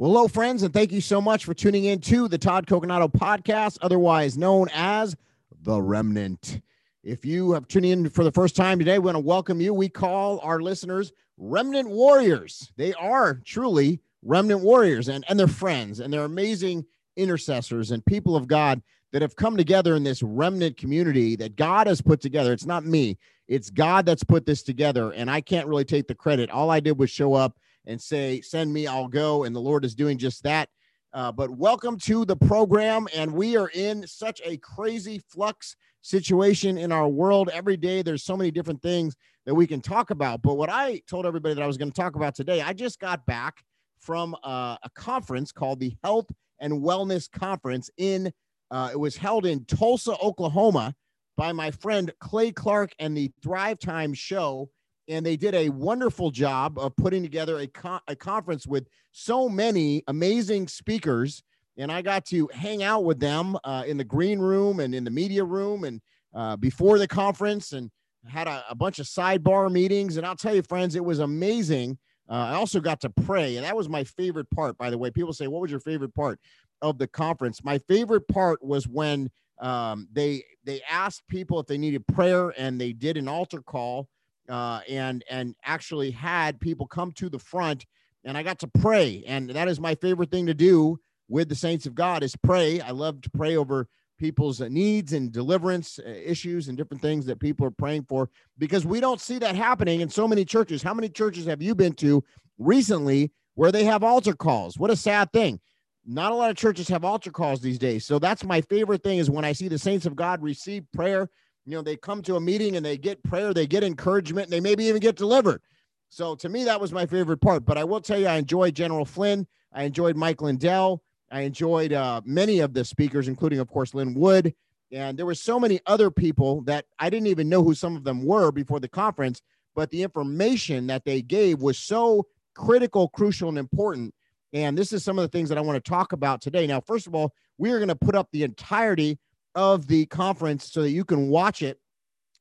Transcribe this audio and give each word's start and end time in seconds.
Well, 0.00 0.12
hello, 0.12 0.28
friends, 0.28 0.62
and 0.62 0.72
thank 0.72 0.92
you 0.92 1.00
so 1.00 1.20
much 1.20 1.44
for 1.44 1.54
tuning 1.54 1.86
in 1.86 2.00
to 2.02 2.28
the 2.28 2.38
Todd 2.38 2.68
Coconato 2.68 3.12
podcast, 3.12 3.78
otherwise 3.82 4.38
known 4.38 4.68
as 4.72 5.16
The 5.62 5.82
Remnant. 5.82 6.60
If 7.02 7.24
you 7.24 7.50
have 7.50 7.66
tuned 7.66 7.86
in 7.86 8.08
for 8.08 8.22
the 8.22 8.30
first 8.30 8.54
time 8.54 8.78
today, 8.78 9.00
we 9.00 9.06
want 9.06 9.16
to 9.16 9.20
welcome 9.20 9.60
you. 9.60 9.74
We 9.74 9.88
call 9.88 10.38
our 10.38 10.60
listeners 10.60 11.10
Remnant 11.36 11.88
Warriors. 11.88 12.70
They 12.76 12.94
are 12.94 13.42
truly 13.44 13.98
Remnant 14.22 14.60
Warriors 14.60 15.08
and, 15.08 15.24
and 15.28 15.36
their 15.36 15.48
friends, 15.48 15.98
and 15.98 16.12
they're 16.12 16.22
amazing 16.22 16.86
intercessors 17.16 17.90
and 17.90 18.06
people 18.06 18.36
of 18.36 18.46
God 18.46 18.80
that 19.10 19.22
have 19.22 19.34
come 19.34 19.56
together 19.56 19.96
in 19.96 20.04
this 20.04 20.22
remnant 20.22 20.76
community 20.76 21.34
that 21.34 21.56
God 21.56 21.88
has 21.88 22.00
put 22.00 22.20
together. 22.20 22.52
It's 22.52 22.66
not 22.66 22.86
me, 22.86 23.18
it's 23.48 23.68
God 23.68 24.06
that's 24.06 24.22
put 24.22 24.46
this 24.46 24.62
together. 24.62 25.10
And 25.10 25.28
I 25.28 25.40
can't 25.40 25.66
really 25.66 25.84
take 25.84 26.06
the 26.06 26.14
credit. 26.14 26.50
All 26.50 26.70
I 26.70 26.78
did 26.78 27.00
was 27.00 27.10
show 27.10 27.34
up 27.34 27.58
and 27.88 28.00
say, 28.00 28.40
Send 28.40 28.72
me, 28.72 28.86
I'll 28.86 29.08
go. 29.08 29.42
And 29.42 29.56
the 29.56 29.60
Lord 29.60 29.84
is 29.84 29.96
doing 29.96 30.18
just 30.18 30.44
that. 30.44 30.68
Uh, 31.12 31.32
but 31.32 31.50
welcome 31.50 31.98
to 31.98 32.24
the 32.24 32.36
program. 32.36 33.08
And 33.16 33.32
we 33.32 33.56
are 33.56 33.70
in 33.74 34.06
such 34.06 34.40
a 34.44 34.58
crazy 34.58 35.20
flux 35.30 35.74
situation 36.02 36.78
in 36.78 36.92
our 36.92 37.08
world. 37.08 37.50
Every 37.52 37.76
day, 37.76 38.02
there's 38.02 38.22
so 38.22 38.36
many 38.36 38.50
different 38.50 38.82
things 38.82 39.16
that 39.46 39.54
we 39.54 39.66
can 39.66 39.80
talk 39.80 40.10
about. 40.10 40.42
But 40.42 40.58
what 40.58 40.68
I 40.68 41.00
told 41.08 41.26
everybody 41.26 41.54
that 41.54 41.62
I 41.62 41.66
was 41.66 41.78
going 41.78 41.90
to 41.90 42.00
talk 42.00 42.14
about 42.14 42.34
today, 42.34 42.60
I 42.60 42.74
just 42.74 43.00
got 43.00 43.24
back 43.26 43.64
from 43.98 44.36
uh, 44.44 44.76
a 44.82 44.90
conference 44.94 45.50
called 45.50 45.80
the 45.80 45.96
Health 46.04 46.26
and 46.60 46.74
Wellness 46.74 47.30
Conference 47.30 47.90
in, 47.96 48.30
uh, 48.70 48.90
it 48.92 48.98
was 48.98 49.16
held 49.16 49.46
in 49.46 49.64
Tulsa, 49.64 50.14
Oklahoma 50.22 50.94
by 51.36 51.52
my 51.52 51.70
friend 51.70 52.12
Clay 52.20 52.52
Clark 52.52 52.92
and 52.98 53.16
the 53.16 53.32
Thrive 53.42 53.78
Time 53.78 54.12
Show 54.12 54.68
and 55.08 55.24
they 55.24 55.36
did 55.36 55.54
a 55.54 55.70
wonderful 55.70 56.30
job 56.30 56.78
of 56.78 56.94
putting 56.96 57.22
together 57.22 57.58
a, 57.58 57.66
con- 57.66 58.00
a 58.06 58.14
conference 58.14 58.66
with 58.66 58.86
so 59.12 59.48
many 59.48 60.02
amazing 60.06 60.68
speakers. 60.68 61.42
And 61.78 61.90
i 61.90 62.02
got 62.02 62.26
to 62.26 62.48
hang 62.52 62.82
out 62.82 63.04
with 63.04 63.20
them 63.20 63.56
uh, 63.64 63.84
in 63.86 63.96
the 63.96 64.04
green 64.04 64.38
room 64.38 64.80
and 64.80 64.94
in 64.94 65.04
the 65.04 65.10
media 65.10 65.44
room 65.44 65.84
and 65.84 66.00
uh, 66.34 66.56
before 66.56 66.98
the 66.98 67.08
conference 67.08 67.72
and 67.72 67.90
had 68.26 68.48
a, 68.48 68.64
a, 68.68 68.74
bunch 68.74 68.98
of 68.98 69.06
sidebar 69.06 69.70
meetings. 69.70 70.16
And 70.16 70.26
i'll 70.26 70.36
tell 70.36 70.54
you 70.54 70.62
friends 70.62 70.94
it 70.94 71.04
was 71.04 71.20
amazing. 71.20 71.98
Uh, 72.28 72.34
i 72.50 72.54
also 72.54 72.80
got 72.80 73.00
to 73.00 73.10
pray 73.10 73.56
and 73.56 73.64
that 73.64 73.76
was 73.76 73.88
my 73.88 74.04
favorite 74.04 74.50
part 74.50 74.76
by 74.76 74.90
the 74.90 74.98
way. 74.98 75.10
People 75.10 75.32
say 75.32 75.46
what 75.46 75.62
was 75.62 75.70
your 75.70 75.80
favorite 75.80 76.14
part 76.14 76.38
of 76.82 76.98
the 76.98 77.06
conference? 77.06 77.64
My 77.64 77.78
favorite 77.78 78.28
part 78.28 78.62
was 78.62 78.86
when 78.86 79.30
um, 79.60 80.08
they 80.12 80.44
they 80.64 80.82
asked 80.88 81.26
people 81.28 81.58
if 81.60 81.66
they 81.66 81.78
needed 81.78 82.06
prayer 82.08 82.52
and 82.58 82.80
they 82.80 82.92
did 82.92 83.16
an 83.16 83.28
altar 83.28 83.62
call 83.62 84.08
uh, 84.48 84.80
and 84.88 85.24
and 85.30 85.54
actually 85.64 86.10
had 86.10 86.60
people 86.60 86.86
come 86.86 87.12
to 87.12 87.28
the 87.28 87.38
front 87.38 87.86
and 88.24 88.36
I 88.36 88.42
got 88.42 88.58
to 88.60 88.68
pray 88.68 89.24
and 89.26 89.50
that 89.50 89.68
is 89.68 89.80
my 89.80 89.94
favorite 89.94 90.30
thing 90.30 90.46
to 90.46 90.54
do 90.54 90.98
with 91.28 91.48
the 91.48 91.54
saints 91.54 91.86
of 91.86 91.94
God 91.94 92.22
is 92.22 92.34
pray. 92.36 92.80
I 92.80 92.90
love 92.90 93.20
to 93.22 93.30
pray 93.30 93.56
over 93.56 93.88
people's 94.18 94.60
needs 94.60 95.12
and 95.12 95.30
deliverance 95.30 95.98
uh, 95.98 96.10
issues 96.10 96.68
and 96.68 96.76
different 96.76 97.02
things 97.02 97.24
that 97.26 97.38
people 97.38 97.66
are 97.66 97.70
praying 97.70 98.04
for 98.08 98.28
because 98.58 98.84
we 98.84 99.00
don't 99.00 99.20
see 99.20 99.38
that 99.38 99.54
happening 99.54 100.00
in 100.00 100.08
so 100.08 100.26
many 100.26 100.44
churches. 100.44 100.82
How 100.82 100.94
many 100.94 101.08
churches 101.08 101.46
have 101.46 101.62
you 101.62 101.74
been 101.74 101.92
to 101.94 102.22
recently 102.58 103.32
where 103.54 103.72
they 103.72 103.84
have 103.84 104.02
altar 104.02 104.34
calls? 104.34 104.76
What 104.78 104.90
a 104.90 104.96
sad 104.96 105.32
thing. 105.32 105.60
Not 106.04 106.32
a 106.32 106.34
lot 106.34 106.50
of 106.50 106.56
churches 106.56 106.88
have 106.88 107.04
altar 107.04 107.30
calls 107.30 107.60
these 107.60 107.78
days. 107.78 108.04
So 108.04 108.18
that's 108.18 108.44
my 108.44 108.60
favorite 108.62 109.02
thing 109.02 109.18
is 109.18 109.30
when 109.30 109.44
I 109.44 109.52
see 109.52 109.68
the 109.68 109.78
saints 109.78 110.06
of 110.06 110.16
God 110.16 110.42
receive 110.42 110.84
prayer 110.92 111.28
you 111.68 111.76
know, 111.76 111.82
they 111.82 111.96
come 111.96 112.22
to 112.22 112.36
a 112.36 112.40
meeting 112.40 112.76
and 112.76 112.84
they 112.84 112.96
get 112.96 113.22
prayer, 113.22 113.52
they 113.52 113.66
get 113.66 113.84
encouragement, 113.84 114.46
and 114.46 114.52
they 114.52 114.60
maybe 114.60 114.84
even 114.84 115.00
get 115.00 115.16
delivered. 115.16 115.60
So 116.08 116.34
to 116.36 116.48
me, 116.48 116.64
that 116.64 116.80
was 116.80 116.92
my 116.92 117.04
favorite 117.04 117.42
part. 117.42 117.66
But 117.66 117.76
I 117.76 117.84
will 117.84 118.00
tell 118.00 118.18
you, 118.18 118.26
I 118.26 118.36
enjoyed 118.36 118.74
General 118.74 119.04
Flynn. 119.04 119.46
I 119.70 119.82
enjoyed 119.82 120.16
Mike 120.16 120.40
Lindell. 120.40 121.02
I 121.30 121.42
enjoyed 121.42 121.92
uh, 121.92 122.22
many 122.24 122.60
of 122.60 122.72
the 122.72 122.86
speakers, 122.86 123.28
including, 123.28 123.58
of 123.58 123.68
course, 123.68 123.92
Lin 123.92 124.14
Wood. 124.14 124.54
And 124.92 125.18
there 125.18 125.26
were 125.26 125.34
so 125.34 125.60
many 125.60 125.78
other 125.84 126.10
people 126.10 126.62
that 126.62 126.86
I 126.98 127.10
didn't 127.10 127.26
even 127.26 127.50
know 127.50 127.62
who 127.62 127.74
some 127.74 127.96
of 127.96 128.04
them 128.04 128.24
were 128.24 128.50
before 128.50 128.80
the 128.80 128.88
conference. 128.88 129.42
But 129.76 129.90
the 129.90 130.02
information 130.02 130.86
that 130.86 131.04
they 131.04 131.20
gave 131.20 131.60
was 131.60 131.78
so 131.78 132.26
critical, 132.54 133.10
crucial, 133.10 133.50
and 133.50 133.58
important. 133.58 134.14
And 134.54 134.76
this 134.76 134.94
is 134.94 135.04
some 135.04 135.18
of 135.18 135.22
the 135.22 135.28
things 135.28 135.50
that 135.50 135.58
I 135.58 135.60
want 135.60 135.84
to 135.84 135.86
talk 135.86 136.14
about 136.14 136.40
today. 136.40 136.66
Now, 136.66 136.80
first 136.80 137.06
of 137.06 137.14
all, 137.14 137.34
we 137.58 137.72
are 137.72 137.78
going 137.78 137.88
to 137.88 137.94
put 137.94 138.14
up 138.14 138.28
the 138.32 138.42
entirety 138.42 139.18
of 139.54 139.86
the 139.86 140.06
conference 140.06 140.70
so 140.70 140.82
that 140.82 140.90
you 140.90 141.04
can 141.04 141.28
watch 141.28 141.62
it. 141.62 141.78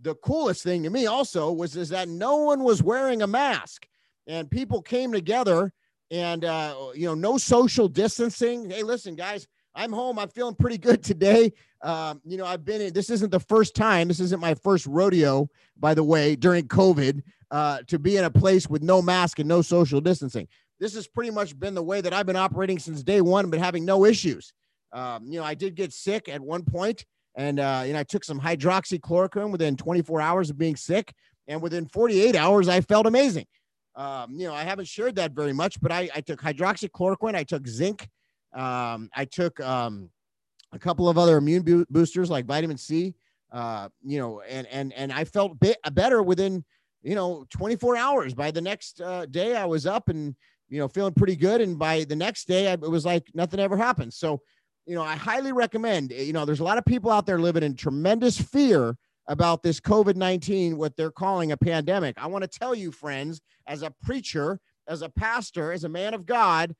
the 0.00 0.14
coolest 0.16 0.62
thing 0.62 0.82
to 0.82 0.90
me 0.90 1.06
also 1.06 1.52
was 1.52 1.76
is 1.76 1.90
that 1.90 2.08
no 2.08 2.36
one 2.36 2.64
was 2.64 2.82
wearing 2.82 3.22
a 3.22 3.26
mask 3.26 3.86
and 4.30 4.48
people 4.48 4.80
came 4.80 5.12
together 5.12 5.72
and 6.10 6.44
uh, 6.44 6.74
you 6.94 7.06
know 7.06 7.14
no 7.14 7.36
social 7.36 7.88
distancing. 7.88 8.70
Hey 8.70 8.82
listen 8.82 9.14
guys 9.14 9.46
i'm 9.74 9.92
home. 9.92 10.18
I'm 10.18 10.28
feeling 10.28 10.56
pretty 10.56 10.78
good 10.78 11.02
today. 11.02 11.52
Um, 11.82 12.20
you 12.24 12.36
know 12.36 12.46
i've 12.46 12.64
been 12.64 12.80
in 12.80 12.92
this 12.92 13.10
isn't 13.10 13.30
the 13.30 13.40
first 13.40 13.74
time. 13.74 14.08
This 14.08 14.20
isn't 14.20 14.40
my 14.40 14.54
first 14.54 14.86
rodeo 14.86 15.48
by 15.78 15.94
the 15.94 16.04
way 16.04 16.36
during 16.36 16.68
covid 16.68 17.22
uh, 17.50 17.80
to 17.88 17.98
be 17.98 18.16
in 18.16 18.24
a 18.24 18.30
place 18.30 18.70
with 18.70 18.82
no 18.82 19.02
mask 19.02 19.40
and 19.40 19.48
no 19.48 19.62
social 19.62 20.00
distancing. 20.00 20.46
This 20.78 20.94
has 20.94 21.08
pretty 21.08 21.30
much 21.30 21.58
been 21.58 21.74
the 21.74 21.82
way 21.82 22.00
that 22.00 22.12
i've 22.12 22.26
been 22.26 22.36
operating 22.36 22.78
since 22.78 23.02
day 23.02 23.20
one 23.20 23.50
but 23.50 23.58
having 23.58 23.84
no 23.84 24.04
issues. 24.04 24.52
Um, 24.92 25.26
you 25.26 25.38
know 25.38 25.44
i 25.44 25.54
did 25.54 25.74
get 25.74 25.92
sick 25.92 26.28
at 26.28 26.40
one 26.40 26.64
point 26.64 27.04
and 27.36 27.60
uh, 27.60 27.82
you 27.86 27.92
know 27.92 28.00
i 28.00 28.04
took 28.04 28.24
some 28.24 28.40
hydroxychloroquine 28.40 29.52
within 29.52 29.76
24 29.76 30.20
hours 30.20 30.50
of 30.50 30.58
being 30.58 30.74
sick 30.76 31.12
and 31.46 31.62
within 31.62 31.86
48 31.86 32.34
hours 32.34 32.68
i 32.68 32.80
felt 32.80 33.06
amazing 33.06 33.46
um, 34.00 34.32
you 34.34 34.46
know, 34.46 34.54
I 34.54 34.62
haven't 34.62 34.88
shared 34.88 35.16
that 35.16 35.32
very 35.32 35.52
much, 35.52 35.78
but 35.78 35.92
I, 35.92 36.08
I 36.14 36.22
took 36.22 36.40
hydroxychloroquine, 36.40 37.34
I 37.34 37.44
took 37.44 37.68
zinc, 37.68 38.08
um, 38.54 39.10
I 39.14 39.26
took 39.26 39.60
um, 39.60 40.08
a 40.72 40.78
couple 40.78 41.06
of 41.06 41.18
other 41.18 41.36
immune 41.36 41.62
bo- 41.62 41.84
boosters 41.90 42.30
like 42.30 42.46
vitamin 42.46 42.78
C, 42.78 43.14
uh, 43.52 43.90
you 44.02 44.18
know, 44.18 44.40
and 44.48 44.66
and 44.68 44.94
and 44.94 45.12
I 45.12 45.24
felt 45.24 45.60
bit 45.60 45.76
better 45.92 46.22
within 46.22 46.64
you 47.02 47.14
know 47.14 47.44
24 47.50 47.98
hours. 47.98 48.32
By 48.32 48.50
the 48.50 48.62
next 48.62 49.02
uh, 49.02 49.26
day, 49.26 49.54
I 49.54 49.66
was 49.66 49.84
up 49.84 50.08
and 50.08 50.34
you 50.70 50.78
know 50.78 50.88
feeling 50.88 51.12
pretty 51.12 51.36
good, 51.36 51.60
and 51.60 51.78
by 51.78 52.04
the 52.04 52.16
next 52.16 52.48
day, 52.48 52.68
I, 52.68 52.72
it 52.72 52.80
was 52.80 53.04
like 53.04 53.26
nothing 53.34 53.60
ever 53.60 53.76
happened. 53.76 54.14
So, 54.14 54.40
you 54.86 54.94
know, 54.94 55.02
I 55.02 55.14
highly 55.14 55.52
recommend. 55.52 56.10
You 56.10 56.32
know, 56.32 56.46
there's 56.46 56.60
a 56.60 56.64
lot 56.64 56.78
of 56.78 56.86
people 56.86 57.10
out 57.10 57.26
there 57.26 57.38
living 57.38 57.64
in 57.64 57.76
tremendous 57.76 58.40
fear 58.40 58.96
about 59.30 59.62
this 59.62 59.78
COVID 59.80 60.16
19, 60.16 60.76
what 60.76 60.96
they're 60.96 61.12
calling 61.12 61.52
a 61.52 61.56
pandemic. 61.56 62.16
I 62.18 62.26
want 62.26 62.42
to 62.42 62.48
tell 62.48 62.74
you, 62.74 62.90
friends, 62.90 63.40
as 63.68 63.82
a 63.82 63.94
preacher, 64.02 64.60
as 64.88 65.02
a 65.02 65.08
pastor, 65.08 65.72
as 65.72 65.84
a 65.84 65.88
man 65.88 66.14
of 66.14 66.26
God, 66.26 66.74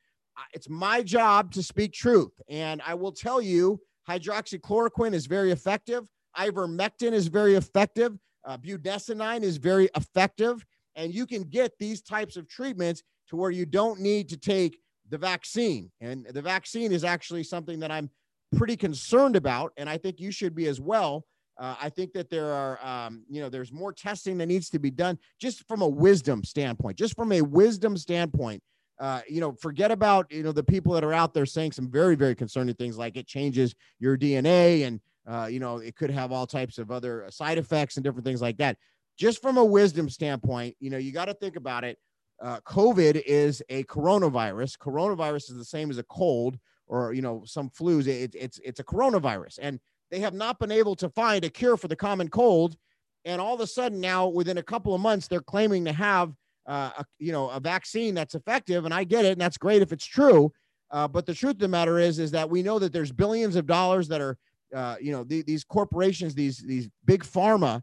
it's 0.52 0.68
my 0.68 1.00
job 1.00 1.52
to 1.52 1.62
speak 1.62 1.92
truth. 1.92 2.32
And 2.48 2.82
I 2.84 2.94
will 2.94 3.12
tell 3.12 3.40
you, 3.40 3.80
hydroxychloroquine 4.08 5.14
is 5.14 5.26
very 5.26 5.52
effective. 5.52 6.08
Ivermectin 6.36 7.12
is 7.12 7.28
very 7.28 7.54
effective. 7.54 8.18
Uh, 8.44 8.58
budesonide 8.58 9.42
is 9.42 9.56
very 9.56 9.88
effective. 9.94 10.66
And 10.96 11.14
you 11.14 11.26
can 11.26 11.44
get 11.44 11.72
these 11.78 12.02
types 12.02 12.36
of 12.36 12.48
treatments 12.48 13.04
to 13.28 13.36
where 13.36 13.52
you 13.52 13.64
don't 13.64 14.00
need 14.00 14.28
to 14.28 14.36
take 14.36 14.80
the 15.08 15.18
vaccine. 15.18 15.88
And 16.00 16.26
the 16.26 16.42
vaccine 16.42 16.90
is 16.90 17.04
actually 17.04 17.44
something 17.44 17.78
that 17.78 17.92
I'm 17.92 18.10
pretty 18.56 18.76
concerned 18.76 19.36
about. 19.36 19.72
And 19.76 19.88
I 19.88 19.98
think 19.98 20.18
you 20.18 20.32
should 20.32 20.56
be 20.56 20.66
as 20.66 20.80
well 20.80 21.26
uh, 21.60 21.76
I 21.78 21.90
think 21.90 22.14
that 22.14 22.30
there 22.30 22.46
are, 22.46 22.82
um, 22.82 23.22
you 23.28 23.42
know, 23.42 23.50
there's 23.50 23.70
more 23.70 23.92
testing 23.92 24.38
that 24.38 24.46
needs 24.46 24.70
to 24.70 24.78
be 24.78 24.90
done 24.90 25.18
just 25.38 25.68
from 25.68 25.82
a 25.82 25.88
wisdom 25.88 26.42
standpoint, 26.42 26.96
just 26.96 27.14
from 27.14 27.32
a 27.32 27.42
wisdom 27.42 27.98
standpoint. 27.98 28.62
Uh, 28.98 29.20
you 29.28 29.40
know, 29.40 29.52
forget 29.52 29.90
about, 29.90 30.30
you 30.32 30.42
know, 30.42 30.52
the 30.52 30.62
people 30.62 30.94
that 30.94 31.04
are 31.04 31.12
out 31.12 31.34
there 31.34 31.46
saying 31.46 31.72
some 31.72 31.90
very, 31.90 32.14
very 32.14 32.34
concerning 32.34 32.74
things 32.74 32.96
like 32.96 33.16
it 33.16 33.26
changes 33.26 33.74
your 33.98 34.16
DNA 34.16 34.86
and, 34.86 35.00
uh, 35.26 35.46
you 35.46 35.60
know, 35.60 35.78
it 35.78 35.94
could 35.96 36.10
have 36.10 36.32
all 36.32 36.46
types 36.46 36.78
of 36.78 36.90
other 36.90 37.26
side 37.30 37.58
effects 37.58 37.96
and 37.96 38.04
different 38.04 38.24
things 38.24 38.40
like 38.40 38.56
that. 38.56 38.78
Just 39.18 39.42
from 39.42 39.58
a 39.58 39.64
wisdom 39.64 40.08
standpoint, 40.08 40.76
you 40.80 40.88
know, 40.88 40.98
you 40.98 41.12
got 41.12 41.26
to 41.26 41.34
think 41.34 41.56
about 41.56 41.84
it. 41.84 41.98
Uh, 42.42 42.58
COVID 42.60 43.22
is 43.26 43.62
a 43.68 43.84
coronavirus. 43.84 44.78
Coronavirus 44.78 45.50
is 45.50 45.56
the 45.56 45.64
same 45.64 45.90
as 45.90 45.98
a 45.98 46.04
cold 46.04 46.58
or, 46.86 47.12
you 47.12 47.20
know, 47.20 47.42
some 47.44 47.68
flus. 47.68 48.06
It, 48.06 48.34
it's, 48.34 48.58
it's 48.64 48.80
a 48.80 48.84
coronavirus. 48.84 49.58
And, 49.60 49.78
they 50.10 50.20
have 50.20 50.34
not 50.34 50.58
been 50.58 50.70
able 50.70 50.96
to 50.96 51.08
find 51.10 51.44
a 51.44 51.50
cure 51.50 51.76
for 51.76 51.88
the 51.88 51.96
common 51.96 52.28
cold. 52.28 52.76
And 53.24 53.40
all 53.40 53.54
of 53.54 53.60
a 53.60 53.66
sudden 53.66 54.00
now, 54.00 54.28
within 54.28 54.58
a 54.58 54.62
couple 54.62 54.94
of 54.94 55.00
months, 55.00 55.28
they're 55.28 55.40
claiming 55.40 55.84
to 55.84 55.92
have, 55.92 56.32
uh, 56.66 56.90
a, 56.98 57.04
you 57.18 57.32
know, 57.32 57.50
a 57.50 57.60
vaccine 57.60 58.14
that's 58.14 58.34
effective. 58.34 58.84
And 58.84 58.94
I 58.94 59.04
get 59.04 59.24
it, 59.24 59.32
and 59.32 59.40
that's 59.40 59.58
great 59.58 59.82
if 59.82 59.92
it's 59.92 60.06
true. 60.06 60.52
Uh, 60.90 61.06
but 61.06 61.26
the 61.26 61.34
truth 61.34 61.54
of 61.54 61.58
the 61.60 61.68
matter 61.68 61.98
is, 61.98 62.18
is 62.18 62.30
that 62.32 62.48
we 62.48 62.62
know 62.62 62.78
that 62.78 62.92
there's 62.92 63.12
billions 63.12 63.56
of 63.56 63.66
dollars 63.66 64.08
that 64.08 64.20
are, 64.20 64.36
uh, 64.74 64.96
you 65.00 65.12
know, 65.12 65.22
the, 65.22 65.42
these 65.42 65.64
corporations, 65.64 66.34
these 66.34 66.58
these 66.58 66.88
big 67.04 67.22
pharma, 67.22 67.82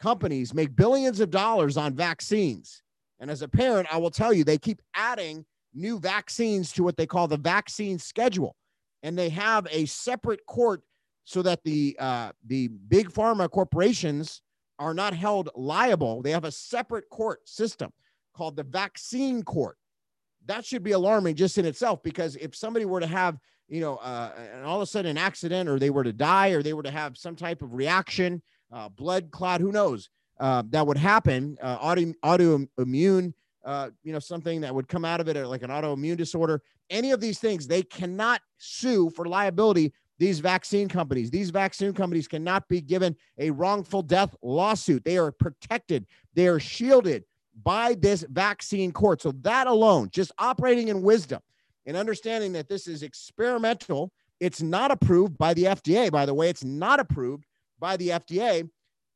companies 0.00 0.52
make 0.52 0.76
billions 0.76 1.20
of 1.20 1.30
dollars 1.30 1.76
on 1.76 1.94
vaccines. 1.94 2.82
And 3.20 3.30
as 3.30 3.42
a 3.42 3.48
parent, 3.48 3.88
I 3.90 3.96
will 3.96 4.10
tell 4.10 4.32
you, 4.32 4.44
they 4.44 4.58
keep 4.58 4.82
adding 4.94 5.44
new 5.72 5.98
vaccines 5.98 6.72
to 6.72 6.82
what 6.82 6.96
they 6.96 7.06
call 7.06 7.26
the 7.26 7.36
vaccine 7.38 7.98
schedule. 7.98 8.54
And 9.02 9.18
they 9.18 9.30
have 9.30 9.66
a 9.70 9.86
separate 9.86 10.44
court 10.46 10.82
so 11.24 11.42
that 11.42 11.62
the 11.64 11.96
uh, 11.98 12.32
the 12.46 12.68
big 12.68 13.10
pharma 13.10 13.50
corporations 13.50 14.42
are 14.78 14.94
not 14.94 15.14
held 15.14 15.50
liable. 15.54 16.22
They 16.22 16.30
have 16.30 16.44
a 16.44 16.50
separate 16.50 17.08
court 17.10 17.48
system 17.48 17.90
called 18.34 18.56
the 18.56 18.64
vaccine 18.64 19.42
court. 19.42 19.76
That 20.46 20.64
should 20.64 20.82
be 20.82 20.92
alarming 20.92 21.36
just 21.36 21.58
in 21.58 21.64
itself 21.64 22.02
because 22.02 22.36
if 22.36 22.54
somebody 22.54 22.84
were 22.84 23.00
to 23.00 23.06
have, 23.06 23.38
you 23.68 23.80
know, 23.80 23.96
uh, 23.96 24.32
and 24.52 24.64
all 24.64 24.76
of 24.76 24.82
a 24.82 24.86
sudden 24.86 25.12
an 25.12 25.18
accident 25.18 25.68
or 25.68 25.78
they 25.78 25.90
were 25.90 26.04
to 26.04 26.12
die 26.12 26.48
or 26.48 26.62
they 26.62 26.74
were 26.74 26.82
to 26.82 26.90
have 26.90 27.16
some 27.16 27.36
type 27.36 27.62
of 27.62 27.74
reaction, 27.74 28.42
uh, 28.72 28.88
blood 28.88 29.30
clot, 29.30 29.60
who 29.60 29.72
knows, 29.72 30.10
uh, 30.40 30.62
that 30.68 30.86
would 30.86 30.98
happen, 30.98 31.56
uh, 31.62 31.78
auto, 31.80 32.12
autoimmune, 32.24 33.32
uh, 33.64 33.88
you 34.02 34.12
know, 34.12 34.18
something 34.18 34.60
that 34.60 34.74
would 34.74 34.88
come 34.88 35.04
out 35.04 35.20
of 35.20 35.28
it 35.28 35.46
like 35.46 35.62
an 35.62 35.70
autoimmune 35.70 36.16
disorder, 36.16 36.60
any 36.90 37.12
of 37.12 37.20
these 37.20 37.38
things, 37.38 37.66
they 37.66 37.82
cannot 37.82 38.42
sue 38.58 39.08
for 39.10 39.26
liability 39.26 39.92
these 40.18 40.40
vaccine 40.40 40.88
companies. 40.88 41.30
These 41.30 41.50
vaccine 41.50 41.92
companies 41.92 42.28
cannot 42.28 42.68
be 42.68 42.80
given 42.80 43.16
a 43.38 43.50
wrongful 43.50 44.02
death 44.02 44.34
lawsuit. 44.42 45.04
They 45.04 45.18
are 45.18 45.32
protected, 45.32 46.06
they 46.34 46.46
are 46.46 46.60
shielded 46.60 47.24
by 47.62 47.94
this 47.94 48.24
vaccine 48.30 48.92
court. 48.92 49.22
So, 49.22 49.32
that 49.42 49.66
alone, 49.66 50.10
just 50.10 50.32
operating 50.38 50.88
in 50.88 51.02
wisdom 51.02 51.40
and 51.86 51.96
understanding 51.96 52.52
that 52.52 52.68
this 52.68 52.86
is 52.86 53.02
experimental, 53.02 54.12
it's 54.40 54.62
not 54.62 54.90
approved 54.90 55.38
by 55.38 55.54
the 55.54 55.64
FDA, 55.64 56.10
by 56.10 56.26
the 56.26 56.34
way, 56.34 56.48
it's 56.48 56.64
not 56.64 57.00
approved 57.00 57.44
by 57.78 57.96
the 57.96 58.08
FDA. 58.08 58.68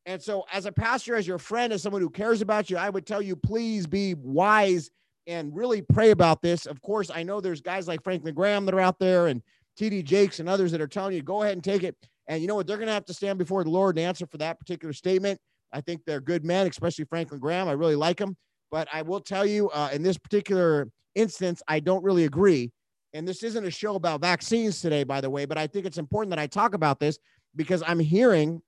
And 0.07 0.23
so, 0.23 0.45
as 0.53 0.67
a 0.67 0.73
pastor, 0.73 1.17
as 1.17 1.27
your 1.27 1.39
friend, 1.39 1.73
as 1.73 1.83
someone 1.83 2.03
who 2.03 2.11
cares 2.11 2.41
about 2.41 2.71
you, 2.71 2.77
I 2.77 2.91
would 2.91 3.07
tell 3.07 3.23
you 3.23 3.37
please 3.37 3.87
be 3.87 4.15
wise 4.15 4.91
and 5.27 5.55
really 5.55 5.83
pray 5.83 6.11
about 6.11 6.41
this. 6.41 6.65
Of 6.65 6.81
course, 6.81 7.11
I 7.15 7.23
know 7.23 7.41
there's 7.41 7.61
guys 7.61 7.87
like 7.87 8.03
Franklin 8.03 8.35
Graham 8.35 8.65
that 8.65 8.75
are 8.75 8.81
out 8.81 8.99
there 8.99 9.27
and 9.27 9.43
TD 9.79 10.05
Jakes 10.05 10.41
and 10.41 10.49
others 10.49 10.73
that 10.73 10.81
are 10.81 10.89
telling 10.89 11.15
you, 11.15 11.23
go 11.23 11.43
ahead 11.43 11.55
and 11.55 11.65
take 11.65 11.83
it. 11.83 11.97
And 12.27 12.43
you 12.43 12.49
know 12.49 12.55
what? 12.55 12.67
They're 12.67 12.77
going 12.77 12.89
to 12.89 12.93
have 12.93 13.07
to 13.07 13.15
stand 13.15 13.39
before 13.39 13.65
the 13.65 13.71
Lord 13.71 13.97
and 13.97 14.07
answer 14.07 14.27
for 14.27 14.39
that 14.39 14.59
particular 14.59 14.93
statement. 14.93 15.41
I 15.73 15.81
think 15.81 16.03
they're 16.05 16.21
good 16.21 16.45
men, 16.45 16.67
especially 16.67 17.05
Franklin 17.05 17.41
Graham. 17.41 17.69
I 17.69 17.73
really 17.73 17.97
like 17.97 18.19
him. 18.19 18.37
But 18.71 18.89
I 18.93 19.03
will 19.03 19.21
tell 19.21 19.47
you, 19.47 19.71
uh, 19.71 19.91
in 19.93 20.03
this 20.03 20.19
particular 20.19 20.91
instance, 21.15 21.63
I 21.69 21.81
don't 21.81 22.05
really 22.05 22.25
agree. 22.25 22.71
And 23.15 23.27
this 23.27 23.43
isn't 23.43 23.65
a 23.65 23.71
show 23.71 23.95
about 23.95 24.21
vaccines 24.21 24.81
today, 24.81 25.05
by 25.05 25.21
the 25.21 25.31
way, 25.31 25.47
but 25.47 25.57
I 25.57 25.67
think 25.67 25.87
it's 25.87 25.97
important 25.97 26.31
that 26.31 26.39
I 26.39 26.47
talk 26.47 26.75
about 26.75 27.01
this 27.01 27.19
because 27.57 27.83
I'm 27.87 27.99
hearing 27.99 28.61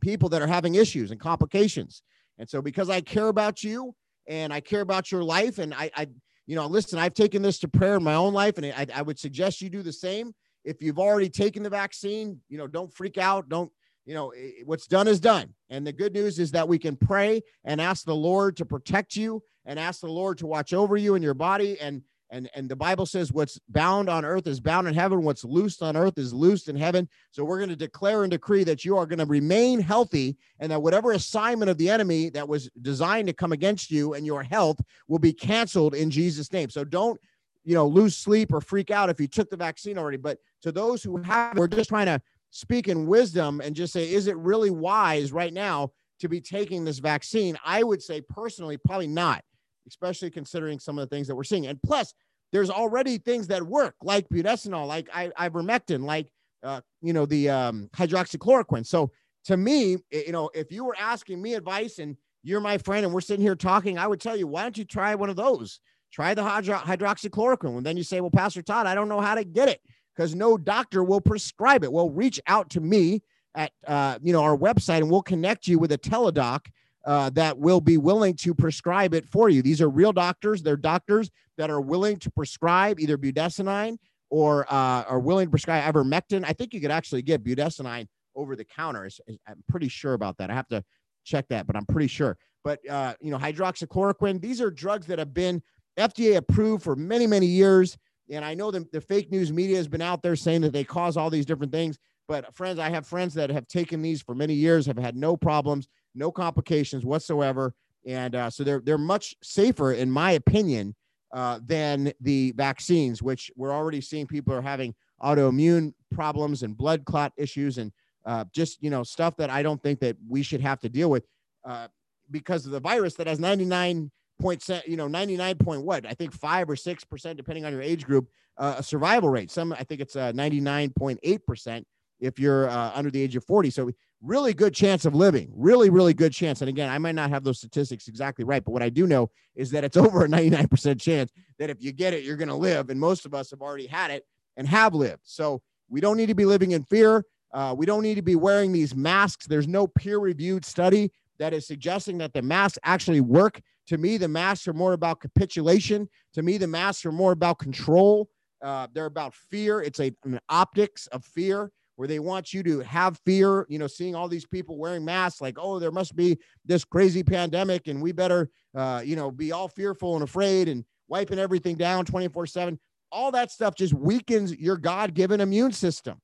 people 0.00 0.28
that 0.30 0.42
are 0.42 0.46
having 0.46 0.74
issues 0.74 1.10
and 1.10 1.18
complications. 1.18 2.02
And 2.38 2.48
so, 2.48 2.60
because 2.60 2.90
I 2.90 3.00
care 3.00 3.28
about 3.28 3.64
you 3.64 3.94
and 4.26 4.52
I 4.52 4.60
care 4.60 4.82
about 4.82 5.10
your 5.10 5.24
life, 5.24 5.58
and 5.58 5.72
I, 5.74 5.90
I 5.96 6.08
you 6.50 6.56
know, 6.56 6.66
listen, 6.66 6.98
I've 6.98 7.14
taken 7.14 7.42
this 7.42 7.60
to 7.60 7.68
prayer 7.68 7.94
in 7.94 8.02
my 8.02 8.14
own 8.14 8.34
life, 8.34 8.58
and 8.58 8.66
I, 8.66 8.84
I 8.92 9.02
would 9.02 9.20
suggest 9.20 9.62
you 9.62 9.70
do 9.70 9.84
the 9.84 9.92
same. 9.92 10.34
If 10.64 10.82
you've 10.82 10.98
already 10.98 11.28
taken 11.28 11.62
the 11.62 11.70
vaccine, 11.70 12.40
you 12.48 12.58
know, 12.58 12.66
don't 12.66 12.92
freak 12.92 13.18
out. 13.18 13.48
Don't, 13.48 13.70
you 14.04 14.14
know, 14.14 14.32
what's 14.64 14.88
done 14.88 15.06
is 15.06 15.20
done. 15.20 15.54
And 15.68 15.86
the 15.86 15.92
good 15.92 16.12
news 16.12 16.40
is 16.40 16.50
that 16.50 16.66
we 16.66 16.76
can 16.76 16.96
pray 16.96 17.42
and 17.64 17.80
ask 17.80 18.04
the 18.04 18.16
Lord 18.16 18.56
to 18.56 18.64
protect 18.64 19.14
you 19.14 19.44
and 19.64 19.78
ask 19.78 20.00
the 20.00 20.08
Lord 20.08 20.38
to 20.38 20.48
watch 20.48 20.72
over 20.72 20.96
you 20.96 21.14
and 21.14 21.22
your 21.22 21.34
body. 21.34 21.80
And 21.80 22.02
and 22.30 22.48
and 22.54 22.68
the 22.68 22.76
bible 22.76 23.06
says 23.06 23.32
what's 23.32 23.58
bound 23.68 24.08
on 24.08 24.24
earth 24.24 24.46
is 24.46 24.60
bound 24.60 24.88
in 24.88 24.94
heaven. 24.94 25.22
What's 25.22 25.44
loosed 25.44 25.82
on 25.82 25.96
earth 25.96 26.18
is 26.18 26.32
loosed 26.32 26.68
in 26.68 26.76
heaven. 26.76 27.08
So 27.30 27.44
we're 27.44 27.58
going 27.58 27.70
to 27.70 27.76
declare 27.76 28.22
and 28.22 28.30
decree 28.30 28.64
that 28.64 28.84
you 28.84 28.96
are 28.96 29.06
going 29.06 29.18
to 29.18 29.26
remain 29.26 29.80
healthy 29.80 30.36
and 30.58 30.70
that 30.70 30.82
whatever 30.82 31.12
assignment 31.12 31.70
of 31.70 31.78
the 31.78 31.90
enemy 31.90 32.30
that 32.30 32.48
was 32.48 32.70
designed 32.80 33.28
to 33.28 33.32
come 33.34 33.52
against 33.52 33.90
you 33.90 34.14
and 34.14 34.24
your 34.24 34.42
health 34.42 34.78
will 35.08 35.18
be 35.18 35.32
canceled 35.32 35.94
in 35.94 36.10
jesus 36.10 36.52
name. 36.52 36.70
So 36.70 36.84
don't 36.84 37.20
you 37.64 37.74
know 37.74 37.86
lose 37.86 38.16
sleep 38.16 38.52
or 38.52 38.60
freak 38.60 38.90
out 38.90 39.10
if 39.10 39.20
you 39.20 39.28
took 39.28 39.50
the 39.50 39.56
vaccine 39.56 39.98
already. 39.98 40.16
But 40.16 40.38
to 40.62 40.72
those 40.72 41.02
who 41.02 41.16
have 41.18 41.56
we're 41.56 41.68
just 41.68 41.90
trying 41.90 42.06
to 42.06 42.20
speak 42.50 42.88
in 42.88 43.06
wisdom 43.06 43.60
and 43.60 43.76
just 43.76 43.92
say 43.92 44.10
is 44.10 44.26
it 44.26 44.36
really 44.36 44.70
wise 44.70 45.32
right 45.32 45.52
now 45.52 45.92
to 46.20 46.28
be 46.28 46.40
taking 46.40 46.84
this 46.84 46.98
vaccine? 46.98 47.58
I 47.64 47.82
would 47.82 48.02
say 48.02 48.20
personally 48.20 48.76
probably 48.76 49.06
not 49.06 49.42
especially 49.90 50.30
considering 50.30 50.78
some 50.78 50.98
of 50.98 51.08
the 51.08 51.14
things 51.14 51.26
that 51.26 51.34
we're 51.34 51.44
seeing. 51.44 51.66
And 51.66 51.82
plus, 51.82 52.14
there's 52.52 52.70
already 52.70 53.18
things 53.18 53.46
that 53.48 53.62
work, 53.62 53.94
like 54.02 54.28
budesonide, 54.28 54.86
like 54.86 55.08
ivermectin, 55.10 56.04
like 56.04 56.32
uh, 56.62 56.80
you 57.02 57.12
know 57.12 57.26
the 57.26 57.50
um, 57.50 57.90
hydroxychloroquine. 57.94 58.86
So 58.86 59.10
to 59.46 59.56
me, 59.56 59.96
you 60.10 60.32
know, 60.32 60.50
if 60.54 60.70
you 60.70 60.84
were 60.84 60.96
asking 60.98 61.40
me 61.40 61.54
advice 61.54 61.98
and 61.98 62.16
you're 62.42 62.60
my 62.60 62.78
friend 62.78 63.04
and 63.04 63.14
we're 63.14 63.20
sitting 63.20 63.44
here 63.44 63.56
talking, 63.56 63.98
I 63.98 64.06
would 64.06 64.20
tell 64.20 64.36
you, 64.36 64.46
why 64.46 64.62
don't 64.62 64.78
you 64.78 64.84
try 64.84 65.14
one 65.14 65.30
of 65.30 65.36
those? 65.36 65.80
Try 66.12 66.34
the 66.34 66.42
hydro- 66.42 66.78
hydroxychloroquine. 66.78 67.76
And 67.78 67.86
then 67.86 67.96
you 67.96 68.02
say, 68.02 68.20
well, 68.20 68.30
Pastor 68.30 68.62
Todd, 68.62 68.86
I 68.86 68.94
don't 68.94 69.08
know 69.08 69.20
how 69.20 69.34
to 69.34 69.44
get 69.44 69.68
it 69.68 69.80
because 70.14 70.34
no 70.34 70.58
doctor 70.58 71.04
will 71.04 71.20
prescribe 71.20 71.84
it. 71.84 71.92
Well, 71.92 72.10
reach 72.10 72.40
out 72.46 72.70
to 72.70 72.80
me 72.80 73.22
at 73.54 73.72
uh, 73.86 74.18
you 74.22 74.32
know 74.32 74.42
our 74.42 74.56
website 74.56 74.98
and 74.98 75.10
we'll 75.10 75.22
connect 75.22 75.66
you 75.66 75.78
with 75.78 75.92
a 75.92 75.98
teledoc 75.98 76.66
uh, 77.10 77.28
that 77.28 77.58
will 77.58 77.80
be 77.80 77.98
willing 77.98 78.34
to 78.34 78.54
prescribe 78.54 79.14
it 79.14 79.26
for 79.26 79.48
you. 79.48 79.62
These 79.62 79.80
are 79.80 79.88
real 79.88 80.12
doctors. 80.12 80.62
They're 80.62 80.76
doctors 80.76 81.28
that 81.58 81.68
are 81.68 81.80
willing 81.80 82.18
to 82.18 82.30
prescribe 82.30 83.00
either 83.00 83.18
budesonide 83.18 83.96
or 84.30 84.64
uh, 84.72 85.02
are 85.02 85.18
willing 85.18 85.48
to 85.48 85.50
prescribe 85.50 85.92
ivermectin. 85.92 86.44
I 86.46 86.52
think 86.52 86.72
you 86.72 86.80
could 86.80 86.92
actually 86.92 87.22
get 87.22 87.42
budesonide 87.42 88.06
over 88.36 88.54
the 88.54 88.64
counter. 88.64 89.10
I'm 89.48 89.64
pretty 89.68 89.88
sure 89.88 90.12
about 90.12 90.38
that. 90.38 90.50
I 90.50 90.54
have 90.54 90.68
to 90.68 90.84
check 91.24 91.46
that, 91.48 91.66
but 91.66 91.74
I'm 91.74 91.84
pretty 91.84 92.06
sure. 92.06 92.38
But 92.62 92.78
uh, 92.88 93.14
you 93.20 93.32
know, 93.32 93.38
hydroxychloroquine. 93.38 94.40
These 94.40 94.60
are 94.60 94.70
drugs 94.70 95.08
that 95.08 95.18
have 95.18 95.34
been 95.34 95.64
FDA 95.98 96.36
approved 96.36 96.84
for 96.84 96.94
many, 96.94 97.26
many 97.26 97.46
years. 97.46 97.98
And 98.30 98.44
I 98.44 98.54
know 98.54 98.70
the, 98.70 98.86
the 98.92 99.00
fake 99.00 99.32
news 99.32 99.52
media 99.52 99.78
has 99.78 99.88
been 99.88 100.00
out 100.00 100.22
there 100.22 100.36
saying 100.36 100.60
that 100.60 100.72
they 100.72 100.84
cause 100.84 101.16
all 101.16 101.28
these 101.28 101.44
different 101.44 101.72
things. 101.72 101.98
But 102.28 102.54
friends, 102.54 102.78
I 102.78 102.90
have 102.90 103.04
friends 103.04 103.34
that 103.34 103.50
have 103.50 103.66
taken 103.66 104.00
these 104.00 104.22
for 104.22 104.36
many 104.36 104.54
years, 104.54 104.86
have 104.86 104.96
had 104.96 105.16
no 105.16 105.36
problems 105.36 105.88
no 106.14 106.30
complications 106.30 107.04
whatsoever. 107.04 107.74
And 108.06 108.34
uh, 108.34 108.50
so 108.50 108.64
they're 108.64 108.80
they're 108.80 108.98
much 108.98 109.34
safer, 109.42 109.92
in 109.92 110.10
my 110.10 110.32
opinion, 110.32 110.94
uh, 111.32 111.60
than 111.64 112.12
the 112.20 112.52
vaccines, 112.56 113.22
which 113.22 113.50
we're 113.56 113.72
already 113.72 114.00
seeing 114.00 114.26
people 114.26 114.54
are 114.54 114.62
having 114.62 114.94
autoimmune 115.22 115.92
problems 116.10 116.62
and 116.62 116.76
blood 116.76 117.04
clot 117.04 117.32
issues 117.36 117.78
and 117.78 117.92
uh, 118.24 118.44
just 118.52 118.82
you 118.82 118.90
know 118.90 119.02
stuff 119.02 119.36
that 119.36 119.50
I 119.50 119.62
don't 119.62 119.82
think 119.82 120.00
that 120.00 120.16
we 120.28 120.42
should 120.42 120.60
have 120.60 120.80
to 120.80 120.88
deal 120.88 121.10
with 121.10 121.26
uh, 121.64 121.88
because 122.30 122.66
of 122.66 122.72
the 122.72 122.80
virus 122.80 123.14
that 123.14 123.26
has 123.26 123.38
99 123.38 124.10
point 124.40 124.66
you 124.86 124.96
know 124.96 125.08
99 125.08 125.56
point 125.56 125.84
what 125.84 126.06
I 126.06 126.14
think 126.14 126.32
five 126.32 126.70
or 126.70 126.76
six 126.76 127.04
percent 127.04 127.36
depending 127.36 127.64
on 127.64 127.72
your 127.72 127.82
age 127.82 128.06
group 128.06 128.28
uh, 128.58 128.76
a 128.78 128.82
survival 128.82 129.28
rate. 129.28 129.50
Some 129.50 129.72
I 129.72 129.84
think 129.84 130.00
it's 130.00 130.16
uh, 130.16 130.32
99.8 130.32 131.46
percent 131.46 131.86
if 132.20 132.38
you're 132.38 132.68
uh, 132.68 132.92
under 132.94 133.10
the 133.10 133.20
age 133.20 133.36
of 133.36 133.44
40. 133.44 133.70
So 133.70 133.90
really 134.22 134.52
good 134.52 134.74
chance 134.74 135.04
of 135.04 135.14
living, 135.14 135.50
really, 135.54 135.88
really 135.88 136.12
good 136.12 136.32
chance. 136.32 136.60
And 136.60 136.68
again, 136.68 136.90
I 136.90 136.98
might 136.98 137.14
not 137.14 137.30
have 137.30 137.42
those 137.42 137.58
statistics 137.58 138.08
exactly 138.08 138.44
right, 138.44 138.62
but 138.64 138.72
what 138.72 138.82
I 138.82 138.90
do 138.90 139.06
know 139.06 139.30
is 139.54 139.70
that 139.70 139.84
it's 139.84 139.96
over 139.96 140.24
a 140.24 140.28
99% 140.28 141.00
chance 141.00 141.32
that 141.58 141.70
if 141.70 141.82
you 141.82 141.92
get 141.92 142.14
it, 142.14 142.24
you're 142.24 142.36
going 142.36 142.48
to 142.48 142.54
live. 142.54 142.90
And 142.90 143.00
most 143.00 143.24
of 143.24 143.34
us 143.34 143.50
have 143.50 143.62
already 143.62 143.86
had 143.86 144.10
it 144.10 144.24
and 144.56 144.68
have 144.68 144.94
lived. 144.94 145.22
So 145.24 145.62
we 145.88 146.00
don't 146.00 146.16
need 146.16 146.28
to 146.28 146.34
be 146.34 146.44
living 146.44 146.72
in 146.72 146.84
fear. 146.84 147.24
Uh, 147.52 147.74
we 147.76 147.86
don't 147.86 148.02
need 148.02 148.14
to 148.14 148.22
be 148.22 148.36
wearing 148.36 148.72
these 148.72 148.94
masks. 148.94 149.46
There's 149.46 149.66
no 149.66 149.86
peer 149.86 150.18
reviewed 150.18 150.64
study 150.64 151.10
that 151.38 151.52
is 151.52 151.66
suggesting 151.66 152.18
that 152.18 152.32
the 152.32 152.42
masks 152.42 152.78
actually 152.84 153.20
work. 153.20 153.60
To 153.88 153.98
me, 153.98 154.18
the 154.18 154.28
masks 154.28 154.68
are 154.68 154.72
more 154.72 154.92
about 154.92 155.20
capitulation. 155.20 156.08
To 156.34 156.42
me, 156.42 156.58
the 156.58 156.68
masks 156.68 157.04
are 157.06 157.12
more 157.12 157.32
about 157.32 157.58
control. 157.58 158.28
Uh, 158.62 158.86
they're 158.92 159.06
about 159.06 159.34
fear. 159.34 159.80
It's 159.80 159.98
a, 159.98 160.12
an 160.24 160.38
optics 160.48 161.06
of 161.08 161.24
fear 161.24 161.72
where 162.00 162.08
they 162.08 162.18
want 162.18 162.54
you 162.54 162.62
to 162.62 162.80
have 162.80 163.20
fear, 163.26 163.66
you 163.68 163.78
know, 163.78 163.86
seeing 163.86 164.14
all 164.14 164.26
these 164.26 164.46
people 164.46 164.78
wearing 164.78 165.04
masks, 165.04 165.42
like, 165.42 165.58
oh, 165.58 165.78
there 165.78 165.90
must 165.90 166.16
be 166.16 166.38
this 166.64 166.82
crazy 166.82 167.22
pandemic 167.22 167.88
and 167.88 168.00
we 168.00 168.10
better, 168.10 168.48
uh, 168.74 169.02
you 169.04 169.16
know, 169.16 169.30
be 169.30 169.52
all 169.52 169.68
fearful 169.68 170.14
and 170.14 170.24
afraid 170.24 170.66
and 170.66 170.82
wiping 171.08 171.38
everything 171.38 171.76
down 171.76 172.06
24 172.06 172.46
7. 172.46 172.80
All 173.12 173.30
that 173.32 173.50
stuff 173.50 173.74
just 173.74 173.92
weakens 173.92 174.56
your 174.56 174.78
God 174.78 175.12
given 175.12 175.42
immune 175.42 175.72
system. 175.72 176.18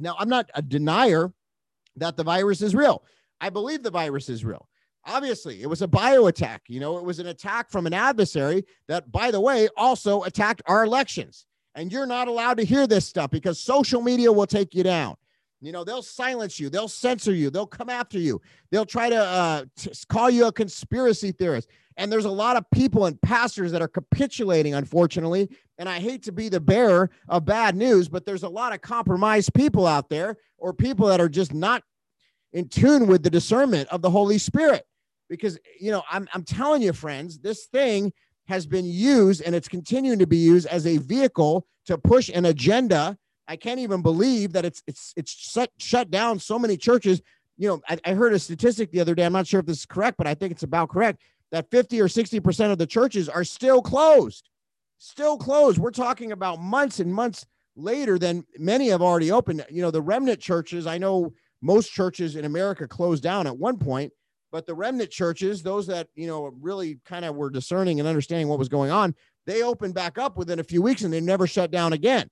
Now, 0.00 0.16
I'm 0.18 0.28
not 0.28 0.50
a 0.54 0.62
denier 0.62 1.32
that 1.94 2.16
the 2.16 2.24
virus 2.24 2.60
is 2.60 2.74
real. 2.74 3.04
I 3.40 3.50
believe 3.50 3.84
the 3.84 3.92
virus 3.92 4.28
is 4.28 4.44
real. 4.44 4.68
Obviously, 5.06 5.62
it 5.62 5.68
was 5.68 5.80
a 5.80 5.86
bio 5.86 6.26
attack. 6.26 6.62
You 6.66 6.80
know, 6.80 6.98
it 6.98 7.04
was 7.04 7.20
an 7.20 7.28
attack 7.28 7.70
from 7.70 7.86
an 7.86 7.94
adversary 7.94 8.64
that, 8.88 9.12
by 9.12 9.30
the 9.30 9.40
way, 9.40 9.68
also 9.76 10.24
attacked 10.24 10.62
our 10.66 10.82
elections 10.82 11.46
and 11.78 11.92
you're 11.92 12.06
not 12.06 12.26
allowed 12.26 12.56
to 12.56 12.64
hear 12.64 12.88
this 12.88 13.06
stuff 13.06 13.30
because 13.30 13.60
social 13.60 14.02
media 14.02 14.32
will 14.32 14.48
take 14.48 14.74
you 14.74 14.82
down. 14.82 15.14
You 15.60 15.70
know, 15.70 15.84
they'll 15.84 16.02
silence 16.02 16.58
you, 16.58 16.68
they'll 16.70 16.88
censor 16.88 17.32
you, 17.32 17.50
they'll 17.50 17.66
come 17.66 17.88
after 17.88 18.18
you, 18.18 18.40
they'll 18.70 18.84
try 18.84 19.08
to 19.08 19.16
uh, 19.16 19.64
t- 19.76 19.92
call 20.08 20.28
you 20.28 20.46
a 20.46 20.52
conspiracy 20.52 21.30
theorist. 21.30 21.68
And 21.96 22.10
there's 22.10 22.24
a 22.24 22.30
lot 22.30 22.56
of 22.56 22.64
people 22.72 23.06
and 23.06 23.20
pastors 23.22 23.70
that 23.72 23.82
are 23.82 23.88
capitulating, 23.88 24.74
unfortunately. 24.74 25.48
And 25.78 25.88
I 25.88 26.00
hate 26.00 26.24
to 26.24 26.32
be 26.32 26.48
the 26.48 26.60
bearer 26.60 27.10
of 27.28 27.44
bad 27.44 27.76
news, 27.76 28.08
but 28.08 28.26
there's 28.26 28.44
a 28.44 28.48
lot 28.48 28.72
of 28.72 28.80
compromised 28.80 29.54
people 29.54 29.86
out 29.86 30.08
there 30.08 30.36
or 30.58 30.72
people 30.72 31.06
that 31.06 31.20
are 31.20 31.28
just 31.28 31.54
not 31.54 31.84
in 32.52 32.68
tune 32.68 33.06
with 33.06 33.22
the 33.22 33.30
discernment 33.30 33.88
of 33.90 34.02
the 34.02 34.10
Holy 34.10 34.38
Spirit. 34.38 34.84
Because, 35.28 35.58
you 35.80 35.92
know, 35.92 36.02
I'm, 36.10 36.28
I'm 36.34 36.44
telling 36.44 36.82
you, 36.82 36.92
friends, 36.92 37.38
this 37.38 37.66
thing 37.66 38.12
has 38.48 38.66
been 38.66 38.86
used 38.86 39.42
and 39.42 39.54
it's 39.54 39.68
continuing 39.68 40.18
to 40.18 40.26
be 40.26 40.38
used 40.38 40.66
as 40.66 40.86
a 40.86 40.96
vehicle 40.96 41.66
to 41.86 41.98
push 41.98 42.30
an 42.30 42.46
agenda. 42.46 43.16
I 43.46 43.56
can't 43.56 43.78
even 43.78 44.02
believe 44.02 44.52
that 44.54 44.64
it's 44.64 44.82
it's 44.86 45.12
it's 45.16 45.30
shut 45.30 45.70
shut 45.78 46.10
down 46.10 46.38
so 46.38 46.58
many 46.58 46.76
churches. 46.76 47.20
You 47.56 47.68
know, 47.68 47.80
I, 47.88 47.98
I 48.04 48.14
heard 48.14 48.32
a 48.32 48.38
statistic 48.38 48.90
the 48.90 49.00
other 49.00 49.14
day. 49.14 49.24
I'm 49.24 49.32
not 49.32 49.46
sure 49.46 49.60
if 49.60 49.66
this 49.66 49.80
is 49.80 49.86
correct, 49.86 50.16
but 50.16 50.26
I 50.26 50.34
think 50.34 50.52
it's 50.52 50.62
about 50.62 50.88
correct 50.88 51.20
that 51.50 51.70
50 51.70 52.00
or 52.00 52.08
60 52.08 52.40
percent 52.40 52.72
of 52.72 52.78
the 52.78 52.86
churches 52.86 53.28
are 53.28 53.44
still 53.44 53.82
closed, 53.82 54.48
still 54.96 55.36
closed. 55.36 55.78
We're 55.78 55.90
talking 55.90 56.32
about 56.32 56.60
months 56.60 57.00
and 57.00 57.12
months 57.12 57.46
later 57.76 58.18
than 58.18 58.44
many 58.58 58.88
have 58.88 59.02
already 59.02 59.30
opened. 59.30 59.64
You 59.70 59.82
know, 59.82 59.90
the 59.90 60.02
remnant 60.02 60.40
churches. 60.40 60.86
I 60.86 60.98
know 60.98 61.32
most 61.60 61.92
churches 61.92 62.36
in 62.36 62.44
America 62.44 62.88
closed 62.88 63.22
down 63.22 63.46
at 63.46 63.56
one 63.56 63.78
point, 63.78 64.12
but 64.50 64.66
the 64.66 64.74
remnant 64.74 65.10
churches, 65.10 65.62
those 65.62 65.86
that, 65.88 66.08
you 66.14 66.26
know, 66.26 66.52
really 66.60 66.98
kind 67.04 67.24
of 67.24 67.36
were 67.36 67.50
discerning 67.50 68.00
and 68.00 68.08
understanding 68.08 68.48
what 68.48 68.58
was 68.58 68.68
going 68.68 68.90
on, 68.90 69.14
they 69.46 69.62
opened 69.62 69.94
back 69.94 70.18
up 70.18 70.36
within 70.36 70.58
a 70.58 70.64
few 70.64 70.82
weeks 70.82 71.02
and 71.02 71.12
they 71.12 71.20
never 71.20 71.46
shut 71.46 71.70
down 71.70 71.92
again. 71.92 72.28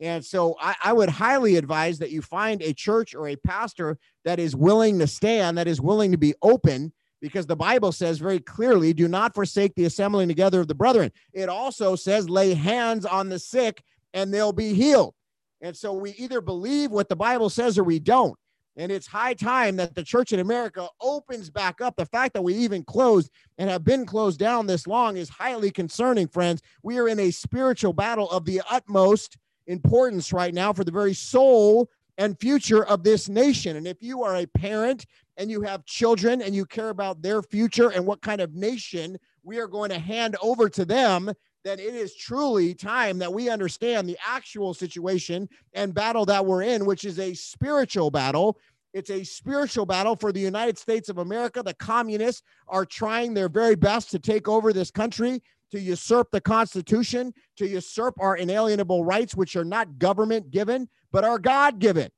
And 0.00 0.24
so 0.24 0.56
I, 0.60 0.74
I, 0.82 0.92
would 0.92 1.08
highly 1.08 1.56
advise 1.56 1.98
that 2.00 2.10
you 2.10 2.22
find 2.22 2.60
a 2.60 2.74
church 2.74 3.14
or 3.14 3.28
a 3.28 3.36
pastor 3.36 3.98
that 4.24 4.40
is 4.40 4.56
willing 4.56 4.98
to 4.98 5.06
stand, 5.06 5.56
that 5.58 5.68
is 5.68 5.80
willing 5.80 6.10
to 6.10 6.18
be 6.18 6.34
open, 6.42 6.92
because 7.20 7.46
the 7.46 7.54
Bible 7.54 7.92
says 7.92 8.18
very 8.18 8.40
clearly, 8.40 8.92
do 8.92 9.06
not 9.06 9.32
forsake 9.32 9.76
the 9.76 9.84
assembling 9.84 10.26
together 10.26 10.60
of 10.60 10.66
the 10.66 10.74
brethren. 10.74 11.12
It 11.32 11.48
also 11.48 11.94
says, 11.94 12.28
lay 12.28 12.52
hands 12.52 13.06
on 13.06 13.28
the 13.28 13.38
sick 13.38 13.84
and 14.12 14.34
they'll 14.34 14.52
be 14.52 14.74
healed. 14.74 15.14
And 15.60 15.76
so 15.76 15.92
we 15.92 16.10
either 16.12 16.40
believe 16.40 16.90
what 16.90 17.08
the 17.08 17.14
Bible 17.14 17.48
says 17.48 17.78
or 17.78 17.84
we 17.84 18.00
don't. 18.00 18.36
And 18.76 18.90
it's 18.90 19.06
high 19.06 19.34
time 19.34 19.76
that 19.76 19.94
the 19.94 20.02
church 20.02 20.32
in 20.32 20.40
America 20.40 20.88
opens 21.00 21.50
back 21.50 21.80
up. 21.80 21.96
The 21.96 22.06
fact 22.06 22.32
that 22.34 22.42
we 22.42 22.54
even 22.54 22.82
closed 22.82 23.30
and 23.58 23.68
have 23.68 23.84
been 23.84 24.06
closed 24.06 24.38
down 24.38 24.66
this 24.66 24.86
long 24.86 25.16
is 25.16 25.28
highly 25.28 25.70
concerning, 25.70 26.26
friends. 26.26 26.62
We 26.82 26.98
are 26.98 27.08
in 27.08 27.20
a 27.20 27.30
spiritual 27.30 27.92
battle 27.92 28.30
of 28.30 28.44
the 28.46 28.62
utmost 28.70 29.36
importance 29.66 30.32
right 30.32 30.54
now 30.54 30.72
for 30.72 30.84
the 30.84 30.90
very 30.90 31.14
soul 31.14 31.90
and 32.18 32.38
future 32.40 32.84
of 32.84 33.04
this 33.04 33.28
nation. 33.28 33.76
And 33.76 33.86
if 33.86 34.02
you 34.02 34.22
are 34.22 34.36
a 34.36 34.46
parent 34.46 35.06
and 35.36 35.50
you 35.50 35.62
have 35.62 35.84
children 35.84 36.42
and 36.42 36.54
you 36.54 36.64
care 36.64 36.90
about 36.90 37.22
their 37.22 37.42
future 37.42 37.90
and 37.90 38.06
what 38.06 38.22
kind 38.22 38.40
of 38.40 38.54
nation 38.54 39.18
we 39.42 39.58
are 39.58 39.66
going 39.66 39.90
to 39.90 39.98
hand 39.98 40.36
over 40.42 40.68
to 40.70 40.84
them, 40.84 41.32
then 41.64 41.78
it 41.78 41.94
is 41.94 42.14
truly 42.14 42.74
time 42.74 43.18
that 43.18 43.32
we 43.32 43.48
understand 43.48 44.08
the 44.08 44.18
actual 44.26 44.74
situation 44.74 45.48
and 45.74 45.94
battle 45.94 46.26
that 46.26 46.44
we're 46.44 46.62
in, 46.62 46.84
which 46.84 47.04
is 47.04 47.18
a 47.18 47.34
spiritual 47.34 48.10
battle. 48.10 48.58
It's 48.92 49.10
a 49.10 49.24
spiritual 49.24 49.86
battle 49.86 50.16
for 50.16 50.32
the 50.32 50.40
United 50.40 50.76
States 50.76 51.08
of 51.08 51.18
America. 51.18 51.62
The 51.62 51.74
communists 51.74 52.42
are 52.68 52.84
trying 52.84 53.32
their 53.32 53.48
very 53.48 53.76
best 53.76 54.10
to 54.10 54.18
take 54.18 54.48
over 54.48 54.72
this 54.72 54.90
country, 54.90 55.42
to 55.70 55.80
usurp 55.80 56.30
the 56.30 56.40
Constitution, 56.40 57.32
to 57.56 57.66
usurp 57.66 58.14
our 58.20 58.36
inalienable 58.36 59.04
rights, 59.04 59.34
which 59.34 59.56
are 59.56 59.64
not 59.64 59.98
government 59.98 60.50
given, 60.50 60.88
but 61.12 61.24
are 61.24 61.38
God 61.38 61.78
given. 61.78 62.10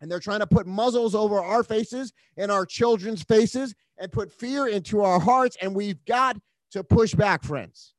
And 0.00 0.10
they're 0.10 0.20
trying 0.20 0.40
to 0.40 0.46
put 0.46 0.66
muzzles 0.66 1.14
over 1.14 1.42
our 1.42 1.62
faces 1.62 2.12
and 2.36 2.50
our 2.50 2.64
children's 2.64 3.22
faces 3.22 3.74
and 3.98 4.12
put 4.12 4.32
fear 4.32 4.66
into 4.68 5.02
our 5.02 5.18
hearts. 5.18 5.56
And 5.60 5.74
we've 5.74 6.02
got 6.04 6.36
to 6.72 6.84
push 6.84 7.14
back, 7.14 7.42
friends. 7.42 7.94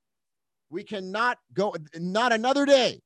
We 0.72 0.84
cannot 0.84 1.38
go, 1.54 1.76
not 1.96 2.34
another 2.34 2.66
day 2.66 3.02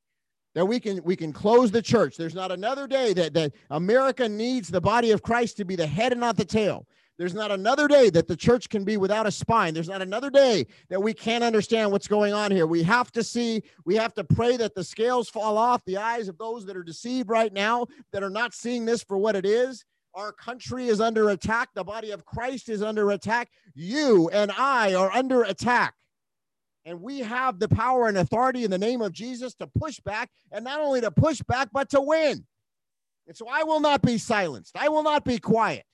that 0.54 0.64
we 0.64 0.80
can 0.80 1.02
we 1.04 1.16
can 1.16 1.32
close 1.32 1.70
the 1.70 1.82
church. 1.82 2.16
There's 2.16 2.34
not 2.34 2.50
another 2.50 2.86
day 2.86 3.12
that 3.12 3.34
that 3.34 3.52
America 3.70 4.28
needs 4.28 4.68
the 4.68 4.80
body 4.80 5.10
of 5.10 5.22
Christ 5.22 5.58
to 5.58 5.64
be 5.64 5.76
the 5.76 5.86
head 5.86 6.12
and 6.12 6.20
not 6.20 6.36
the 6.36 6.44
tail. 6.44 6.86
There's 7.18 7.34
not 7.34 7.50
another 7.50 7.88
day 7.88 8.10
that 8.10 8.28
the 8.28 8.36
church 8.36 8.68
can 8.68 8.84
be 8.84 8.96
without 8.98 9.26
a 9.26 9.30
spine. 9.30 9.72
There's 9.72 9.88
not 9.88 10.02
another 10.02 10.28
day 10.28 10.66
that 10.90 11.02
we 11.02 11.14
can't 11.14 11.42
understand 11.42 11.90
what's 11.90 12.08
going 12.08 12.34
on 12.34 12.50
here. 12.50 12.66
We 12.66 12.82
have 12.82 13.10
to 13.12 13.24
see, 13.24 13.62
we 13.86 13.96
have 13.96 14.12
to 14.14 14.24
pray 14.24 14.56
that 14.58 14.74
the 14.74 14.84
scales 14.84 15.28
fall 15.30 15.56
off 15.56 15.82
the 15.86 15.96
eyes 15.96 16.28
of 16.28 16.36
those 16.36 16.66
that 16.66 16.76
are 16.76 16.82
deceived 16.82 17.30
right 17.30 17.52
now, 17.52 17.86
that 18.12 18.22
are 18.22 18.30
not 18.30 18.52
seeing 18.52 18.84
this 18.84 19.02
for 19.02 19.16
what 19.16 19.34
it 19.34 19.46
is. 19.46 19.84
Our 20.14 20.32
country 20.32 20.88
is 20.88 21.00
under 21.00 21.30
attack. 21.30 21.70
The 21.74 21.84
body 21.84 22.10
of 22.10 22.24
Christ 22.26 22.68
is 22.68 22.82
under 22.82 23.10
attack. 23.10 23.50
You 23.74 24.28
and 24.30 24.52
I 24.52 24.94
are 24.94 25.10
under 25.10 25.42
attack. 25.42 25.94
And 26.86 27.02
we 27.02 27.18
have 27.18 27.58
the 27.58 27.68
power 27.68 28.06
and 28.06 28.16
authority 28.16 28.64
in 28.64 28.70
the 28.70 28.78
name 28.78 29.02
of 29.02 29.12
Jesus 29.12 29.54
to 29.56 29.66
push 29.66 29.98
back, 30.00 30.30
and 30.52 30.64
not 30.64 30.80
only 30.80 31.00
to 31.00 31.10
push 31.10 31.42
back, 31.42 31.68
but 31.72 31.90
to 31.90 32.00
win. 32.00 32.46
And 33.26 33.36
so 33.36 33.48
I 33.50 33.64
will 33.64 33.80
not 33.80 34.02
be 34.02 34.18
silenced. 34.18 34.76
I 34.78 34.88
will 34.88 35.02
not 35.02 35.24
be 35.24 35.38
quiet. 35.38 35.84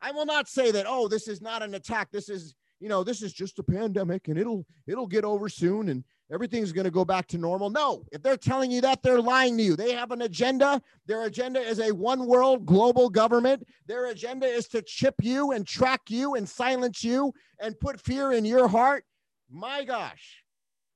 I 0.00 0.12
will 0.12 0.24
not 0.24 0.48
say 0.48 0.70
that, 0.70 0.86
oh, 0.88 1.06
this 1.06 1.28
is 1.28 1.42
not 1.42 1.62
an 1.62 1.74
attack. 1.74 2.10
This 2.10 2.30
is, 2.30 2.54
you 2.80 2.88
know, 2.88 3.04
this 3.04 3.22
is 3.22 3.32
just 3.32 3.58
a 3.58 3.62
pandemic 3.62 4.28
and 4.28 4.38
it'll 4.38 4.64
it'll 4.86 5.06
get 5.06 5.24
over 5.24 5.48
soon 5.48 5.88
and 5.88 6.04
everything's 6.32 6.72
going 6.72 6.84
to 6.84 6.90
go 6.90 7.04
back 7.04 7.26
to 7.28 7.38
normal. 7.38 7.68
No, 7.68 8.04
if 8.12 8.22
they're 8.22 8.36
telling 8.36 8.70
you 8.70 8.80
that, 8.82 9.02
they're 9.02 9.20
lying 9.20 9.56
to 9.58 9.62
you. 9.62 9.76
They 9.76 9.92
have 9.92 10.12
an 10.12 10.22
agenda. 10.22 10.80
Their 11.06 11.24
agenda 11.24 11.60
is 11.60 11.80
a 11.80 11.92
one 11.92 12.26
world 12.26 12.64
global 12.64 13.10
government. 13.10 13.66
Their 13.86 14.06
agenda 14.06 14.46
is 14.46 14.68
to 14.68 14.82
chip 14.82 15.16
you 15.20 15.52
and 15.52 15.66
track 15.66 16.02
you 16.08 16.36
and 16.36 16.48
silence 16.48 17.02
you 17.02 17.34
and 17.60 17.78
put 17.80 18.00
fear 18.00 18.32
in 18.32 18.44
your 18.44 18.68
heart 18.68 19.04
my 19.50 19.84
gosh, 19.84 20.42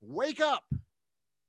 wake 0.00 0.40
up. 0.40 0.64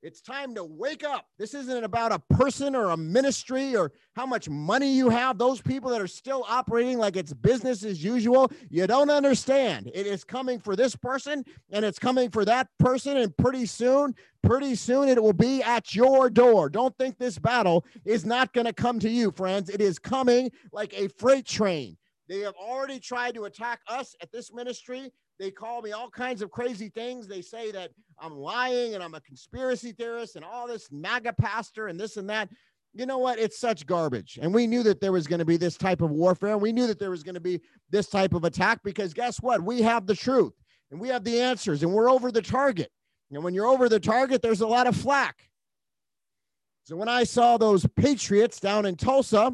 It's 0.03 0.19
time 0.19 0.53
to 0.55 0.65
wake 0.65 1.05
up. 1.05 1.27
This 1.39 1.53
isn't 1.53 1.85
about 1.85 2.11
a 2.11 2.19
person 2.35 2.75
or 2.75 2.89
a 2.89 2.97
ministry 2.97 3.73
or 3.73 3.93
how 4.17 4.25
much 4.25 4.49
money 4.49 4.93
you 4.93 5.09
have. 5.09 5.37
Those 5.37 5.61
people 5.61 5.89
that 5.91 6.01
are 6.01 6.07
still 6.07 6.45
operating 6.45 6.97
like 6.97 7.15
it's 7.15 7.33
business 7.33 7.85
as 7.85 8.03
usual, 8.03 8.51
you 8.69 8.85
don't 8.85 9.09
understand. 9.09 9.89
It 9.93 10.05
is 10.05 10.25
coming 10.25 10.59
for 10.59 10.75
this 10.75 10.93
person 10.93 11.45
and 11.71 11.85
it's 11.85 11.99
coming 11.99 12.29
for 12.31 12.43
that 12.43 12.67
person. 12.79 13.15
And 13.15 13.35
pretty 13.37 13.65
soon, 13.65 14.13
pretty 14.41 14.75
soon 14.75 15.07
it 15.07 15.23
will 15.23 15.31
be 15.31 15.63
at 15.63 15.95
your 15.95 16.29
door. 16.29 16.69
Don't 16.69 16.97
think 16.97 17.17
this 17.17 17.39
battle 17.39 17.85
is 18.03 18.25
not 18.25 18.51
going 18.51 18.65
to 18.65 18.73
come 18.73 18.99
to 18.99 19.09
you, 19.09 19.31
friends. 19.31 19.69
It 19.69 19.79
is 19.79 19.99
coming 19.99 20.51
like 20.73 20.93
a 20.93 21.07
freight 21.07 21.45
train. 21.45 21.95
They 22.27 22.39
have 22.39 22.55
already 22.55 22.99
tried 22.99 23.35
to 23.35 23.45
attack 23.45 23.79
us 23.87 24.15
at 24.21 24.33
this 24.33 24.53
ministry. 24.53 25.13
They 25.43 25.51
call 25.51 25.81
me 25.81 25.91
all 25.91 26.09
kinds 26.09 26.41
of 26.41 26.51
crazy 26.51 26.87
things. 26.87 27.27
They 27.27 27.41
say 27.41 27.69
that 27.73 27.91
I'm 28.17 28.33
lying 28.33 28.93
and 28.93 29.03
I'm 29.03 29.13
a 29.13 29.19
conspiracy 29.19 29.91
theorist 29.91 30.37
and 30.37 30.45
all 30.45 30.69
this 30.69 30.87
MAGA 30.89 31.33
pastor 31.33 31.87
and 31.87 31.99
this 31.99 32.15
and 32.15 32.29
that. 32.29 32.47
You 32.93 33.05
know 33.05 33.17
what? 33.17 33.39
It's 33.39 33.59
such 33.59 33.85
garbage. 33.85 34.39
And 34.41 34.53
we 34.53 34.67
knew 34.67 34.83
that 34.83 35.01
there 35.01 35.11
was 35.11 35.27
going 35.27 35.39
to 35.39 35.45
be 35.45 35.57
this 35.57 35.75
type 35.75 36.01
of 36.01 36.11
warfare. 36.11 36.57
We 36.57 36.71
knew 36.71 36.87
that 36.87 36.97
there 36.97 37.09
was 37.09 37.23
going 37.23 37.35
to 37.35 37.41
be 37.41 37.59
this 37.89 38.07
type 38.07 38.33
of 38.33 38.45
attack 38.45 38.79
because 38.85 39.13
guess 39.13 39.41
what? 39.41 39.61
We 39.61 39.81
have 39.81 40.07
the 40.07 40.15
truth 40.15 40.53
and 40.91 41.01
we 41.01 41.09
have 41.09 41.25
the 41.25 41.41
answers 41.41 41.83
and 41.83 41.91
we're 41.91 42.09
over 42.09 42.31
the 42.31 42.41
target. 42.41 42.89
And 43.29 43.43
when 43.43 43.53
you're 43.53 43.67
over 43.67 43.89
the 43.89 43.99
target, 43.99 44.41
there's 44.41 44.61
a 44.61 44.67
lot 44.67 44.87
of 44.87 44.95
flack. 44.95 45.49
So 46.85 46.95
when 46.95 47.09
I 47.09 47.25
saw 47.25 47.57
those 47.57 47.85
patriots 47.97 48.61
down 48.61 48.85
in 48.85 48.95
Tulsa, 48.95 49.51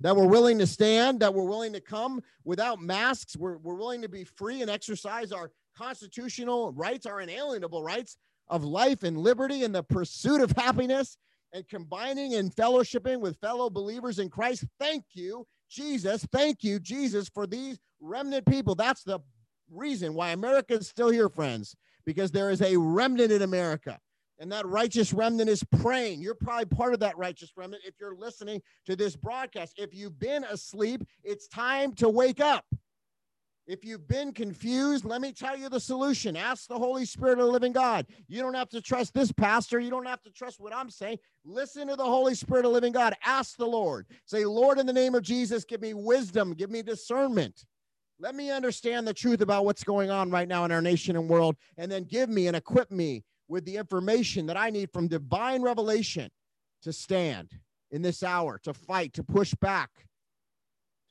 that 0.00 0.16
we're 0.16 0.26
willing 0.26 0.58
to 0.58 0.66
stand, 0.66 1.20
that 1.20 1.32
we're 1.32 1.44
willing 1.44 1.72
to 1.72 1.80
come 1.80 2.20
without 2.44 2.80
masks. 2.80 3.36
We're, 3.36 3.58
we're 3.58 3.74
willing 3.74 4.02
to 4.02 4.08
be 4.08 4.24
free 4.24 4.62
and 4.62 4.70
exercise 4.70 5.32
our 5.32 5.50
constitutional 5.76 6.72
rights, 6.72 7.06
our 7.06 7.20
inalienable 7.20 7.82
rights 7.82 8.16
of 8.48 8.64
life 8.64 9.02
and 9.02 9.16
liberty 9.16 9.64
and 9.64 9.74
the 9.74 9.82
pursuit 9.82 10.40
of 10.40 10.52
happiness 10.52 11.16
and 11.52 11.66
combining 11.68 12.34
and 12.34 12.54
fellowshipping 12.54 13.20
with 13.20 13.38
fellow 13.40 13.70
believers 13.70 14.18
in 14.18 14.28
Christ. 14.28 14.64
Thank 14.78 15.04
you, 15.12 15.46
Jesus. 15.70 16.26
Thank 16.32 16.62
you, 16.62 16.80
Jesus, 16.80 17.28
for 17.28 17.46
these 17.46 17.78
remnant 18.00 18.46
people. 18.46 18.74
That's 18.74 19.04
the 19.04 19.20
reason 19.70 20.14
why 20.14 20.30
America 20.30 20.74
is 20.74 20.88
still 20.88 21.10
here, 21.10 21.28
friends, 21.28 21.74
because 22.04 22.30
there 22.30 22.50
is 22.50 22.60
a 22.60 22.76
remnant 22.76 23.32
in 23.32 23.42
America 23.42 23.98
and 24.38 24.50
that 24.52 24.66
righteous 24.66 25.12
remnant 25.12 25.48
is 25.48 25.64
praying. 25.80 26.20
You're 26.20 26.34
probably 26.34 26.66
part 26.66 26.94
of 26.94 27.00
that 27.00 27.16
righteous 27.16 27.52
remnant 27.56 27.82
if 27.86 27.94
you're 28.00 28.16
listening 28.16 28.60
to 28.86 28.96
this 28.96 29.16
broadcast. 29.16 29.74
If 29.76 29.94
you've 29.94 30.18
been 30.18 30.44
asleep, 30.44 31.04
it's 31.22 31.48
time 31.48 31.92
to 31.94 32.08
wake 32.08 32.40
up. 32.40 32.64
If 33.66 33.82
you've 33.82 34.06
been 34.06 34.32
confused, 34.32 35.06
let 35.06 35.22
me 35.22 35.32
tell 35.32 35.56
you 35.56 35.70
the 35.70 35.80
solution. 35.80 36.36
Ask 36.36 36.68
the 36.68 36.78
Holy 36.78 37.06
Spirit 37.06 37.38
of 37.38 37.46
the 37.46 37.52
living 37.52 37.72
God. 37.72 38.06
You 38.28 38.42
don't 38.42 38.54
have 38.54 38.68
to 38.70 38.82
trust 38.82 39.14
this 39.14 39.32
pastor. 39.32 39.80
You 39.80 39.88
don't 39.88 40.06
have 40.06 40.20
to 40.24 40.30
trust 40.30 40.60
what 40.60 40.74
I'm 40.74 40.90
saying. 40.90 41.18
Listen 41.46 41.88
to 41.88 41.96
the 41.96 42.04
Holy 42.04 42.34
Spirit 42.34 42.66
of 42.66 42.72
the 42.72 42.74
living 42.74 42.92
God. 42.92 43.14
Ask 43.24 43.56
the 43.56 43.66
Lord. 43.66 44.06
Say, 44.26 44.44
Lord, 44.44 44.78
in 44.78 44.84
the 44.84 44.92
name 44.92 45.14
of 45.14 45.22
Jesus, 45.22 45.64
give 45.64 45.80
me 45.80 45.94
wisdom, 45.94 46.52
give 46.52 46.70
me 46.70 46.82
discernment. 46.82 47.64
Let 48.20 48.34
me 48.34 48.50
understand 48.50 49.08
the 49.08 49.14
truth 49.14 49.40
about 49.40 49.64
what's 49.64 49.82
going 49.82 50.10
on 50.10 50.30
right 50.30 50.46
now 50.46 50.66
in 50.66 50.72
our 50.72 50.82
nation 50.82 51.16
and 51.16 51.28
world, 51.28 51.56
and 51.78 51.90
then 51.90 52.04
give 52.04 52.28
me 52.28 52.46
and 52.46 52.56
equip 52.56 52.90
me 52.90 53.24
with 53.48 53.64
the 53.64 53.76
information 53.76 54.46
that 54.46 54.56
I 54.56 54.70
need 54.70 54.90
from 54.92 55.08
divine 55.08 55.62
revelation 55.62 56.30
to 56.82 56.92
stand 56.92 57.50
in 57.90 58.02
this 58.02 58.22
hour, 58.22 58.58
to 58.64 58.74
fight, 58.74 59.12
to 59.14 59.22
push 59.22 59.54
back, 59.54 59.90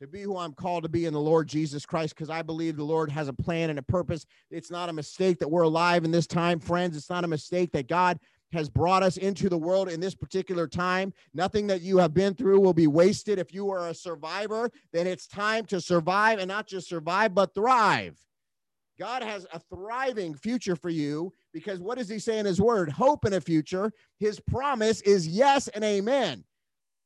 to 0.02 0.08
be 0.08 0.22
who 0.22 0.38
I'm 0.38 0.54
called 0.54 0.84
to 0.84 0.90
be 0.90 1.06
in 1.06 1.14
the 1.14 1.20
Lord 1.20 1.48
Jesus 1.48 1.86
Christ, 1.86 2.16
because 2.16 2.30
I 2.30 2.42
believe 2.42 2.76
the 2.76 2.84
Lord 2.84 3.10
has 3.12 3.28
a 3.28 3.34
plan 3.34 3.70
and 3.70 3.80
a 3.80 3.84
purpose. 3.84 4.26
It's 4.52 4.72
not 4.72 4.90
a 4.90 4.94
mistake 4.94 5.40
that 5.40 5.50
we're 5.50 5.62
alive 5.62 6.04
in 6.04 6.12
this 6.12 6.28
time, 6.28 6.60
friends. 6.60 6.98
It's 6.98 7.10
not 7.10 7.24
a 7.24 7.28
mistake 7.28 7.72
that 7.72 7.88
God 7.88 8.20
has 8.52 8.70
brought 8.70 9.02
us 9.02 9.18
into 9.18 9.50
the 9.50 9.58
world 9.58 9.90
in 9.90 10.00
this 10.00 10.14
particular 10.14 10.68
time. 10.68 11.14
Nothing 11.34 11.68
that 11.68 11.82
you 11.82 11.98
have 11.98 12.14
been 12.14 12.36
through 12.36 12.60
will 12.60 12.74
be 12.74 12.88
wasted. 12.88 13.40
If 13.40 13.54
you 13.54 13.70
are 13.72 13.88
a 13.88 13.96
survivor, 13.96 14.70
then 14.92 15.08
it's 15.08 15.26
time 15.26 15.66
to 15.68 15.82
survive 15.82 16.40
and 16.40 16.50
not 16.50 16.68
just 16.68 16.88
survive, 16.88 17.34
but 17.34 17.54
thrive. 17.56 18.18
God 19.00 19.24
has 19.24 19.48
a 19.52 19.60
thriving 19.74 20.36
future 20.36 20.76
for 20.76 20.90
you 20.90 21.32
because 21.54 21.80
what 21.80 21.98
does 21.98 22.10
he 22.10 22.20
say 22.20 22.40
in 22.40 22.46
his 22.46 22.60
word? 22.60 22.90
Hope 22.90 23.26
in 23.26 23.34
a 23.34 23.42
future. 23.42 23.92
His 24.20 24.40
promise 24.40 25.02
is 25.02 25.28
yes 25.28 25.68
and 25.70 25.84
amen. 25.84 26.44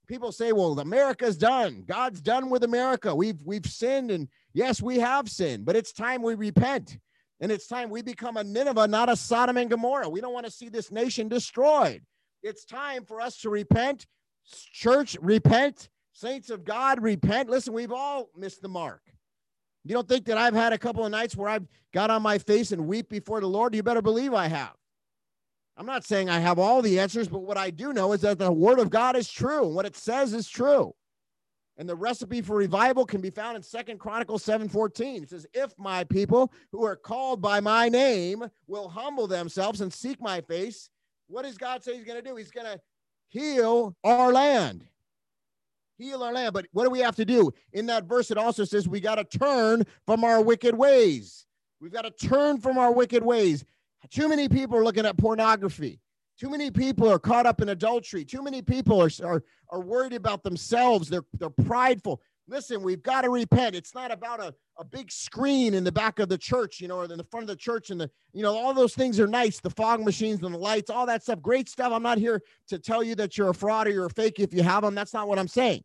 People 0.08 0.32
say, 0.32 0.54
well, 0.54 0.80
America's 0.80 1.38
done. 1.38 1.84
God's 1.86 2.22
done 2.22 2.50
with 2.50 2.64
America. 2.64 3.14
We've 3.14 3.42
we've 3.44 3.66
sinned 3.66 4.10
and 4.10 4.30
yes, 4.54 4.82
we 4.82 5.00
have 5.00 5.30
sinned, 5.30 5.66
but 5.66 5.76
it's 5.76 5.92
time 5.92 6.22
we 6.22 6.36
repent. 6.36 6.98
And 7.40 7.52
it's 7.52 7.68
time 7.68 7.90
we 7.90 8.02
become 8.02 8.38
a 8.38 8.44
Nineveh, 8.44 8.88
not 8.88 9.10
a 9.10 9.16
Sodom 9.16 9.58
and 9.58 9.70
Gomorrah. 9.70 10.10
We 10.10 10.22
don't 10.22 10.34
want 10.34 10.46
to 10.46 10.52
see 10.52 10.70
this 10.70 10.92
nation 10.92 11.28
destroyed. 11.28 12.02
It's 12.42 12.66
time 12.66 13.06
for 13.06 13.22
us 13.22 13.38
to 13.42 13.50
repent. 13.50 14.08
Church, 14.46 15.18
repent. 15.22 15.90
Saints 16.14 16.50
of 16.50 16.64
God, 16.64 17.00
repent. 17.00 17.50
Listen, 17.50 17.74
we've 17.74 17.92
all 17.92 18.30
missed 18.36 18.64
the 18.64 18.70
mark. 18.70 19.02
You 19.88 19.96
don't 19.96 20.08
think 20.08 20.26
that 20.26 20.38
I've 20.38 20.54
had 20.54 20.74
a 20.74 20.78
couple 20.78 21.06
of 21.06 21.12
nights 21.12 21.36
where 21.36 21.50
I've 21.50 21.68
got 21.94 22.10
on 22.10 22.22
my 22.22 22.38
face 22.38 22.72
and 22.72 22.88
weep 22.88 23.10
before 23.10 23.40
the 23.40 23.48
Lord? 23.48 23.74
You 23.74 23.84
better 23.84 24.02
believe 24.02 24.34
I 24.34 24.48
have. 24.48 24.74
I'm 25.78 25.86
not 25.86 26.04
saying 26.04 26.30
I 26.30 26.40
have 26.40 26.60
all 26.60 26.82
the 26.82 27.00
answers, 27.00 27.28
but 27.28 27.44
what 27.44 27.58
I 27.58 27.70
do 27.70 27.94
know 27.94 28.12
is 28.14 28.22
that 28.22 28.40
the 28.40 28.52
word 28.52 28.80
of 28.80 28.90
God 28.90 29.16
is 29.16 29.32
true. 29.32 29.66
And 29.66 29.76
what 29.76 29.86
it 29.86 29.96
says 29.96 30.34
is 30.34 30.50
true. 30.50 30.94
And 31.78 31.88
the 31.88 31.96
recipe 31.96 32.42
for 32.42 32.56
revival 32.56 33.06
can 33.06 33.22
be 33.22 33.30
found 33.30 33.56
in 33.56 33.62
Second 33.62 34.00
Chronicles 34.00 34.44
7:14. 34.44 35.24
It 35.24 35.30
says, 35.30 35.46
"If 35.54 35.78
my 35.78 36.04
people 36.04 36.52
who 36.72 36.84
are 36.84 36.96
called 36.96 37.40
by 37.40 37.60
my 37.60 37.88
name 37.88 38.50
will 38.66 38.90
humble 38.90 39.28
themselves 39.28 39.82
and 39.82 39.94
seek 39.94 40.20
my 40.20 40.42
face, 40.42 40.90
what 41.28 41.44
does 41.44 41.58
God 41.58 41.84
say 41.84 41.96
he's 41.96 42.06
going 42.06 42.22
to 42.22 42.28
do? 42.28 42.36
He's 42.36 42.50
going 42.50 42.66
to 42.66 42.82
heal 43.30 43.96
our 44.04 44.34
land. 44.34 44.88
Heal 45.98 46.24
our 46.24 46.34
land. 46.34 46.54
But 46.54 46.68
what 46.72 46.84
do 46.84 46.90
we 46.90 47.00
have 47.00 47.16
to 47.16 47.26
do? 47.26 47.52
In 47.74 47.88
that 47.88 48.06
verse, 48.06 48.30
it 48.32 48.38
also 48.38 48.64
says 48.64 48.88
we 48.88 49.00
got 49.00 49.16
to 49.16 49.24
turn 49.24 49.84
from 50.06 50.24
our 50.24 50.42
wicked 50.42 50.76
ways. 50.76 51.46
We've 51.80 51.92
got 51.92 52.04
to 52.04 52.12
turn 52.12 52.60
from 52.60 52.78
our 52.78 52.92
wicked 52.92 53.24
ways. 53.24 53.64
Too 54.10 54.28
many 54.28 54.48
people 54.48 54.78
are 54.78 54.84
looking 54.84 55.06
at 55.06 55.18
pornography. 55.18 56.00
Too 56.40 56.50
many 56.50 56.70
people 56.70 57.12
are 57.12 57.20
caught 57.20 57.48
up 57.48 57.62
in 57.62 57.70
adultery. 57.70 58.24
Too 58.24 58.44
many 58.44 58.62
people 58.62 59.02
are, 59.02 59.10
are, 59.24 59.44
are 59.72 59.82
worried 59.82 60.14
about 60.14 60.44
themselves. 60.44 61.10
They're, 61.10 61.26
they're 61.34 61.50
prideful. 61.50 62.22
Listen, 62.48 62.82
we've 62.82 63.04
got 63.04 63.22
to 63.22 63.30
repent. 63.30 63.76
It's 63.76 63.94
not 63.94 64.12
about 64.12 64.40
a, 64.40 64.54
a 64.78 64.86
big 64.86 65.12
screen 65.12 65.74
in 65.74 65.84
the 65.84 65.92
back 65.92 66.20
of 66.20 66.30
the 66.30 66.38
church, 66.38 66.80
you 66.80 66.88
know, 66.88 67.00
or 67.00 67.06
in 67.06 67.18
the 67.18 67.24
front 67.26 67.44
of 67.44 67.48
the 67.48 67.56
church. 67.56 67.90
And 67.90 68.00
the, 68.00 68.10
you 68.34 68.44
know, 68.44 68.56
all 68.56 68.74
those 68.74 68.94
things 68.94 69.20
are 69.20 69.28
nice. 69.28 69.60
The 69.60 69.72
fog 69.72 70.06
machines 70.06 70.42
and 70.44 70.54
the 70.54 70.60
lights, 70.60 70.90
all 70.90 71.06
that 71.08 71.24
stuff, 71.24 71.42
great 71.42 71.68
stuff. 71.68 71.92
I'm 71.92 72.04
not 72.04 72.20
here 72.20 72.42
to 72.70 72.80
tell 72.80 73.04
you 73.04 73.16
that 73.16 73.38
you're 73.38 73.50
a 73.50 73.54
fraud 73.54 73.88
or 73.88 73.90
you're 73.90 74.06
a 74.06 74.10
fake 74.12 74.40
if 74.40 74.54
you 74.54 74.64
have 74.64 74.84
them. 74.84 74.96
That's 74.96 75.14
not 75.14 75.28
what 75.28 75.40
I'm 75.40 75.48
saying. 75.48 75.84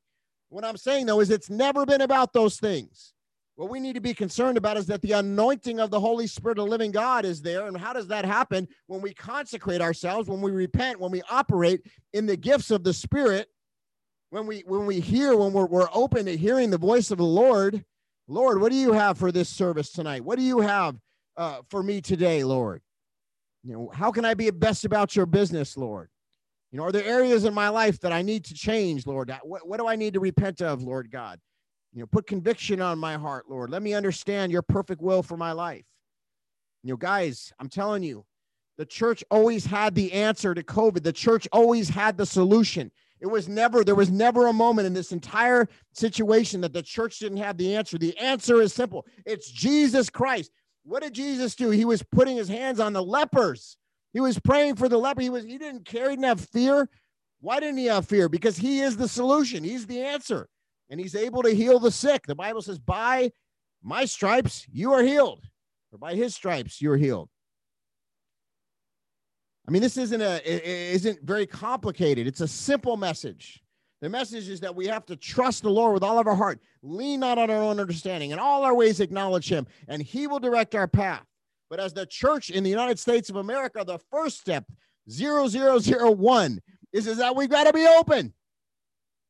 What 0.52 0.66
I'm 0.66 0.76
saying, 0.76 1.06
though, 1.06 1.20
is 1.20 1.30
it's 1.30 1.48
never 1.48 1.86
been 1.86 2.02
about 2.02 2.34
those 2.34 2.58
things. 2.58 3.14
What 3.54 3.70
we 3.70 3.80
need 3.80 3.94
to 3.94 4.02
be 4.02 4.12
concerned 4.12 4.58
about 4.58 4.76
is 4.76 4.86
that 4.86 5.00
the 5.00 5.12
anointing 5.12 5.80
of 5.80 5.90
the 5.90 5.98
Holy 5.98 6.26
Spirit 6.26 6.58
of 6.58 6.68
living 6.68 6.90
God 6.90 7.24
is 7.24 7.40
there. 7.40 7.66
And 7.66 7.76
how 7.76 7.94
does 7.94 8.06
that 8.08 8.26
happen? 8.26 8.68
When 8.86 9.00
we 9.00 9.14
consecrate 9.14 9.80
ourselves, 9.80 10.28
when 10.28 10.42
we 10.42 10.50
repent, 10.50 11.00
when 11.00 11.10
we 11.10 11.22
operate 11.30 11.86
in 12.12 12.26
the 12.26 12.36
gifts 12.36 12.70
of 12.70 12.84
the 12.84 12.92
Spirit, 12.92 13.48
when 14.28 14.46
we 14.46 14.62
when 14.66 14.84
we 14.84 15.00
hear, 15.00 15.34
when 15.36 15.54
we're, 15.54 15.66
we're 15.66 15.88
open 15.92 16.26
to 16.26 16.36
hearing 16.36 16.68
the 16.68 16.78
voice 16.78 17.10
of 17.10 17.18
the 17.18 17.24
Lord. 17.24 17.82
Lord, 18.28 18.60
what 18.60 18.72
do 18.72 18.76
you 18.76 18.92
have 18.92 19.16
for 19.16 19.32
this 19.32 19.48
service 19.48 19.90
tonight? 19.90 20.22
What 20.22 20.38
do 20.38 20.44
you 20.44 20.60
have 20.60 20.96
uh, 21.38 21.60
for 21.70 21.82
me 21.82 22.02
today, 22.02 22.44
Lord? 22.44 22.82
You 23.64 23.72
know, 23.72 23.90
how 23.94 24.10
can 24.10 24.26
I 24.26 24.34
be 24.34 24.50
best 24.50 24.84
about 24.84 25.16
your 25.16 25.26
business, 25.26 25.78
Lord? 25.78 26.10
You 26.72 26.78
know, 26.78 26.84
are 26.84 26.92
there 26.92 27.04
areas 27.04 27.44
in 27.44 27.52
my 27.52 27.68
life 27.68 28.00
that 28.00 28.12
I 28.12 28.22
need 28.22 28.46
to 28.46 28.54
change, 28.54 29.06
Lord? 29.06 29.30
What, 29.42 29.68
what 29.68 29.78
do 29.78 29.86
I 29.86 29.94
need 29.94 30.14
to 30.14 30.20
repent 30.20 30.62
of, 30.62 30.82
Lord 30.82 31.10
God? 31.10 31.38
You 31.92 32.00
know, 32.00 32.06
put 32.06 32.26
conviction 32.26 32.80
on 32.80 32.98
my 32.98 33.18
heart, 33.18 33.44
Lord. 33.50 33.68
Let 33.68 33.82
me 33.82 33.92
understand 33.92 34.50
your 34.50 34.62
perfect 34.62 35.02
will 35.02 35.22
for 35.22 35.36
my 35.36 35.52
life. 35.52 35.84
You 36.82 36.94
know, 36.94 36.96
guys, 36.96 37.52
I'm 37.60 37.68
telling 37.68 38.02
you, 38.02 38.24
the 38.78 38.86
church 38.86 39.22
always 39.30 39.66
had 39.66 39.94
the 39.94 40.14
answer 40.14 40.54
to 40.54 40.62
COVID. 40.62 41.02
The 41.02 41.12
church 41.12 41.46
always 41.52 41.90
had 41.90 42.16
the 42.16 42.24
solution. 42.24 42.90
It 43.20 43.26
was 43.26 43.48
never, 43.48 43.84
there 43.84 43.94
was 43.94 44.10
never 44.10 44.46
a 44.46 44.52
moment 44.52 44.86
in 44.86 44.94
this 44.94 45.12
entire 45.12 45.68
situation 45.92 46.62
that 46.62 46.72
the 46.72 46.82
church 46.82 47.18
didn't 47.18 47.38
have 47.38 47.58
the 47.58 47.76
answer. 47.76 47.98
The 47.98 48.16
answer 48.18 48.62
is 48.62 48.72
simple 48.72 49.06
it's 49.26 49.50
Jesus 49.50 50.08
Christ. 50.08 50.50
What 50.84 51.02
did 51.02 51.12
Jesus 51.12 51.54
do? 51.54 51.68
He 51.68 51.84
was 51.84 52.02
putting 52.02 52.36
his 52.36 52.48
hands 52.48 52.80
on 52.80 52.94
the 52.94 53.02
lepers. 53.02 53.76
He 54.12 54.20
was 54.20 54.38
praying 54.38 54.76
for 54.76 54.88
the 54.88 54.98
leper. 54.98 55.22
He 55.22 55.30
was, 55.30 55.44
he 55.44 55.58
didn't 55.58 55.84
care, 55.84 56.10
he 56.10 56.16
didn't 56.16 56.26
have 56.26 56.40
fear. 56.40 56.88
Why 57.40 57.60
didn't 57.60 57.78
he 57.78 57.86
have 57.86 58.06
fear? 58.06 58.28
Because 58.28 58.56
he 58.56 58.80
is 58.80 58.96
the 58.96 59.08
solution, 59.08 59.64
he's 59.64 59.86
the 59.86 60.00
answer 60.00 60.48
and 60.92 61.00
he's 61.00 61.16
able 61.16 61.42
to 61.42 61.54
heal 61.54 61.78
the 61.78 61.90
sick. 61.90 62.26
The 62.26 62.34
Bible 62.34 62.60
says, 62.60 62.78
By 62.78 63.32
my 63.82 64.04
stripes, 64.04 64.66
you 64.70 64.92
are 64.92 65.02
healed, 65.02 65.42
or 65.90 65.98
by 65.98 66.14
his 66.14 66.34
stripes, 66.34 66.82
you're 66.82 66.98
healed. 66.98 67.30
I 69.66 69.70
mean, 69.70 69.80
this 69.80 69.96
isn't 69.96 70.20
a 70.20 70.42
isn't 70.46 71.22
very 71.22 71.46
complicated. 71.46 72.26
It's 72.26 72.42
a 72.42 72.48
simple 72.48 72.98
message. 72.98 73.62
The 74.02 74.10
message 74.10 74.50
is 74.50 74.60
that 74.60 74.74
we 74.74 74.86
have 74.88 75.06
to 75.06 75.16
trust 75.16 75.62
the 75.62 75.70
Lord 75.70 75.94
with 75.94 76.02
all 76.02 76.18
of 76.18 76.26
our 76.26 76.34
heart, 76.34 76.60
lean 76.82 77.20
not 77.20 77.38
on 77.38 77.50
our 77.50 77.62
own 77.62 77.80
understanding, 77.80 78.32
and 78.32 78.40
all 78.40 78.62
our 78.62 78.74
ways 78.74 79.00
acknowledge 79.00 79.48
Him, 79.48 79.66
and 79.88 80.02
He 80.02 80.26
will 80.26 80.40
direct 80.40 80.74
our 80.74 80.88
path. 80.88 81.24
But 81.72 81.80
as 81.80 81.94
the 81.94 82.04
church 82.04 82.50
in 82.50 82.64
the 82.64 82.68
United 82.68 82.98
States 82.98 83.30
of 83.30 83.36
America, 83.36 83.82
the 83.82 83.98
first 84.10 84.38
step, 84.38 84.66
0001, 85.10 86.60
is, 86.92 87.06
is 87.06 87.16
that 87.16 87.34
we've 87.34 87.48
got 87.48 87.64
to 87.64 87.72
be 87.72 87.86
open. 87.86 88.34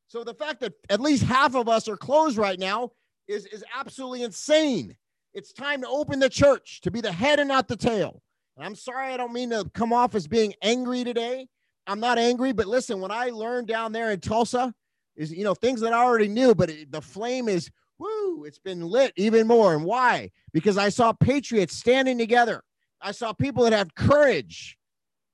So 0.09 0.25
the 0.25 0.33
fact 0.33 0.59
that 0.59 0.73
at 0.89 0.99
least 0.99 1.23
half 1.23 1.55
of 1.55 1.69
us 1.69 1.87
are 1.87 1.95
closed 1.95 2.37
right 2.37 2.59
now 2.59 2.91
is, 3.29 3.45
is 3.45 3.63
absolutely 3.73 4.23
insane. 4.23 4.93
It's 5.33 5.53
time 5.53 5.83
to 5.83 5.87
open 5.87 6.19
the 6.19 6.27
church, 6.27 6.81
to 6.81 6.91
be 6.91 6.99
the 6.99 7.13
head 7.13 7.39
and 7.39 7.47
not 7.47 7.69
the 7.69 7.77
tail. 7.77 8.21
And 8.57 8.65
I'm 8.65 8.75
sorry, 8.75 9.13
I 9.13 9.15
don't 9.15 9.31
mean 9.31 9.51
to 9.51 9.71
come 9.73 9.93
off 9.93 10.13
as 10.13 10.27
being 10.27 10.53
angry 10.61 11.05
today. 11.05 11.47
I'm 11.87 12.01
not 12.01 12.17
angry, 12.17 12.51
but 12.51 12.67
listen, 12.67 12.99
when 12.99 13.11
I 13.11 13.29
learned 13.29 13.69
down 13.69 13.93
there 13.93 14.11
in 14.11 14.19
Tulsa, 14.19 14.73
is 15.15 15.31
you 15.31 15.45
know 15.45 15.55
things 15.55 15.79
that 15.79 15.93
I 15.93 16.03
already 16.03 16.27
knew, 16.27 16.53
but 16.53 16.69
it, 16.69 16.91
the 16.91 17.01
flame 17.01 17.47
is 17.47 17.71
woo, 17.99 18.43
it's 18.45 18.59
been 18.59 18.81
lit 18.81 19.13
even 19.15 19.47
more. 19.47 19.73
And 19.73 19.83
why? 19.83 20.31
Because 20.53 20.77
I 20.77 20.89
saw 20.89 21.13
patriots 21.13 21.75
standing 21.75 22.17
together. 22.17 22.63
I 23.01 23.11
saw 23.11 23.33
people 23.33 23.63
that 23.63 23.73
have 23.73 23.95
courage, 23.95 24.77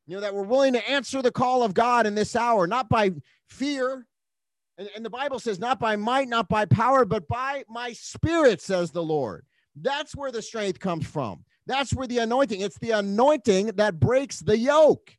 you 0.08 0.16
know, 0.16 0.22
that 0.22 0.34
were 0.34 0.44
willing 0.44 0.74
to 0.74 0.90
answer 0.90 1.22
the 1.22 1.32
call 1.32 1.64
of 1.64 1.74
God 1.74 2.08
in 2.08 2.16
this 2.16 2.36
hour, 2.36 2.66
not 2.68 2.90
by 2.90 3.12
fear, 3.48 4.08
and, 4.80 4.90
and 4.96 5.06
the 5.06 5.10
Bible 5.10 5.40
says, 5.40 5.60
not 5.60 5.80
by 5.80 5.98
might, 5.98 6.30
not 6.30 6.48
by 6.48 6.66
power, 6.66 7.04
but 7.06 7.28
by 7.28 7.66
my 7.68 7.92
spirit, 7.92 8.62
says 8.62 8.92
the 8.92 9.04
Lord. 9.04 9.46
That's 9.76 10.16
where 10.16 10.32
the 10.32 10.42
strength 10.42 10.80
comes 10.80 11.06
from. 11.06 11.44
That's 11.68 11.94
where 11.94 12.08
the 12.08 12.20
anointing, 12.20 12.62
it's 12.62 12.80
the 12.80 12.92
anointing 12.92 13.68
that 13.76 14.00
breaks 14.00 14.40
the 14.40 14.58
yoke. 14.58 15.16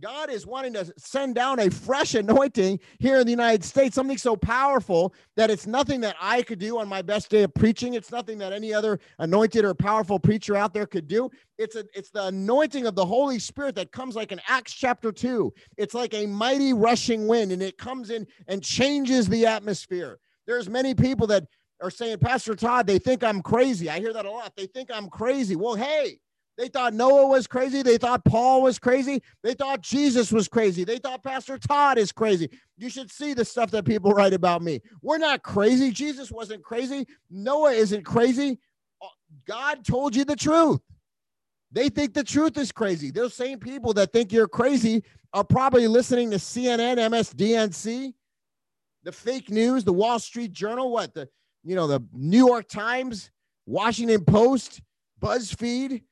God 0.00 0.30
is 0.30 0.46
wanting 0.46 0.72
to 0.74 0.92
send 0.96 1.34
down 1.34 1.58
a 1.58 1.70
fresh 1.70 2.14
anointing 2.14 2.80
here 2.98 3.18
in 3.20 3.26
the 3.26 3.30
United 3.30 3.64
States, 3.64 3.94
something 3.94 4.18
so 4.18 4.36
powerful 4.36 5.14
that 5.36 5.50
it's 5.50 5.66
nothing 5.66 6.00
that 6.00 6.16
I 6.20 6.42
could 6.42 6.58
do 6.58 6.78
on 6.78 6.88
my 6.88 7.02
best 7.02 7.30
day 7.30 7.42
of 7.42 7.52
preaching. 7.54 7.94
It's 7.94 8.10
nothing 8.10 8.38
that 8.38 8.52
any 8.52 8.72
other 8.72 8.98
anointed 9.18 9.64
or 9.64 9.74
powerful 9.74 10.18
preacher 10.18 10.56
out 10.56 10.72
there 10.72 10.86
could 10.86 11.08
do. 11.08 11.30
It's 11.58 11.76
a 11.76 11.84
it's 11.94 12.10
the 12.10 12.26
anointing 12.26 12.86
of 12.86 12.94
the 12.94 13.04
Holy 13.04 13.38
Spirit 13.38 13.74
that 13.74 13.92
comes 13.92 14.16
like 14.16 14.32
in 14.32 14.40
Acts 14.48 14.72
chapter 14.72 15.12
2. 15.12 15.52
It's 15.76 15.94
like 15.94 16.14
a 16.14 16.26
mighty 16.26 16.72
rushing 16.72 17.26
wind 17.26 17.52
and 17.52 17.62
it 17.62 17.76
comes 17.76 18.10
in 18.10 18.26
and 18.48 18.62
changes 18.62 19.28
the 19.28 19.46
atmosphere. 19.46 20.18
There's 20.46 20.68
many 20.68 20.94
people 20.94 21.26
that 21.28 21.44
are 21.82 21.90
saying, 21.90 22.18
Pastor 22.18 22.54
Todd, 22.54 22.86
they 22.86 22.98
think 22.98 23.22
I'm 23.22 23.42
crazy. 23.42 23.88
I 23.88 23.98
hear 23.98 24.12
that 24.12 24.26
a 24.26 24.30
lot. 24.30 24.54
They 24.56 24.66
think 24.66 24.90
I'm 24.92 25.08
crazy. 25.08 25.56
Well, 25.56 25.74
hey, 25.74 26.18
they 26.60 26.68
thought 26.68 26.92
Noah 26.92 27.26
was 27.26 27.46
crazy. 27.46 27.80
They 27.80 27.96
thought 27.96 28.22
Paul 28.22 28.60
was 28.60 28.78
crazy. 28.78 29.22
They 29.42 29.54
thought 29.54 29.80
Jesus 29.80 30.30
was 30.30 30.46
crazy. 30.46 30.84
They 30.84 30.98
thought 30.98 31.24
Pastor 31.24 31.56
Todd 31.56 31.96
is 31.96 32.12
crazy. 32.12 32.50
You 32.76 32.90
should 32.90 33.10
see 33.10 33.32
the 33.32 33.46
stuff 33.46 33.70
that 33.70 33.86
people 33.86 34.10
write 34.12 34.34
about 34.34 34.60
me. 34.60 34.82
We're 35.00 35.16
not 35.16 35.42
crazy. 35.42 35.90
Jesus 35.90 36.30
wasn't 36.30 36.62
crazy. 36.62 37.06
Noah 37.30 37.72
isn't 37.72 38.04
crazy. 38.04 38.58
Uh, 39.00 39.06
God 39.48 39.86
told 39.86 40.14
you 40.14 40.26
the 40.26 40.36
truth. 40.36 40.80
They 41.72 41.88
think 41.88 42.12
the 42.12 42.24
truth 42.24 42.58
is 42.58 42.72
crazy. 42.72 43.10
Those 43.10 43.32
same 43.32 43.58
people 43.58 43.94
that 43.94 44.12
think 44.12 44.30
you're 44.30 44.46
crazy 44.46 45.02
are 45.32 45.44
probably 45.44 45.88
listening 45.88 46.30
to 46.32 46.36
CNN, 46.36 46.98
MSDNC, 46.98 48.12
the 49.04 49.12
fake 49.12 49.48
news, 49.48 49.82
the 49.84 49.94
Wall 49.94 50.18
Street 50.18 50.52
Journal, 50.52 50.92
what 50.92 51.14
the 51.14 51.26
you 51.64 51.74
know, 51.74 51.86
the 51.86 52.04
New 52.12 52.46
York 52.46 52.68
Times, 52.68 53.30
Washington 53.64 54.26
Post, 54.26 54.82
BuzzFeed, 55.22 56.02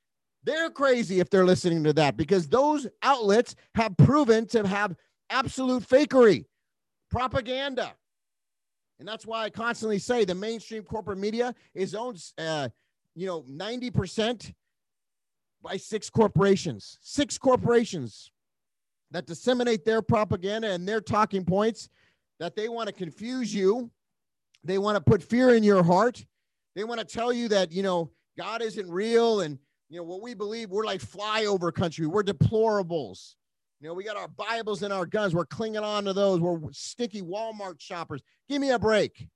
they're 0.48 0.70
crazy 0.70 1.20
if 1.20 1.28
they're 1.28 1.44
listening 1.44 1.84
to 1.84 1.92
that 1.92 2.16
because 2.16 2.48
those 2.48 2.86
outlets 3.02 3.54
have 3.74 3.94
proven 3.98 4.46
to 4.46 4.66
have 4.66 4.96
absolute 5.28 5.86
fakery, 5.86 6.46
propaganda. 7.10 7.92
And 8.98 9.06
that's 9.06 9.26
why 9.26 9.44
I 9.44 9.50
constantly 9.50 9.98
say 9.98 10.24
the 10.24 10.34
mainstream 10.34 10.84
corporate 10.84 11.18
media 11.18 11.54
is 11.74 11.94
owned, 11.94 12.24
uh, 12.38 12.70
you 13.14 13.26
know, 13.26 13.42
90% 13.42 14.54
by 15.62 15.76
six 15.76 16.08
corporations. 16.08 16.96
Six 17.02 17.36
corporations. 17.36 18.32
that 19.10 19.26
disseminate 19.26 19.86
their 19.86 20.02
propaganda 20.02 20.70
and 20.70 20.86
their 20.86 21.00
talking 21.00 21.42
points, 21.44 21.88
that 22.40 22.54
they 22.56 22.68
want 22.68 22.88
to 22.88 22.92
confuse 22.92 23.54
you. 23.54 23.90
They 24.64 24.78
want 24.78 24.96
to 24.96 25.00
put 25.02 25.22
fear 25.22 25.54
in 25.54 25.62
your 25.62 25.82
heart. 25.82 26.24
They 26.74 26.84
want 26.84 27.00
to 27.00 27.06
tell 27.06 27.32
you 27.32 27.48
that, 27.48 27.72
you 27.72 27.82
know, 27.82 28.10
God 28.36 28.60
isn't 28.60 28.90
real 28.90 29.40
and, 29.40 29.58
you 29.88 29.98
know, 29.98 30.04
what 30.04 30.22
we 30.22 30.34
believe, 30.34 30.70
we're 30.70 30.84
like 30.84 31.00
flyover 31.00 31.72
country. 31.72 32.06
We're 32.06 32.22
deplorables. 32.22 33.34
You 33.80 33.88
know, 33.88 33.94
we 33.94 34.04
got 34.04 34.16
our 34.16 34.28
Bibles 34.28 34.82
and 34.82 34.92
our 34.92 35.06
guns. 35.06 35.34
We're 35.34 35.46
clinging 35.46 35.84
on 35.84 36.04
to 36.04 36.12
those. 36.12 36.40
We're 36.40 36.58
sticky 36.72 37.22
Walmart 37.22 37.80
shoppers. 37.80 38.20
Give 38.48 38.60
me 38.60 38.70
a 38.70 38.78
break. 38.78 39.28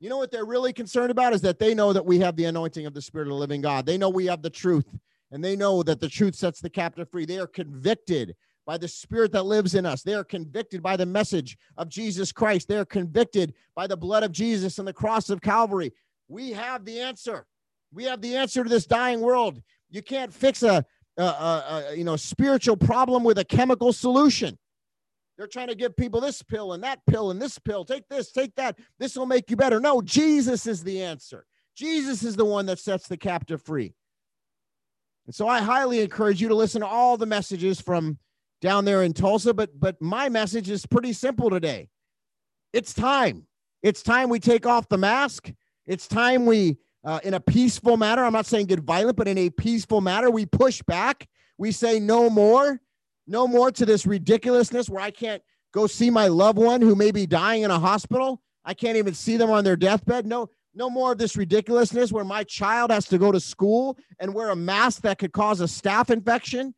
You 0.00 0.10
know 0.10 0.18
what 0.18 0.30
they're 0.30 0.46
really 0.46 0.72
concerned 0.72 1.10
about 1.10 1.32
is 1.32 1.40
that 1.42 1.58
they 1.58 1.74
know 1.74 1.92
that 1.92 2.04
we 2.04 2.18
have 2.20 2.36
the 2.36 2.44
anointing 2.44 2.86
of 2.86 2.94
the 2.94 3.02
Spirit 3.02 3.28
of 3.28 3.30
the 3.30 3.36
living 3.36 3.60
God. 3.60 3.86
They 3.86 3.98
know 3.98 4.08
we 4.08 4.26
have 4.26 4.42
the 4.42 4.50
truth 4.50 4.86
and 5.30 5.44
they 5.44 5.56
know 5.56 5.82
that 5.82 6.00
the 6.00 6.08
truth 6.08 6.34
sets 6.34 6.60
the 6.60 6.70
captive 6.70 7.10
free. 7.10 7.24
They 7.24 7.38
are 7.38 7.46
convicted 7.46 8.36
by 8.66 8.78
the 8.78 8.88
spirit 8.88 9.32
that 9.32 9.44
lives 9.44 9.74
in 9.74 9.86
us. 9.86 10.02
They 10.02 10.14
are 10.14 10.24
convicted 10.24 10.82
by 10.82 10.96
the 10.96 11.06
message 11.06 11.56
of 11.76 11.88
Jesus 11.88 12.32
Christ. 12.32 12.68
They 12.68 12.76
are 12.76 12.84
convicted 12.84 13.54
by 13.74 13.86
the 13.86 13.96
blood 13.96 14.24
of 14.24 14.32
Jesus 14.32 14.78
and 14.78 14.86
the 14.86 14.92
cross 14.92 15.30
of 15.30 15.40
Calvary. 15.40 15.92
We 16.28 16.50
have 16.50 16.84
the 16.84 17.00
answer. 17.00 17.46
We 17.92 18.04
have 18.04 18.20
the 18.20 18.36
answer 18.36 18.64
to 18.64 18.68
this 18.68 18.86
dying 18.86 19.20
world. 19.20 19.62
You 19.90 20.02
can't 20.02 20.32
fix 20.32 20.62
a, 20.62 20.84
a, 21.16 21.22
a, 21.22 21.84
a 21.90 21.94
you 21.94 22.04
know 22.04 22.16
spiritual 22.16 22.76
problem 22.76 23.24
with 23.24 23.38
a 23.38 23.44
chemical 23.44 23.92
solution. 23.92 24.58
They're 25.36 25.46
trying 25.46 25.68
to 25.68 25.74
give 25.74 25.96
people 25.96 26.20
this 26.20 26.42
pill 26.42 26.72
and 26.72 26.82
that 26.82 27.00
pill 27.06 27.30
and 27.30 27.40
this 27.40 27.58
pill. 27.58 27.84
Take 27.84 28.08
this, 28.08 28.32
take 28.32 28.54
that. 28.56 28.78
This 28.98 29.16
will 29.16 29.26
make 29.26 29.50
you 29.50 29.56
better. 29.56 29.80
No, 29.80 30.00
Jesus 30.00 30.66
is 30.66 30.82
the 30.82 31.02
answer. 31.02 31.44
Jesus 31.76 32.22
is 32.22 32.36
the 32.36 32.44
one 32.44 32.64
that 32.66 32.78
sets 32.78 33.06
the 33.06 33.18
captive 33.18 33.60
free. 33.60 33.94
And 35.26 35.34
so 35.34 35.46
I 35.46 35.60
highly 35.60 36.00
encourage 36.00 36.40
you 36.40 36.48
to 36.48 36.54
listen 36.54 36.80
to 36.80 36.86
all 36.86 37.18
the 37.18 37.26
messages 37.26 37.80
from 37.80 38.18
down 38.62 38.86
there 38.86 39.02
in 39.02 39.12
Tulsa, 39.12 39.52
but 39.52 39.78
but 39.78 40.00
my 40.00 40.28
message 40.28 40.70
is 40.70 40.86
pretty 40.86 41.12
simple 41.12 41.50
today. 41.50 41.88
It's 42.72 42.94
time. 42.94 43.46
It's 43.82 44.02
time 44.02 44.30
we 44.30 44.40
take 44.40 44.66
off 44.66 44.88
the 44.88 44.98
mask. 44.98 45.52
It's 45.86 46.08
time 46.08 46.46
we 46.46 46.78
uh, 47.06 47.20
in 47.22 47.34
a 47.34 47.40
peaceful 47.40 47.96
manner. 47.96 48.24
I'm 48.24 48.32
not 48.32 48.46
saying 48.46 48.66
get 48.66 48.80
violent, 48.80 49.16
but 49.16 49.28
in 49.28 49.38
a 49.38 49.48
peaceful 49.48 50.00
manner, 50.00 50.28
we 50.28 50.44
push 50.44 50.82
back. 50.82 51.28
We 51.56 51.72
say 51.72 52.00
no 52.00 52.28
more, 52.28 52.80
no 53.26 53.46
more 53.46 53.70
to 53.70 53.86
this 53.86 54.04
ridiculousness 54.04 54.90
where 54.90 55.02
I 55.02 55.12
can't 55.12 55.40
go 55.72 55.86
see 55.86 56.10
my 56.10 56.26
loved 56.26 56.58
one 56.58 56.82
who 56.82 56.94
may 56.96 57.12
be 57.12 57.24
dying 57.24 57.62
in 57.62 57.70
a 57.70 57.78
hospital. 57.78 58.42
I 58.64 58.74
can't 58.74 58.96
even 58.96 59.14
see 59.14 59.36
them 59.36 59.50
on 59.50 59.62
their 59.62 59.76
deathbed. 59.76 60.26
No, 60.26 60.50
no 60.74 60.90
more 60.90 61.12
of 61.12 61.18
this 61.18 61.36
ridiculousness 61.36 62.12
where 62.12 62.24
my 62.24 62.42
child 62.42 62.90
has 62.90 63.06
to 63.06 63.18
go 63.18 63.30
to 63.30 63.40
school 63.40 63.96
and 64.18 64.34
wear 64.34 64.50
a 64.50 64.56
mask 64.56 65.02
that 65.02 65.18
could 65.18 65.32
cause 65.32 65.60
a 65.60 65.64
staph 65.64 66.10
infection. 66.10 66.74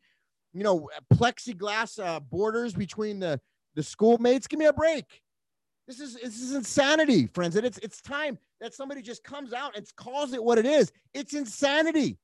You 0.53 0.63
know, 0.63 0.89
plexiglass 1.13 2.03
uh, 2.03 2.19
borders 2.19 2.73
between 2.73 3.19
the 3.19 3.41
the 3.75 3.83
schoolmates. 3.83 4.47
Give 4.47 4.59
me 4.59 4.65
a 4.65 4.73
break. 4.73 5.05
This 5.89 5.99
is 6.01 6.13
this 6.13 6.39
is 6.39 6.53
insanity, 6.53 7.25
friends. 7.33 7.55
And 7.55 7.65
it's 7.65 7.79
it's 7.79 7.99
time 7.99 8.37
that 8.61 8.75
somebody 8.75 9.01
just 9.01 9.23
comes 9.23 9.53
out 9.53 9.75
and 9.75 9.87
calls 9.95 10.33
it 10.33 10.43
what 10.43 10.59
it 10.59 10.67
is. 10.67 10.91
It's 11.15 11.33
insanity. 11.33 12.19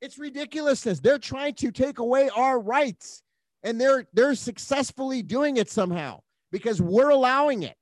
It's 0.00 0.18
ridiculousness. 0.18 0.98
They're 0.98 1.18
trying 1.18 1.54
to 1.54 1.70
take 1.70 2.00
away 2.00 2.28
our 2.34 2.58
rights, 2.58 3.22
and 3.62 3.80
they're 3.80 4.08
they're 4.14 4.34
successfully 4.34 5.22
doing 5.22 5.58
it 5.58 5.70
somehow 5.70 6.22
because 6.50 6.82
we're 6.82 7.10
allowing 7.10 7.62
it. 7.62 7.76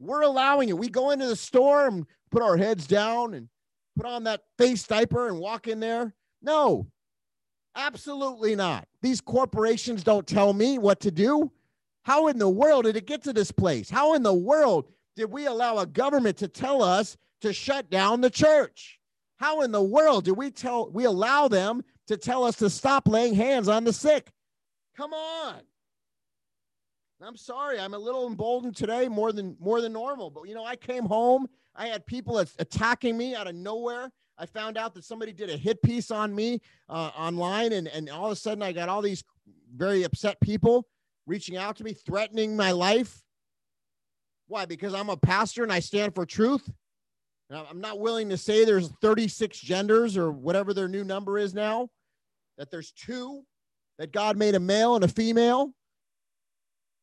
We're 0.00 0.22
allowing 0.22 0.70
it. 0.70 0.76
We 0.76 0.88
go 0.88 1.12
into 1.12 1.28
the 1.28 1.36
store 1.36 1.86
and 1.86 2.04
put 2.32 2.42
our 2.42 2.56
heads 2.56 2.88
down 2.88 3.32
and 3.34 3.48
put 3.94 4.06
on 4.06 4.24
that 4.24 4.40
face 4.58 4.84
diaper 4.88 5.28
and 5.28 5.38
walk 5.38 5.68
in 5.68 5.78
there. 5.78 6.16
No, 6.42 6.88
absolutely 7.76 8.56
not. 8.56 8.88
These 9.02 9.20
corporations 9.20 10.02
don't 10.02 10.26
tell 10.26 10.52
me 10.52 10.78
what 10.78 10.98
to 11.02 11.12
do. 11.12 11.52
How 12.06 12.28
in 12.28 12.38
the 12.38 12.48
world 12.48 12.84
did 12.84 12.96
it 12.96 13.04
get 13.04 13.24
to 13.24 13.32
this 13.32 13.50
place? 13.50 13.90
How 13.90 14.14
in 14.14 14.22
the 14.22 14.32
world 14.32 14.86
did 15.16 15.24
we 15.24 15.46
allow 15.46 15.78
a 15.78 15.86
government 15.86 16.36
to 16.36 16.46
tell 16.46 16.80
us 16.80 17.16
to 17.40 17.52
shut 17.52 17.90
down 17.90 18.20
the 18.20 18.30
church? 18.30 19.00
How 19.38 19.62
in 19.62 19.72
the 19.72 19.82
world 19.82 20.24
do 20.24 20.32
we 20.32 20.52
tell 20.52 20.88
we 20.88 21.02
allow 21.02 21.48
them 21.48 21.82
to 22.06 22.16
tell 22.16 22.44
us 22.44 22.54
to 22.58 22.70
stop 22.70 23.08
laying 23.08 23.34
hands 23.34 23.66
on 23.66 23.82
the 23.82 23.92
sick? 23.92 24.30
Come 24.96 25.12
on. 25.12 25.62
I'm 27.20 27.36
sorry, 27.36 27.80
I'm 27.80 27.94
a 27.94 27.98
little 27.98 28.28
emboldened 28.28 28.76
today 28.76 29.08
more 29.08 29.32
than 29.32 29.56
more 29.58 29.80
than 29.80 29.92
normal. 29.92 30.30
But 30.30 30.44
you 30.44 30.54
know, 30.54 30.64
I 30.64 30.76
came 30.76 31.06
home, 31.06 31.48
I 31.74 31.88
had 31.88 32.06
people 32.06 32.38
attacking 32.38 33.18
me 33.18 33.34
out 33.34 33.48
of 33.48 33.56
nowhere. 33.56 34.12
I 34.38 34.46
found 34.46 34.78
out 34.78 34.94
that 34.94 35.02
somebody 35.02 35.32
did 35.32 35.50
a 35.50 35.56
hit 35.56 35.82
piece 35.82 36.12
on 36.12 36.32
me 36.32 36.60
uh, 36.88 37.10
online, 37.16 37.72
and 37.72 37.88
and 37.88 38.08
all 38.08 38.26
of 38.26 38.32
a 38.32 38.36
sudden 38.36 38.62
I 38.62 38.70
got 38.70 38.88
all 38.88 39.02
these 39.02 39.24
very 39.74 40.04
upset 40.04 40.40
people 40.40 40.86
reaching 41.26 41.56
out 41.56 41.76
to 41.76 41.84
me, 41.84 41.92
threatening 41.92 42.56
my 42.56 42.72
life. 42.72 43.22
Why? 44.48 44.64
Because 44.64 44.94
I'm 44.94 45.10
a 45.10 45.16
pastor 45.16 45.62
and 45.62 45.72
I 45.72 45.80
stand 45.80 46.14
for 46.14 46.24
truth. 46.24 46.70
I'm 47.50 47.80
not 47.80 48.00
willing 48.00 48.28
to 48.30 48.36
say 48.36 48.64
there's 48.64 48.90
36 49.00 49.58
genders 49.58 50.16
or 50.16 50.32
whatever 50.32 50.74
their 50.74 50.88
new 50.88 51.04
number 51.04 51.38
is 51.38 51.54
now. 51.54 51.88
That 52.58 52.70
there's 52.70 52.92
two. 52.92 53.42
That 53.98 54.12
God 54.12 54.36
made 54.36 54.54
a 54.54 54.60
male 54.60 54.94
and 54.94 55.04
a 55.04 55.08
female 55.08 55.72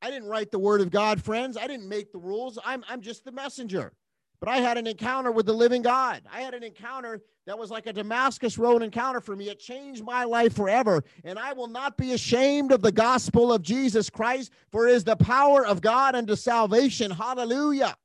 I 0.04 0.12
didn't 0.12 0.28
write 0.28 0.52
the 0.52 0.60
word 0.60 0.82
of 0.82 0.92
God, 0.92 1.24
friends. 1.24 1.56
I 1.56 1.66
didn't 1.66 1.88
make 1.88 2.12
the 2.12 2.18
rules. 2.18 2.60
I'm, 2.66 2.84
I'm 2.90 3.00
just 3.00 3.24
the 3.24 3.32
messenger. 3.32 3.94
But 4.43 4.51
I 4.51 4.58
had 4.58 4.77
an 4.77 4.88
encounter 4.88 5.32
with 5.32 5.45
the 5.45 5.53
living 5.53 5.82
God. 5.82 6.21
I 6.29 6.41
had 6.41 6.53
an 6.53 6.63
encounter 6.63 7.21
that 7.45 7.58
was 7.58 7.71
like 7.71 7.88
a 7.88 7.93
Damascus 7.93 8.58
Road 8.58 8.84
encounter 8.84 9.21
for 9.21 9.38
me. 9.38 9.47
It 9.47 9.58
changed 9.58 10.03
my 10.03 10.25
life 10.25 10.53
forever. 10.53 11.01
And 11.23 11.39
I 11.39 11.53
will 11.53 11.69
not 11.69 11.95
be 11.95 12.12
ashamed 12.12 12.73
of 12.73 12.82
the 12.82 12.91
gospel 12.91 13.53
of 13.53 13.62
Jesus 13.62 14.10
Christ, 14.10 14.51
for 14.69 14.89
it 14.89 14.95
is 14.95 15.06
the 15.06 15.15
power 15.15 15.65
of 15.65 15.79
God 15.79 16.13
unto 16.13 16.36
salvation. 16.36 17.10
Hallelujah. 17.10 17.95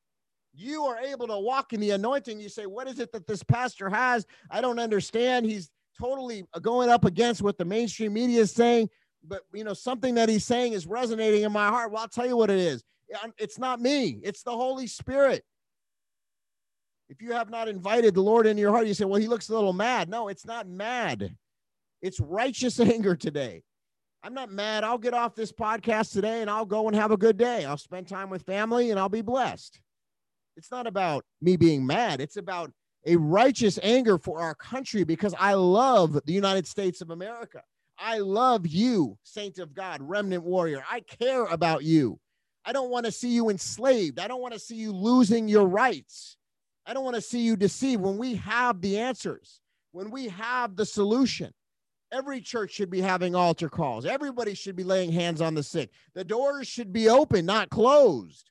You 0.55 0.85
are 0.85 0.99
able 1.01 1.27
to 1.27 1.41
walk 1.41 1.73
in 1.73 1.81
the 1.81 1.91
anointing. 1.91 2.39
You 2.39 2.49
say, 2.49 2.67
What 2.67 2.87
is 2.87 3.01
it 3.01 3.11
that 3.15 3.27
this 3.27 3.43
pastor 3.43 3.91
has? 3.91 4.25
I 4.49 4.61
don't 4.61 4.79
understand. 4.79 5.45
He's 5.45 5.71
totally 5.99 6.45
going 6.63 6.89
up 6.89 7.05
against 7.05 7.43
what 7.43 7.59
the 7.59 7.65
mainstream 7.65 8.13
media 8.13 8.43
is 8.43 8.53
saying 8.53 8.89
but 9.25 9.43
you 9.53 9.65
know 9.65 9.75
something 9.75 10.15
that 10.15 10.29
he's 10.29 10.45
saying 10.45 10.73
is 10.73 10.87
resonating 10.87 11.43
in 11.43 11.51
my 11.51 11.67
heart 11.67 11.91
well 11.91 12.03
i'll 12.03 12.09
tell 12.09 12.25
you 12.25 12.37
what 12.37 12.51
it 12.51 12.59
is 12.61 12.85
um, 13.25 13.33
it's 13.37 13.59
not 13.59 13.81
me 13.81 14.21
it's 14.23 14.45
the 14.45 14.51
holy 14.53 14.87
spirit 14.87 15.45
if 17.09 17.23
you 17.23 17.33
have 17.33 17.51
not 17.51 17.69
invited 17.69 18.15
the 18.15 18.23
lord 18.23 18.47
into 18.47 18.61
your 18.61 18.73
heart 18.73 18.87
you 18.87 18.95
say 18.95 19.05
well 19.05 19.21
he 19.21 19.27
looks 19.27 19.49
a 19.49 19.55
little 19.55 19.73
mad 19.73 20.09
no 20.09 20.29
it's 20.29 20.47
not 20.47 20.69
mad 20.69 21.35
it's 22.03 22.21
righteous 22.21 22.79
anger 22.81 23.17
today 23.17 23.63
i'm 24.23 24.35
not 24.35 24.51
mad 24.51 24.85
i'll 24.85 24.99
get 24.99 25.15
off 25.15 25.35
this 25.35 25.53
podcast 25.53 26.13
today 26.13 26.41
and 26.41 26.51
i'll 26.51 26.67
go 26.67 26.87
and 26.87 26.97
have 26.97 27.11
a 27.11 27.17
good 27.17 27.37
day 27.37 27.65
i'll 27.65 27.77
spend 27.77 28.07
time 28.07 28.31
with 28.31 28.43
family 28.43 28.91
and 28.91 28.99
i'll 28.99 29.09
be 29.09 29.23
blessed 29.23 29.81
it's 30.57 30.71
not 30.71 30.87
about 30.87 31.25
me 31.41 31.57
being 31.57 31.87
mad 31.87 32.21
it's 32.21 32.37
about 32.37 32.73
a 33.07 33.17
righteous 33.17 33.79
anger 33.83 34.19
for 34.19 34.41
our 34.41 34.55
country 34.55 35.05
because 35.05 35.35
i 35.39 35.55
love 35.55 36.19
the 36.25 36.33
united 36.33 36.67
states 36.67 37.01
of 37.01 37.11
america 37.11 37.63
I 37.99 38.19
love 38.19 38.67
you, 38.67 39.19
saint 39.25 39.59
of 39.59 39.75
God, 39.75 40.01
remnant 40.01 40.45
warrior. 40.45 40.85
I 40.89 41.01
care 41.01 41.45
about 41.47 41.83
you. 41.83 42.21
I 42.65 42.73
don't 42.73 42.91
want 42.91 43.07
to 43.07 43.13
see 43.13 43.31
you 43.31 43.51
enslaved. 43.51 44.21
I 44.21 44.29
don't 44.29 44.41
want 44.41 44.55
to 44.55 44.61
see 44.61 44.77
you 44.77 44.93
losing 44.93 45.49
your 45.49 45.67
rights. 45.67 46.37
I 46.89 46.95
don't 46.95 47.05
want 47.05 47.17
to 47.17 47.23
see 47.23 47.41
you 47.41 47.55
deceived 47.55 48.01
when 48.01 48.17
we 48.17 48.37
have 48.37 48.81
the 48.81 48.99
answers, 48.99 49.61
when 49.93 50.11
we 50.11 50.29
have 50.29 50.75
the 50.75 50.87
solution. 50.87 51.53
Every 52.11 52.41
church 52.41 52.73
should 52.73 52.89
be 52.89 53.03
having 53.03 53.35
altar 53.35 53.69
calls. 53.69 54.07
Everybody 54.07 54.55
should 54.55 54.75
be 54.75 54.85
laying 54.85 55.13
hands 55.13 55.43
on 55.43 55.55
the 55.55 55.63
sick. 55.63 55.91
The 56.15 56.25
doors 56.25 56.67
should 56.67 56.91
be 56.91 57.11
open, 57.11 57.45
not 57.45 57.69
closed. 57.69 58.51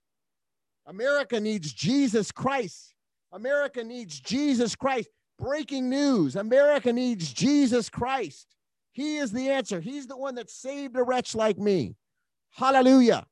America 0.86 1.40
needs 1.40 1.74
Jesus 1.74 2.32
Christ. 2.32 2.94
America 3.34 3.84
needs 3.84 4.20
Jesus 4.20 4.76
Christ. 4.76 5.10
Breaking 5.40 5.90
news 5.90 6.36
America 6.36 6.94
needs 6.94 7.34
Jesus 7.34 7.90
Christ. 7.90 8.56
He 8.92 9.18
is 9.18 9.32
the 9.32 9.50
answer. 9.50 9.80
He's 9.80 10.06
the 10.06 10.18
one 10.18 10.36
that 10.36 10.52
saved 10.52 10.96
a 10.96 11.04
wretch 11.04 11.34
like 11.34 11.58
me. 11.58 11.96
Hallelujah. 12.52 13.26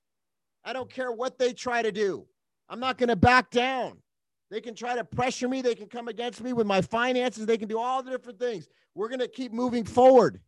I 0.63 0.73
don't 0.73 0.91
care 0.91 1.11
what 1.11 1.37
they 1.37 1.53
try 1.53 1.83
to 1.83 1.91
do. 1.91 2.25
I'm 2.69 2.79
not 2.79 2.97
going 2.97 3.09
to 3.09 3.15
back 3.15 3.51
down. 3.51 3.99
They 4.51 4.62
can 4.62 4.75
try 4.75 4.95
to 4.95 5.03
pressure 5.03 5.47
me. 5.47 5.62
They 5.62 5.75
can 5.75 5.88
come 5.88 6.08
against 6.08 6.41
me 6.41 6.53
with 6.53 6.67
my 6.67 6.81
finances. 6.81 7.45
They 7.45 7.58
can 7.58 7.67
do 7.67 7.79
all 7.79 8.03
the 8.03 8.12
different 8.12 8.39
things. 8.39 8.67
We're 8.93 9.10
going 9.10 9.19
to 9.19 9.27
keep 9.27 9.51
moving 9.51 9.84
forward 9.84 10.39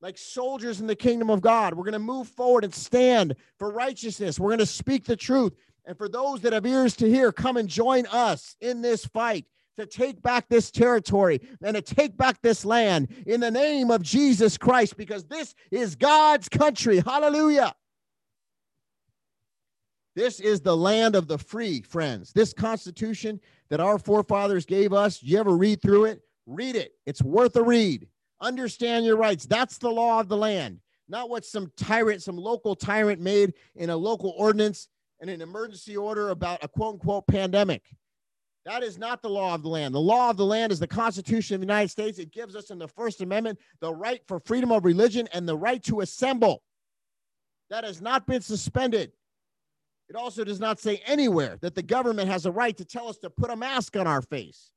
like 0.00 0.18
soldiers 0.18 0.80
in 0.80 0.86
the 0.86 0.96
kingdom 0.96 1.30
of 1.30 1.40
God. 1.40 1.74
We're 1.74 1.84
going 1.84 1.92
to 1.92 1.98
move 1.98 2.28
forward 2.28 2.64
and 2.64 2.74
stand 2.74 3.36
for 3.58 3.70
righteousness. 3.70 4.38
We're 4.38 4.50
going 4.50 4.58
to 4.58 4.66
speak 4.66 5.04
the 5.04 5.16
truth. 5.16 5.54
And 5.86 5.96
for 5.96 6.08
those 6.08 6.40
that 6.42 6.52
have 6.52 6.66
ears 6.66 6.96
to 6.96 7.08
hear, 7.08 7.32
come 7.32 7.56
and 7.56 7.68
join 7.68 8.06
us 8.06 8.56
in 8.60 8.82
this 8.82 9.04
fight 9.06 9.46
to 9.76 9.86
take 9.86 10.22
back 10.22 10.48
this 10.48 10.70
territory 10.70 11.40
and 11.62 11.74
to 11.74 11.82
take 11.82 12.16
back 12.16 12.40
this 12.42 12.64
land 12.64 13.08
in 13.26 13.40
the 13.40 13.50
name 13.50 13.90
of 13.90 14.02
Jesus 14.02 14.56
Christ 14.56 14.96
because 14.96 15.24
this 15.24 15.54
is 15.70 15.96
God's 15.96 16.48
country. 16.48 17.00
Hallelujah. 17.00 17.74
This 20.14 20.38
is 20.38 20.60
the 20.60 20.76
land 20.76 21.16
of 21.16 21.26
the 21.26 21.38
free, 21.38 21.82
friends. 21.82 22.32
This 22.32 22.52
Constitution 22.52 23.40
that 23.68 23.80
our 23.80 23.98
forefathers 23.98 24.64
gave 24.64 24.92
us, 24.92 25.22
you 25.22 25.38
ever 25.38 25.56
read 25.56 25.82
through 25.82 26.04
it? 26.04 26.22
Read 26.46 26.76
it. 26.76 26.92
It's 27.06 27.22
worth 27.22 27.56
a 27.56 27.62
read. 27.62 28.06
Understand 28.40 29.04
your 29.04 29.16
rights. 29.16 29.46
That's 29.46 29.78
the 29.78 29.90
law 29.90 30.20
of 30.20 30.28
the 30.28 30.36
land. 30.36 30.80
not 31.08 31.28
what 31.28 31.44
some 31.44 31.70
tyrant, 31.76 32.22
some 32.22 32.36
local 32.36 32.74
tyrant 32.74 33.20
made 33.20 33.54
in 33.74 33.90
a 33.90 33.96
local 33.96 34.34
ordinance 34.38 34.88
and 35.20 35.28
an 35.28 35.42
emergency 35.42 35.96
order 35.96 36.30
about 36.30 36.62
a 36.62 36.68
quote 36.68 36.94
unquote 36.94 37.26
pandemic. 37.26 37.82
That 38.64 38.82
is 38.82 38.96
not 38.98 39.20
the 39.20 39.28
law 39.28 39.54
of 39.54 39.62
the 39.62 39.68
land. 39.68 39.94
The 39.94 40.00
law 40.00 40.30
of 40.30 40.38
the 40.38 40.44
land 40.46 40.72
is 40.72 40.78
the 40.78 40.86
Constitution 40.86 41.54
of 41.54 41.60
the 41.60 41.66
United 41.66 41.90
States. 41.90 42.18
It 42.18 42.32
gives 42.32 42.56
us 42.56 42.70
in 42.70 42.78
the 42.78 42.88
First 42.88 43.20
Amendment 43.20 43.58
the 43.80 43.92
right 43.92 44.22
for 44.26 44.40
freedom 44.40 44.72
of 44.72 44.84
religion 44.84 45.28
and 45.34 45.46
the 45.46 45.56
right 45.56 45.82
to 45.84 46.00
assemble. 46.00 46.62
That 47.68 47.84
has 47.84 48.00
not 48.00 48.26
been 48.26 48.40
suspended. 48.40 49.12
It 50.14 50.18
also 50.18 50.44
does 50.44 50.60
not 50.60 50.78
say 50.78 51.02
anywhere 51.06 51.58
that 51.60 51.74
the 51.74 51.82
government 51.82 52.28
has 52.28 52.46
a 52.46 52.52
right 52.52 52.76
to 52.76 52.84
tell 52.84 53.08
us 53.08 53.18
to 53.18 53.30
put 53.30 53.50
a 53.50 53.56
mask 53.56 53.96
on 53.96 54.06
our 54.06 54.22
face. 54.22 54.70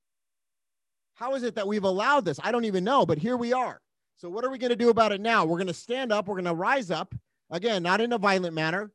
How 1.13 1.35
is 1.35 1.43
it 1.43 1.53
that 1.53 1.67
we've 1.67 1.83
allowed 1.83 2.25
this? 2.25 2.39
I 2.43 2.51
don't 2.51 2.65
even 2.65 2.83
know, 2.83 3.05
but 3.05 3.19
here 3.19 3.37
we 3.37 3.53
are. 3.53 3.79
So, 4.15 4.29
what 4.29 4.43
are 4.43 4.49
we 4.49 4.57
going 4.57 4.71
to 4.71 4.75
do 4.75 4.89
about 4.89 5.11
it 5.11 5.21
now? 5.21 5.45
We're 5.45 5.59
going 5.59 5.67
to 5.67 5.75
stand 5.75 6.11
up, 6.11 6.27
we're 6.27 6.41
going 6.41 6.45
to 6.45 6.55
rise 6.55 6.89
up, 6.89 7.13
again, 7.51 7.83
not 7.83 8.01
in 8.01 8.13
a 8.13 8.17
violent 8.17 8.55
manner, 8.55 8.89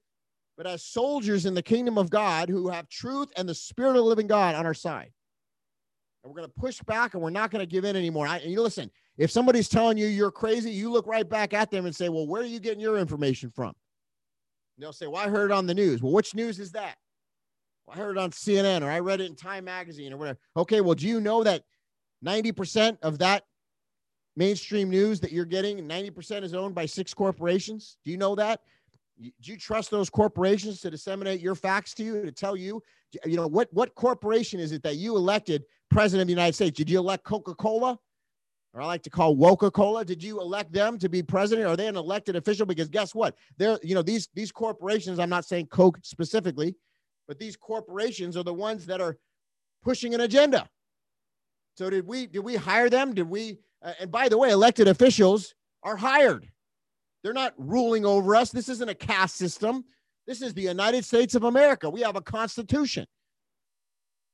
but 0.56 0.66
as 0.66 0.82
soldiers 0.82 1.46
in 1.46 1.54
the 1.54 1.62
kingdom 1.62 1.96
of 1.96 2.10
God 2.10 2.48
who 2.48 2.70
have 2.70 2.88
truth 2.88 3.28
and 3.36 3.48
the 3.48 3.54
spirit 3.54 3.90
of 3.90 3.96
the 3.96 4.02
living 4.02 4.26
God 4.26 4.56
on 4.56 4.66
our 4.66 4.74
side. 4.74 5.12
And 6.24 6.32
we're 6.32 6.40
going 6.40 6.50
to 6.50 6.60
push 6.60 6.80
back 6.82 7.14
and 7.14 7.22
we're 7.22 7.30
not 7.30 7.52
going 7.52 7.64
to 7.64 7.70
give 7.70 7.84
in 7.84 7.94
anymore. 7.94 8.26
I, 8.26 8.38
and 8.38 8.50
you 8.50 8.62
listen, 8.62 8.90
if 9.16 9.30
somebody's 9.30 9.68
telling 9.68 9.96
you 9.96 10.08
you're 10.08 10.32
crazy, 10.32 10.72
you 10.72 10.90
look 10.90 11.06
right 11.06 11.28
back 11.28 11.54
at 11.54 11.70
them 11.70 11.86
and 11.86 11.94
say, 11.94 12.08
Well, 12.08 12.26
where 12.26 12.42
are 12.42 12.46
you 12.46 12.58
getting 12.58 12.80
your 12.80 12.98
information 12.98 13.52
from? 13.54 13.74
And 14.76 14.82
they'll 14.82 14.92
say, 14.92 15.06
Well, 15.06 15.22
I 15.22 15.28
heard 15.28 15.50
it 15.50 15.54
on 15.54 15.66
the 15.66 15.74
news. 15.74 16.02
Well, 16.02 16.12
which 16.12 16.34
news 16.34 16.58
is 16.58 16.72
that? 16.72 16.96
Well, 17.86 17.96
I 17.96 18.00
heard 18.00 18.16
it 18.16 18.20
on 18.20 18.30
CNN 18.30 18.82
or 18.82 18.90
I 18.90 19.00
read 19.00 19.20
it 19.20 19.26
in 19.26 19.36
Time 19.36 19.64
Magazine 19.64 20.12
or 20.12 20.16
whatever. 20.16 20.38
Okay, 20.56 20.80
well, 20.80 20.94
do 20.94 21.06
you 21.06 21.20
know 21.20 21.42
that 21.42 21.62
90% 22.24 22.98
of 23.02 23.18
that 23.18 23.44
mainstream 24.36 24.88
news 24.88 25.20
that 25.20 25.32
you're 25.32 25.44
getting, 25.44 25.78
90% 25.88 26.42
is 26.42 26.54
owned 26.54 26.74
by 26.74 26.86
six 26.86 27.12
corporations? 27.12 27.96
Do 28.04 28.10
you 28.10 28.16
know 28.16 28.34
that? 28.36 28.60
Do 29.20 29.30
you 29.42 29.56
trust 29.56 29.90
those 29.90 30.08
corporations 30.08 30.80
to 30.80 30.90
disseminate 30.90 31.40
your 31.40 31.54
facts 31.54 31.94
to 31.94 32.04
you, 32.04 32.24
to 32.24 32.32
tell 32.32 32.56
you, 32.56 32.82
you 33.26 33.36
know, 33.36 33.46
what, 33.46 33.68
what 33.72 33.94
corporation 33.94 34.58
is 34.58 34.72
it 34.72 34.82
that 34.82 34.96
you 34.96 35.16
elected 35.16 35.64
president 35.90 36.22
of 36.22 36.26
the 36.28 36.32
United 36.32 36.54
States? 36.54 36.76
Did 36.76 36.88
you 36.88 36.98
elect 36.98 37.24
Coca 37.24 37.54
Cola? 37.54 37.98
Or 38.74 38.80
I 38.80 38.86
like 38.86 39.02
to 39.02 39.10
call 39.10 39.36
Coca 39.36 39.70
Cola. 39.70 40.04
Did 40.04 40.22
you 40.22 40.40
elect 40.40 40.72
them 40.72 40.98
to 40.98 41.08
be 41.08 41.22
president? 41.22 41.68
Are 41.68 41.76
they 41.76 41.88
an 41.88 41.96
elected 41.96 42.36
official? 42.36 42.64
Because 42.64 42.88
guess 42.88 43.14
what? 43.14 43.36
They're, 43.58 43.78
you 43.82 43.94
know, 43.94 44.02
these, 44.02 44.28
these 44.34 44.50
corporations, 44.50 45.18
I'm 45.18 45.28
not 45.28 45.44
saying 45.44 45.66
Coke 45.66 45.98
specifically, 46.02 46.74
but 47.28 47.38
these 47.38 47.56
corporations 47.56 48.36
are 48.36 48.42
the 48.42 48.54
ones 48.54 48.86
that 48.86 49.00
are 49.00 49.18
pushing 49.82 50.14
an 50.14 50.22
agenda. 50.22 50.68
So 51.76 51.90
did 51.90 52.06
we, 52.06 52.26
did 52.26 52.40
we 52.40 52.56
hire 52.56 52.88
them? 52.88 53.14
Did 53.14 53.28
we, 53.28 53.58
uh, 53.82 53.92
and 54.00 54.10
by 54.10 54.28
the 54.28 54.38
way, 54.38 54.50
elected 54.50 54.88
officials 54.88 55.54
are 55.82 55.96
hired. 55.96 56.48
They're 57.22 57.32
not 57.32 57.54
ruling 57.58 58.06
over 58.06 58.34
us. 58.34 58.50
This 58.50 58.68
isn't 58.68 58.88
a 58.88 58.94
caste 58.94 59.36
system. 59.36 59.84
This 60.26 60.40
is 60.40 60.54
the 60.54 60.62
United 60.62 61.04
States 61.04 61.34
of 61.34 61.44
America. 61.44 61.90
We 61.90 62.00
have 62.02 62.16
a 62.16 62.22
constitution. 62.22 63.06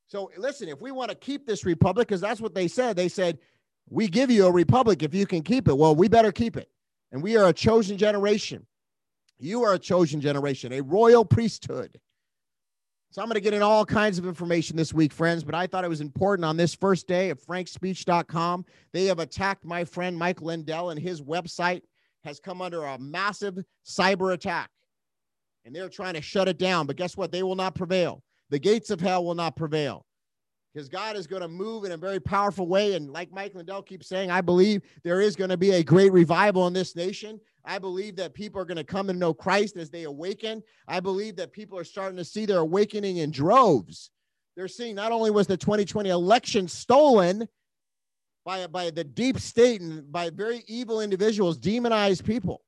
So 0.06 0.30
listen, 0.36 0.68
if 0.68 0.80
we 0.80 0.90
want 0.90 1.10
to 1.10 1.16
keep 1.16 1.46
this 1.46 1.64
republic, 1.64 2.08
because 2.08 2.20
that's 2.20 2.40
what 2.40 2.54
they 2.54 2.68
said, 2.68 2.96
they 2.96 3.08
said, 3.08 3.38
we 3.90 4.08
give 4.08 4.30
you 4.30 4.46
a 4.46 4.52
republic 4.52 5.02
if 5.02 5.14
you 5.14 5.26
can 5.26 5.42
keep 5.42 5.68
it. 5.68 5.76
Well, 5.76 5.94
we 5.94 6.08
better 6.08 6.32
keep 6.32 6.56
it. 6.56 6.68
And 7.12 7.22
we 7.22 7.36
are 7.36 7.48
a 7.48 7.52
chosen 7.52 7.96
generation. 7.96 8.66
You 9.38 9.62
are 9.64 9.74
a 9.74 9.78
chosen 9.78 10.20
generation, 10.20 10.72
a 10.72 10.82
royal 10.82 11.24
priesthood. 11.24 11.98
So 13.10 13.22
I'm 13.22 13.28
going 13.28 13.36
to 13.36 13.40
get 13.40 13.54
in 13.54 13.62
all 13.62 13.86
kinds 13.86 14.18
of 14.18 14.26
information 14.26 14.76
this 14.76 14.92
week, 14.92 15.12
friends, 15.12 15.42
but 15.42 15.54
I 15.54 15.66
thought 15.66 15.84
it 15.84 15.88
was 15.88 16.02
important 16.02 16.44
on 16.44 16.58
this 16.58 16.74
first 16.74 17.06
day 17.06 17.30
of 17.30 17.40
frankspeech.com. 17.40 18.66
They 18.92 19.06
have 19.06 19.18
attacked 19.18 19.64
my 19.64 19.84
friend 19.84 20.18
Mike 20.18 20.42
Lindell 20.42 20.90
and 20.90 21.00
his 21.00 21.22
website 21.22 21.80
has 22.24 22.38
come 22.38 22.60
under 22.60 22.84
a 22.84 22.98
massive 22.98 23.58
cyber 23.86 24.34
attack. 24.34 24.68
And 25.64 25.74
they're 25.74 25.88
trying 25.88 26.14
to 26.14 26.20
shut 26.20 26.48
it 26.48 26.58
down. 26.58 26.86
But 26.86 26.96
guess 26.96 27.16
what? 27.16 27.32
They 27.32 27.42
will 27.42 27.56
not 27.56 27.74
prevail. 27.74 28.22
The 28.50 28.58
gates 28.58 28.90
of 28.90 29.00
hell 29.00 29.24
will 29.24 29.34
not 29.34 29.56
prevail 29.56 30.04
because 30.78 30.88
God 30.88 31.16
is 31.16 31.26
going 31.26 31.42
to 31.42 31.48
move 31.48 31.82
in 31.82 31.90
a 31.90 31.96
very 31.96 32.20
powerful 32.20 32.68
way. 32.68 32.94
And 32.94 33.10
like 33.10 33.32
Mike 33.32 33.52
Lindell 33.52 33.82
keeps 33.82 34.06
saying, 34.06 34.30
I 34.30 34.40
believe 34.40 34.82
there 35.02 35.20
is 35.20 35.34
going 35.34 35.50
to 35.50 35.56
be 35.56 35.72
a 35.72 35.82
great 35.82 36.12
revival 36.12 36.68
in 36.68 36.72
this 36.72 36.94
nation. 36.94 37.40
I 37.64 37.80
believe 37.80 38.14
that 38.14 38.32
people 38.32 38.60
are 38.60 38.64
going 38.64 38.76
to 38.76 38.84
come 38.84 39.10
and 39.10 39.18
know 39.18 39.34
Christ 39.34 39.76
as 39.76 39.90
they 39.90 40.04
awaken. 40.04 40.62
I 40.86 41.00
believe 41.00 41.34
that 41.34 41.50
people 41.50 41.76
are 41.80 41.84
starting 41.84 42.16
to 42.16 42.24
see 42.24 42.46
their 42.46 42.58
awakening 42.58 43.16
in 43.16 43.32
droves. 43.32 44.12
They're 44.54 44.68
seeing 44.68 44.94
not 44.94 45.10
only 45.10 45.32
was 45.32 45.48
the 45.48 45.56
2020 45.56 46.10
election 46.10 46.68
stolen, 46.68 47.48
by, 48.44 48.64
by 48.68 48.90
the 48.90 49.02
deep 49.02 49.40
state 49.40 49.80
and 49.80 50.12
by 50.12 50.30
very 50.30 50.62
evil 50.68 51.00
individuals, 51.00 51.58
demonized 51.58 52.24
people. 52.24 52.62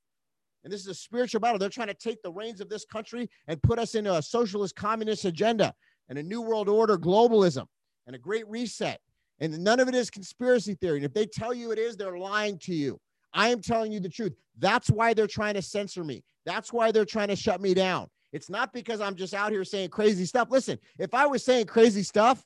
And 0.65 0.73
this 0.73 0.81
is 0.81 0.89
a 0.89 0.95
spiritual 0.95 1.39
battle. 1.41 1.61
They're 1.61 1.69
trying 1.69 1.87
to 1.87 1.95
take 1.95 2.21
the 2.25 2.33
reins 2.33 2.61
of 2.61 2.69
this 2.69 2.85
country 2.85 3.31
and 3.47 3.63
put 3.63 3.79
us 3.79 3.95
into 3.95 4.13
a 4.13 4.21
socialist 4.21 4.75
communist 4.75 5.27
agenda 5.27 5.73
and 6.09 6.19
a 6.19 6.25
new 6.25 6.41
world 6.41 6.69
order 6.69 6.99
globalism 6.99 7.69
and 8.07 8.17
a 8.17 8.19
great 8.19 8.49
reset. 8.49 9.01
And 9.41 9.59
none 9.65 9.81
of 9.81 9.89
it 9.89 9.95
is 9.95 10.11
conspiracy 10.11 10.75
theory. 10.75 10.99
And 10.99 11.07
if 11.07 11.15
they 11.15 11.27
tell 11.27 11.55
you 11.55 11.73
it 11.73 11.79
is, 11.79 11.97
they're 11.97 12.19
lying 12.19 12.59
to 12.61 12.75
you. 12.75 13.01
I 13.33 13.49
am 13.49 13.61
telling 13.61 13.93
you 13.93 14.01
the 14.01 14.09
truth. 14.09 14.35
That's 14.59 14.91
why 14.91 15.15
they're 15.15 15.27
trying 15.27 15.55
to 15.55 15.63
censor 15.63 16.05
me. 16.05 16.23
That's 16.45 16.73
why 16.73 16.93
they're 16.93 17.05
trying 17.05 17.29
to 17.29 17.37
shut 17.37 17.61
me 17.61 17.75
down. 17.75 18.09
It's 18.33 18.51
not 18.51 18.73
because 18.73 19.01
I'm 19.01 19.15
just 19.15 19.35
out 19.35 19.51
here 19.51 19.65
saying 19.65 19.91
crazy 19.91 20.25
stuff. 20.25 20.49
Listen, 20.51 20.79
if 20.99 21.15
I 21.15 21.27
was 21.27 21.45
saying 21.45 21.67
crazy 21.67 22.03
stuff, 22.03 22.45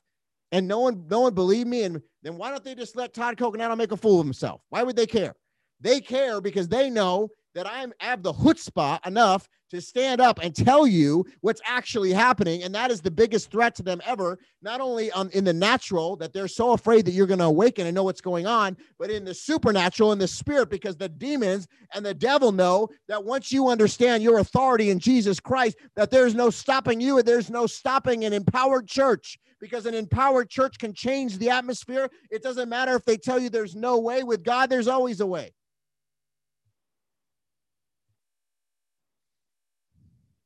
and 0.51 0.67
no 0.67 0.79
one 0.79 1.05
no 1.09 1.21
one 1.21 1.33
believed 1.33 1.67
me 1.67 1.83
and 1.83 2.01
then 2.23 2.37
why 2.37 2.49
don't 2.49 2.63
they 2.63 2.75
just 2.75 2.95
let 2.95 3.13
Todd 3.13 3.35
Coconato 3.35 3.75
make 3.75 3.91
a 3.91 3.97
fool 3.97 4.19
of 4.19 4.25
himself? 4.25 4.61
Why 4.69 4.83
would 4.83 4.95
they 4.95 5.07
care? 5.07 5.33
They 5.81 5.99
care 5.99 6.39
because 6.39 6.67
they 6.67 6.89
know 6.89 7.29
that 7.55 7.67
I'm 7.67 7.93
have 7.99 8.21
the 8.21 8.33
chutzpah 8.33 9.05
enough 9.07 9.47
to 9.71 9.81
stand 9.81 10.21
up 10.21 10.39
and 10.43 10.55
tell 10.55 10.85
you 10.85 11.25
what's 11.41 11.61
actually 11.65 12.13
happening, 12.13 12.63
and 12.63 12.75
that 12.75 12.91
is 12.91 13.01
the 13.01 13.09
biggest 13.09 13.49
threat 13.49 13.73
to 13.75 13.83
them 13.83 14.01
ever. 14.05 14.37
Not 14.61 14.79
only 14.79 15.11
on 15.11 15.29
in 15.31 15.43
the 15.43 15.53
natural 15.53 16.15
that 16.17 16.33
they're 16.33 16.47
so 16.47 16.73
afraid 16.73 17.05
that 17.05 17.11
you're 17.11 17.25
going 17.25 17.39
to 17.39 17.45
awaken 17.45 17.87
and 17.87 17.95
know 17.95 18.03
what's 18.03 18.21
going 18.21 18.45
on, 18.45 18.77
but 18.99 19.09
in 19.09 19.25
the 19.25 19.33
supernatural, 19.33 20.11
in 20.11 20.19
the 20.19 20.27
spirit, 20.27 20.69
because 20.69 20.97
the 20.97 21.09
demons 21.09 21.67
and 21.93 22.05
the 22.05 22.13
devil 22.13 22.51
know 22.51 22.89
that 23.07 23.23
once 23.23 23.51
you 23.51 23.69
understand 23.69 24.21
your 24.21 24.39
authority 24.39 24.91
in 24.91 24.99
Jesus 24.99 25.39
Christ, 25.39 25.77
that 25.95 26.11
there's 26.11 26.35
no 26.35 26.49
stopping 26.49 27.01
you, 27.01 27.17
and 27.17 27.27
there's 27.27 27.49
no 27.49 27.65
stopping 27.65 28.25
an 28.25 28.33
empowered 28.33 28.87
church 28.87 29.39
because 29.59 29.85
an 29.85 29.95
empowered 29.95 30.49
church 30.49 30.77
can 30.77 30.93
change 30.93 31.37
the 31.37 31.49
atmosphere. 31.49 32.09
It 32.29 32.43
doesn't 32.43 32.69
matter 32.69 32.95
if 32.95 33.05
they 33.05 33.17
tell 33.17 33.39
you 33.39 33.49
there's 33.49 33.75
no 33.75 33.97
way. 33.97 34.23
With 34.23 34.43
God, 34.43 34.69
there's 34.69 34.87
always 34.87 35.21
a 35.21 35.25
way. 35.25 35.53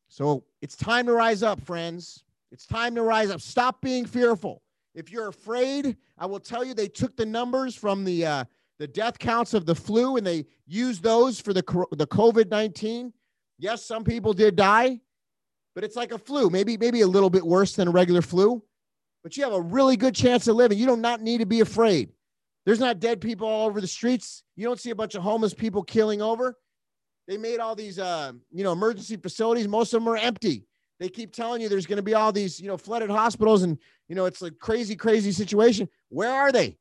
So 0.10 0.43
it's 0.62 0.76
time 0.76 1.06
to 1.06 1.13
rise 1.13 1.43
up, 1.43 1.62
friends. 1.62 2.24
It's 2.52 2.65
time 2.65 2.95
to 2.95 3.04
rise 3.04 3.30
up. 3.30 3.39
Stop 3.39 3.82
being 3.82 4.06
fearful. 4.06 4.62
If 4.93 5.12
you're 5.12 5.30
afraid, 5.30 5.95
I 6.17 6.26
will 6.26 6.39
tell 6.39 6.65
you 6.65 6.74
they 6.74 6.88
took 6.88 7.15
the 7.15 7.26
numbers 7.26 7.76
from 7.76 8.04
the 8.04 8.26
uh, 8.26 8.43
the 8.80 8.88
death 8.88 9.17
counts 9.19 9.54
of 9.54 9.65
the 9.65 9.76
flu 9.76 10.17
and 10.17 10.26
they 10.26 10.45
used 10.65 11.04
those 11.04 11.39
for 11.39 11.54
the 11.54 11.63
the 11.91 12.08
COVID 12.08 12.50
nineteen. 12.50 13.13
Yes, 13.58 13.86
some 13.86 14.04
people 14.04 14.34
did 14.34 14.56
die, 14.56 15.00
but 15.76 15.84
it's 15.84 15.95
like 15.95 16.12
a 16.12 16.17
flu. 16.17 16.50
Maybe 16.50 16.76
maybe 16.76 17.02
a 17.02 17.08
little 17.08 17.30
bit 17.30 17.45
worse 17.45 17.76
than 17.76 17.88
a 17.88 17.91
regular 17.91 18.22
flu 18.22 18.63
but 19.24 19.36
you 19.36 19.43
have 19.43 19.54
a 19.54 19.62
really 19.62 19.98
good 19.98 20.15
chance 20.15 20.48
of 20.48 20.56
living. 20.56 20.78
You 20.78 20.86
do 20.86 20.98
not 20.98 21.22
need 21.22 21.39
to 21.39 21.45
be 21.45 21.60
afraid. 21.60 22.10
There's 22.65 22.80
not 22.80 23.00
dead 23.00 23.22
people 23.22 23.48
all 23.48 23.67
over 23.67 23.82
the 23.82 23.88
streets. 23.88 24.43
You 24.56 24.65
don't 24.65 24.80
see 24.80 24.91
a 24.91 24.95
bunch 24.95 25.15
of 25.15 25.24
homeless 25.24 25.54
people 25.54 25.84
killing 25.84 26.22
over. 26.22 26.56
They 27.30 27.38
made 27.38 27.60
all 27.60 27.76
these, 27.76 28.00
uh, 28.00 28.32
you 28.52 28.63
know, 28.63 28.72
emergency 28.72 29.15
facilities. 29.15 29.68
Most 29.68 29.94
of 29.94 30.02
them 30.02 30.10
are 30.10 30.18
empty. 30.18 30.65
They 31.00 31.10
keep 31.10 31.32
telling 31.32 31.62
you 31.62 31.70
there's 31.70 31.86
going 31.86 31.98
to 31.98 32.04
be 32.04 32.15
all 32.15 32.32
these, 32.32 32.60
you 32.60 32.68
know, 32.68 32.76
flooded 32.76 33.12
hospitals, 33.12 33.62
and 33.62 33.78
you 34.08 34.15
know 34.15 34.26
it's 34.26 34.42
a 34.42 34.50
crazy, 34.50 34.96
crazy 34.96 35.32
situation. 35.32 35.88
Where 36.10 36.32
are 36.32 36.52
they? 36.52 36.76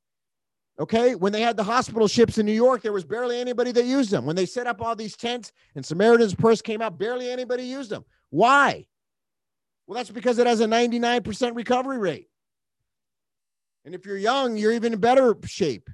Okay, 0.81 1.15
when 1.17 1.33
they 1.33 1.43
had 1.43 1.59
the 1.59 1.63
hospital 1.63 2.09
ships 2.09 2.39
in 2.39 2.47
New 2.47 2.55
York, 2.55 2.81
there 2.81 2.95
was 2.95 3.05
barely 3.05 3.39
anybody 3.39 3.73
that 3.73 3.85
used 3.85 4.11
them. 4.11 4.25
When 4.25 4.37
they 4.37 4.47
set 4.47 4.67
up 4.67 4.81
all 4.81 4.97
these 4.97 5.17
tents 5.17 5.53
and 5.75 5.85
Samaritan's 5.85 6.35
Purse 6.35 6.63
came 6.63 6.81
out, 6.81 6.99
barely 6.99 7.31
anybody 7.31 7.65
used 7.65 7.91
them. 7.91 8.07
Why? 8.31 8.87
Well, 9.87 9.97
that's 9.97 10.11
because 10.11 10.39
it 10.39 10.47
has 10.47 10.61
a 10.61 10.67
99% 10.67 11.57
recovery 11.57 11.99
rate. 11.99 12.29
And 13.85 13.95
if 13.95 14.07
you're 14.07 14.17
young, 14.17 14.57
you're 14.57 14.73
even 14.73 14.95
in 14.95 14.99
better 14.99 15.37
shape. 15.45 15.91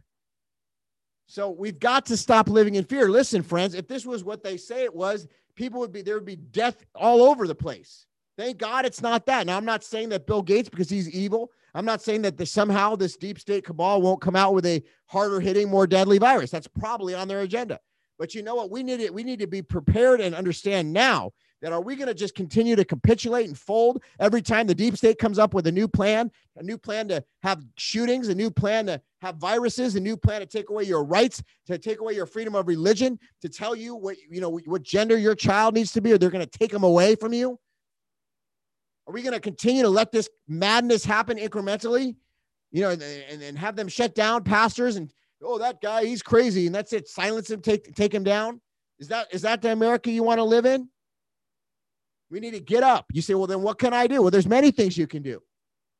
So 1.26 1.50
we've 1.50 1.78
got 1.78 2.06
to 2.06 2.16
stop 2.16 2.48
living 2.48 2.74
in 2.74 2.84
fear. 2.84 3.08
Listen, 3.08 3.42
friends, 3.42 3.74
if 3.74 3.88
this 3.88 4.04
was 4.04 4.24
what 4.24 4.42
they 4.42 4.56
say 4.56 4.84
it 4.84 4.94
was, 4.94 5.26
people 5.54 5.80
would 5.80 5.92
be, 5.92 6.02
there 6.02 6.16
would 6.16 6.24
be 6.24 6.36
death 6.36 6.84
all 6.94 7.22
over 7.22 7.46
the 7.46 7.54
place. 7.54 8.06
Thank 8.36 8.58
God 8.58 8.84
it's 8.84 9.00
not 9.00 9.26
that. 9.26 9.46
Now, 9.46 9.56
I'm 9.56 9.64
not 9.64 9.84
saying 9.84 10.08
that 10.10 10.26
Bill 10.26 10.42
Gates, 10.42 10.68
because 10.68 10.90
he's 10.90 11.08
evil, 11.10 11.50
I'm 11.74 11.84
not 11.84 12.02
saying 12.02 12.22
that 12.22 12.36
the, 12.36 12.46
somehow 12.46 12.96
this 12.96 13.16
deep 13.16 13.38
state 13.38 13.64
cabal 13.64 14.02
won't 14.02 14.20
come 14.20 14.36
out 14.36 14.54
with 14.54 14.66
a 14.66 14.82
harder 15.06 15.40
hitting, 15.40 15.70
more 15.70 15.86
deadly 15.86 16.18
virus. 16.18 16.50
That's 16.50 16.66
probably 16.66 17.14
on 17.14 17.28
their 17.28 17.40
agenda. 17.40 17.80
But 18.18 18.34
you 18.34 18.42
know 18.42 18.54
what? 18.54 18.70
We 18.70 18.82
need 18.82 19.00
it. 19.00 19.12
We 19.12 19.24
need 19.24 19.40
to 19.40 19.46
be 19.46 19.62
prepared 19.62 20.20
and 20.20 20.34
understand 20.34 20.92
now 20.92 21.32
that 21.62 21.72
are 21.72 21.80
we 21.80 21.96
going 21.96 22.08
to 22.08 22.14
just 22.14 22.34
continue 22.34 22.76
to 22.76 22.84
capitulate 22.84 23.46
and 23.46 23.58
fold 23.58 24.02
every 24.20 24.42
time 24.42 24.66
the 24.66 24.74
deep 24.74 24.96
state 24.96 25.18
comes 25.18 25.38
up 25.38 25.54
with 25.54 25.66
a 25.66 25.72
new 25.72 25.88
plan, 25.88 26.30
a 26.56 26.62
new 26.62 26.76
plan 26.76 27.08
to 27.08 27.24
have 27.42 27.64
shootings, 27.76 28.28
a 28.28 28.34
new 28.34 28.50
plan 28.50 28.86
to 28.86 29.00
have 29.24 29.36
viruses, 29.36 29.96
a 29.96 30.00
new 30.00 30.16
plan 30.16 30.40
to 30.40 30.46
take 30.46 30.70
away 30.70 30.84
your 30.84 31.02
rights, 31.02 31.42
to 31.66 31.78
take 31.78 32.00
away 32.00 32.14
your 32.14 32.26
freedom 32.26 32.54
of 32.54 32.68
religion, 32.68 33.18
to 33.40 33.48
tell 33.48 33.74
you 33.74 33.94
what 33.94 34.16
you 34.30 34.40
know 34.40 34.60
what 34.66 34.82
gender 34.82 35.16
your 35.16 35.34
child 35.34 35.74
needs 35.74 35.92
to 35.92 36.00
be, 36.00 36.12
or 36.12 36.18
they're 36.18 36.30
going 36.30 36.46
to 36.46 36.58
take 36.58 36.70
them 36.70 36.84
away 36.84 37.14
from 37.16 37.32
you? 37.32 37.58
Are 39.06 39.12
we 39.12 39.22
going 39.22 39.34
to 39.34 39.40
continue 39.40 39.82
to 39.82 39.88
let 39.88 40.12
this 40.12 40.28
madness 40.46 41.04
happen 41.04 41.38
incrementally? 41.38 42.16
You 42.70 42.82
know, 42.82 42.90
and, 42.90 43.42
and 43.42 43.58
have 43.58 43.76
them 43.76 43.88
shut 43.88 44.14
down 44.14 44.42
pastors 44.44 44.96
and 44.96 45.12
oh, 45.42 45.58
that 45.58 45.80
guy, 45.80 46.04
he's 46.04 46.22
crazy, 46.22 46.66
and 46.66 46.74
that's 46.74 46.92
it. 46.92 47.08
Silence 47.08 47.50
him, 47.50 47.60
take 47.60 47.94
take 47.94 48.12
him 48.12 48.24
down. 48.24 48.60
Is 48.98 49.08
that 49.08 49.28
is 49.32 49.42
that 49.42 49.62
the 49.62 49.72
America 49.72 50.10
you 50.10 50.22
want 50.22 50.38
to 50.38 50.44
live 50.44 50.66
in? 50.66 50.88
We 52.30 52.40
need 52.40 52.52
to 52.52 52.60
get 52.60 52.82
up. 52.82 53.06
You 53.12 53.22
say, 53.22 53.34
well, 53.34 53.46
then 53.46 53.62
what 53.62 53.78
can 53.78 53.94
I 53.94 54.06
do? 54.06 54.20
Well, 54.22 54.30
there's 54.30 54.46
many 54.46 54.70
things 54.70 54.98
you 54.98 55.06
can 55.06 55.22
do. 55.22 55.40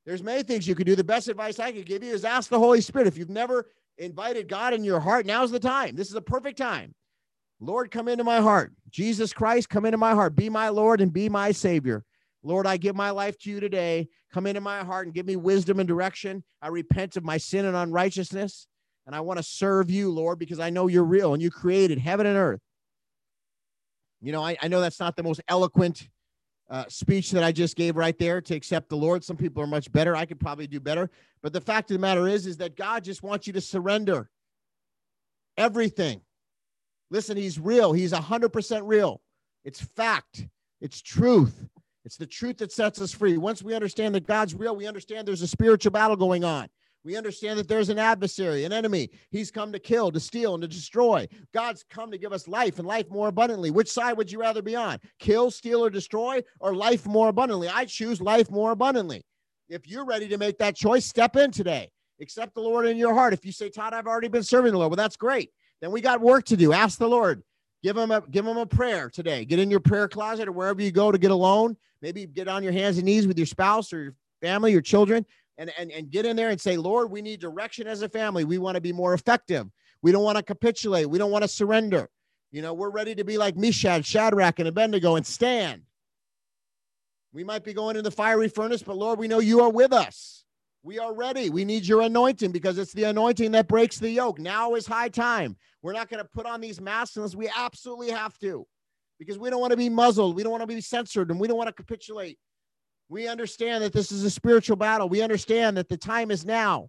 There's 0.07 0.23
many 0.23 0.43
things 0.43 0.69
you 0.69 0.75
can 0.75 0.87
do. 0.87 0.97
The 0.97 1.05
best 1.05 1.29
advice 1.29 1.59
I 1.59 1.73
could 1.73 1.87
give 1.87 2.03
you 2.03 2.13
is 2.13 2.25
ask 2.25 2.51
the 2.51 2.59
Holy 2.59 2.81
Spirit. 2.81 3.07
If 3.07 3.17
you've 3.17 3.31
never 3.31 3.67
invited 3.97 4.49
God 4.49 4.75
in 4.75 4.85
your 4.85 5.01
heart, 5.01 5.25
now's 5.25 5.51
the 5.51 5.61
time. 5.61 5.97
This 5.97 6.09
is 6.09 6.15
a 6.15 6.21
perfect 6.21 6.59
time. 6.59 6.95
Lord, 7.61 7.91
come 7.91 8.09
into 8.09 8.25
my 8.25 8.41
heart. 8.41 8.73
Jesus 8.91 9.33
Christ, 9.33 9.71
come 9.71 9.87
into 9.87 9.97
my 9.97 10.13
heart. 10.13 10.37
Be 10.37 10.51
my 10.51 10.69
Lord 10.69 11.01
and 11.01 11.13
be 11.13 11.29
my 11.29 11.53
Savior. 11.53 12.05
Lord, 12.43 12.67
I 12.67 12.77
give 12.77 12.95
my 12.95 13.11
life 13.11 13.39
to 13.39 13.51
you 13.51 13.61
today. 13.61 14.09
Come 14.33 14.47
into 14.47 14.61
my 14.61 14.85
heart 14.85 15.07
and 15.07 15.15
give 15.15 15.25
me 15.25 15.37
wisdom 15.37 15.79
and 15.79 15.89
direction. 15.89 16.45
I 16.61 16.69
repent 16.69 17.17
of 17.17 17.25
my 17.25 17.39
sin 17.39 17.65
and 17.65 17.77
unrighteousness. 17.77 18.67
And 19.07 19.15
I 19.15 19.21
want 19.21 19.39
to 19.39 19.43
serve 19.43 19.91
you, 19.91 20.11
Lord, 20.11 20.39
because 20.39 20.61
I 20.61 20.71
know 20.71 20.87
you're 20.87 21.05
real 21.05 21.33
and 21.33 21.43
you 21.43 21.51
created 21.51 21.99
heaven 21.99 22.27
and 22.27 22.37
earth. 22.37 22.61
You 24.21 24.33
know, 24.33 24.43
I, 24.43 24.57
I 24.61 24.69
know 24.69 24.81
that's 24.81 25.01
not 25.01 25.17
the 25.17 25.23
most 25.23 25.41
eloquent 25.49 26.09
uh, 26.71 26.85
speech 26.89 27.31
that 27.33 27.45
I 27.45 27.53
just 27.53 27.77
gave 27.77 27.97
right 27.97 28.19
there 28.19 28.41
to 28.41 28.55
accept 28.55 28.89
the 28.89 28.97
Lord. 28.97 29.23
Some 29.23 29.37
people 29.37 29.63
are 29.63 29.67
much 29.67 29.91
better. 29.93 30.17
I 30.17 30.25
could 30.25 30.41
probably 30.41 30.67
do 30.67 30.81
better. 30.81 31.11
But 31.43 31.53
the 31.53 31.61
fact 31.61 31.91
of 31.91 31.97
the 31.97 32.01
matter 32.01 32.27
is, 32.27 32.47
is 32.47 32.57
that 32.59 32.77
God 32.77 33.05
just 33.05 33.23
wants 33.23 33.47
you 33.47 33.53
to 33.53 33.61
surrender 33.61 34.31
everything. 35.57 36.21
Listen, 37.11 37.37
He's 37.37 37.59
real. 37.59 37.93
He's 37.93 38.13
100% 38.13 38.83
real. 38.85 39.21
It's 39.65 39.81
fact. 39.81 40.47
It's 40.81 41.01
truth. 41.01 41.67
It's 42.05 42.17
the 42.17 42.27
truth 42.27 42.59
that 42.59 42.73
sets 42.73 43.01
us 43.01 43.13
free. 43.13 43.39
Once 43.39 43.63
we 43.63 43.75
understand 43.75 44.15
that 44.15 44.27
God's 44.27 44.55
real, 44.55 44.77
we 44.77 44.87
understand 44.87 45.27
there's 45.27 45.43
a 45.43 45.47
spiritual 45.47 45.93
battle 45.93 46.17
going 46.17 46.45
on. 46.45 46.69
We 47.05 47.17
understand 47.17 47.59
that 47.59 47.69
there's 47.69 47.91
an 47.91 47.99
adversary, 47.99 48.65
an 48.65 48.73
enemy. 48.73 49.11
He's 49.31 49.51
come 49.51 49.73
to 49.73 49.79
kill, 49.79 50.11
to 50.11 50.19
steal, 50.19 50.55
and 50.55 50.63
to 50.63 50.69
destroy. 50.69 51.29
God's 51.53 51.85
come 51.91 52.11
to 52.11 52.17
give 52.17 52.33
us 52.33 52.49
life 52.49 52.79
and 52.79 52.89
life 52.89 53.11
more 53.11 53.29
abundantly. 53.29 53.71
Which 53.71 53.91
side 53.91 54.17
would 54.17 54.33
you 54.33 54.41
rather 54.41 54.63
be 54.63 54.75
on? 54.75 54.99
Kill, 55.19 55.51
steal, 55.51 55.85
or 55.85 55.91
destroy, 55.91 56.43
or 56.61 56.75
life 56.75 57.07
more 57.07 57.29
abundantly? 57.29 57.69
I 57.69 57.85
choose 57.85 58.23
life 58.23 58.51
more 58.51 58.71
abundantly. 58.71 59.23
If 59.69 59.87
you're 59.87 60.07
ready 60.07 60.29
to 60.29 60.39
make 60.39 60.57
that 60.59 60.77
choice, 60.77 61.05
step 61.05 61.37
in 61.37 61.51
today. 61.51 61.91
Accept 62.21 62.55
the 62.55 62.63
Lord 62.63 62.87
in 62.87 62.97
your 62.97 63.13
heart. 63.13 63.35
If 63.35 63.45
you 63.45 63.53
say, 63.53 63.69
Todd, 63.69 63.93
I've 63.93 64.07
already 64.07 64.29
been 64.29 64.43
serving 64.43 64.73
the 64.73 64.79
Lord, 64.79 64.91
well, 64.91 64.97
that's 64.97 65.17
great. 65.17 65.51
Then 65.83 65.91
we 65.91 66.01
got 66.01 66.23
work 66.23 66.47
to 66.47 66.57
do. 66.57 66.73
Ask 66.73 66.99
the 66.99 67.09
Lord. 67.09 67.43
Give 67.83 67.99
him 67.99 68.11
a 68.11 68.23
give 68.31 68.47
him 68.47 68.57
a 68.57 68.65
prayer 68.65 69.11
today. 69.11 69.45
Get 69.45 69.59
in 69.59 69.71
your 69.71 69.81
prayer 69.81 70.09
closet 70.09 70.49
or 70.49 70.53
wherever 70.53 70.81
you 70.81 70.91
go 70.91 71.13
to 71.13 71.19
get 71.19 71.31
alone. 71.31 71.77
Maybe 72.01 72.25
get 72.25 72.49
on 72.49 72.63
your 72.63 72.73
hands 72.73 72.97
and 72.97 73.05
knees 73.05 73.27
with 73.27 73.37
your 73.37 73.47
spouse 73.47 73.93
or 73.93 74.03
your 74.05 74.15
family, 74.41 74.73
your 74.73 74.81
children, 74.81 75.27
and, 75.59 75.73
and, 75.79 75.91
and 75.93 76.11
get 76.11 76.27
in 76.27 76.37
there 76.37 76.51
and 76.51 76.61
say, 76.61 76.77
Lord, 76.77 77.11
we 77.11 77.23
need 77.23 77.41
direction 77.41 77.87
as 77.87 78.03
a 78.03 78.09
family. 78.09 78.45
We 78.45 78.59
want 78.59 78.75
to 78.75 78.81
be 78.81 78.93
more 78.93 79.15
effective. 79.15 79.67
We 80.03 80.13
don't 80.13 80.25
want 80.25 80.37
to 80.37 80.43
capitulate. 80.43 81.09
We 81.09 81.19
don't 81.19 81.31
want 81.31 81.43
to 81.43 81.49
surrender. 81.49 82.09
You 82.51 82.63
know, 82.63 82.75
we're 82.75 82.91
ready 82.91 83.15
to 83.15 83.25
be 83.25 83.39
like 83.39 83.57
Meshach, 83.57 84.05
Shadrach, 84.05 84.59
and 84.59 84.69
Abednego 84.69 85.17
and 85.17 85.27
stand. 85.27 85.83
We 87.33 87.43
might 87.43 87.65
be 87.65 87.73
going 87.73 87.97
in 87.97 88.05
the 88.05 88.11
fiery 88.11 88.49
furnace, 88.49 88.83
but 88.83 88.97
Lord, 88.97 89.19
we 89.19 89.27
know 89.27 89.41
you 89.41 89.61
are 89.61 89.71
with 89.71 89.93
us. 89.93 90.45
We 90.85 90.99
are 90.99 91.15
ready. 91.15 91.51
We 91.51 91.65
need 91.65 91.87
your 91.87 92.03
anointing 92.03 92.53
because 92.53 92.79
it's 92.79 92.93
the 92.93 93.05
anointing 93.05 93.51
that 93.53 93.67
breaks 93.67 93.99
the 93.99 94.11
yoke. 94.11 94.39
Now 94.39 94.75
is 94.75 94.87
high 94.87 95.09
time. 95.09 95.57
We're 95.83 95.95
not 95.95 96.09
going 96.09 96.23
to 96.23 96.29
put 96.29 96.47
on 96.47 96.61
these 96.61 96.81
masks 96.81 97.17
unless 97.17 97.35
we 97.35 97.51
absolutely 97.57 98.11
have 98.11 98.39
to 98.41 98.67
because 99.19 99.39
we 99.39 99.51
don't 99.51 99.61
want 99.61 99.71
to 99.71 99.77
be 99.77 99.89
muzzled. 99.89 100.37
We 100.37 100.43
don't 100.43 100.53
want 100.53 100.63
to 100.63 100.67
be 100.67 100.81
censored 100.81 101.31
and 101.31 101.41
we 101.41 101.49
don't 101.49 101.57
want 101.57 101.69
to 101.69 101.75
capitulate. 101.75 102.39
We 103.09 103.29
understand 103.29 103.85
that 103.85 103.93
this 103.93 104.11
is 104.11 104.25
a 104.25 104.31
spiritual 104.31 104.77
battle. 104.77 105.09
We 105.09 105.23
understand 105.23 105.77
that 105.77 105.89
the 105.89 105.97
time 105.97 106.31
is 106.31 106.45
now. 106.45 106.89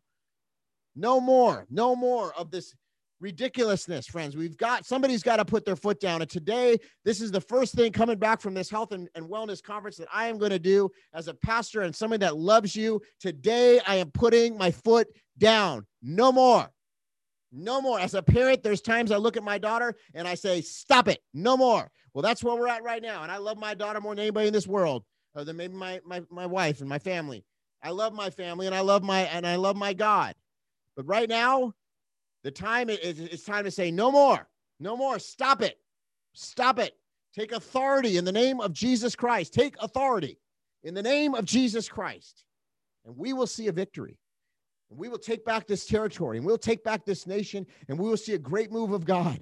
No 0.95 1.19
more, 1.19 1.65
no 1.69 1.95
more 1.95 2.33
of 2.35 2.51
this 2.51 2.73
ridiculousness, 3.19 4.07
friends. 4.07 4.35
We've 4.35 4.57
got 4.57 4.85
somebody's 4.85 5.23
got 5.23 5.37
to 5.37 5.45
put 5.45 5.65
their 5.65 5.75
foot 5.75 5.99
down. 5.99 6.21
And 6.21 6.29
today, 6.29 6.77
this 7.03 7.21
is 7.21 7.31
the 7.31 7.41
first 7.41 7.73
thing 7.73 7.91
coming 7.91 8.17
back 8.17 8.39
from 8.39 8.53
this 8.53 8.69
health 8.69 8.91
and, 8.91 9.09
and 9.15 9.25
wellness 9.29 9.61
conference 9.61 9.97
that 9.97 10.07
I 10.13 10.27
am 10.27 10.37
going 10.37 10.51
to 10.51 10.59
do 10.59 10.89
as 11.13 11.27
a 11.27 11.33
pastor 11.33 11.81
and 11.81 11.95
somebody 11.95 12.19
that 12.19 12.37
loves 12.37 12.75
you. 12.75 13.01
Today, 13.19 13.79
I 13.85 13.95
am 13.95 14.11
putting 14.11 14.57
my 14.57 14.71
foot 14.71 15.07
down. 15.37 15.85
No 16.01 16.31
more. 16.31 16.69
No 17.51 17.81
more. 17.81 17.99
As 17.99 18.13
a 18.13 18.21
parent, 18.21 18.63
there's 18.63 18.81
times 18.81 19.11
I 19.11 19.17
look 19.17 19.37
at 19.37 19.43
my 19.43 19.57
daughter 19.57 19.95
and 20.13 20.27
I 20.27 20.35
say, 20.35 20.61
Stop 20.61 21.07
it. 21.07 21.19
No 21.33 21.57
more. 21.57 21.89
Well, 22.13 22.21
that's 22.21 22.43
where 22.43 22.55
we're 22.55 22.67
at 22.67 22.83
right 22.83 23.01
now. 23.01 23.23
And 23.23 23.31
I 23.31 23.37
love 23.37 23.57
my 23.57 23.73
daughter 23.73 23.99
more 23.99 24.15
than 24.15 24.23
anybody 24.23 24.47
in 24.47 24.53
this 24.53 24.67
world 24.67 25.03
or 25.35 25.43
than 25.43 25.57
maybe 25.57 25.75
my, 25.75 25.99
my, 26.05 26.23
my 26.29 26.45
wife 26.45 26.79
and 26.79 26.89
my 26.89 26.99
family. 26.99 27.43
I 27.83 27.91
love 27.91 28.13
my 28.13 28.29
family 28.29 28.65
and 28.65 28.75
I 28.75 28.79
love 28.79 29.03
my 29.03 29.21
and 29.21 29.45
I 29.45 29.57
love 29.57 29.75
my 29.75 29.93
God. 29.93 30.33
But 30.95 31.05
right 31.05 31.29
now, 31.29 31.73
the 32.43 32.51
time 32.51 32.89
is 32.89 33.19
it's 33.19 33.43
time 33.43 33.65
to 33.65 33.71
say 33.71 33.91
no 33.91 34.11
more. 34.11 34.47
No 34.79 34.95
more. 34.95 35.19
Stop 35.19 35.61
it. 35.61 35.77
Stop 36.33 36.79
it. 36.79 36.95
Take 37.33 37.51
authority 37.51 38.17
in 38.17 38.25
the 38.25 38.31
name 38.31 38.61
of 38.61 38.71
Jesus 38.71 39.15
Christ. 39.15 39.53
Take 39.53 39.75
authority 39.81 40.39
in 40.83 40.93
the 40.93 41.03
name 41.03 41.35
of 41.35 41.45
Jesus 41.45 41.89
Christ. 41.89 42.45
And 43.05 43.15
we 43.17 43.33
will 43.33 43.47
see 43.47 43.67
a 43.67 43.71
victory. 43.71 44.17
And 44.89 44.99
we 44.99 45.09
will 45.09 45.19
take 45.19 45.43
back 45.43 45.67
this 45.67 45.85
territory 45.85 46.37
and 46.37 46.45
we'll 46.45 46.57
take 46.57 46.83
back 46.83 47.05
this 47.05 47.27
nation 47.27 47.65
and 47.89 47.99
we 47.99 48.07
will 48.07 48.17
see 48.17 48.33
a 48.33 48.39
great 48.39 48.71
move 48.71 48.91
of 48.91 49.05
God 49.05 49.39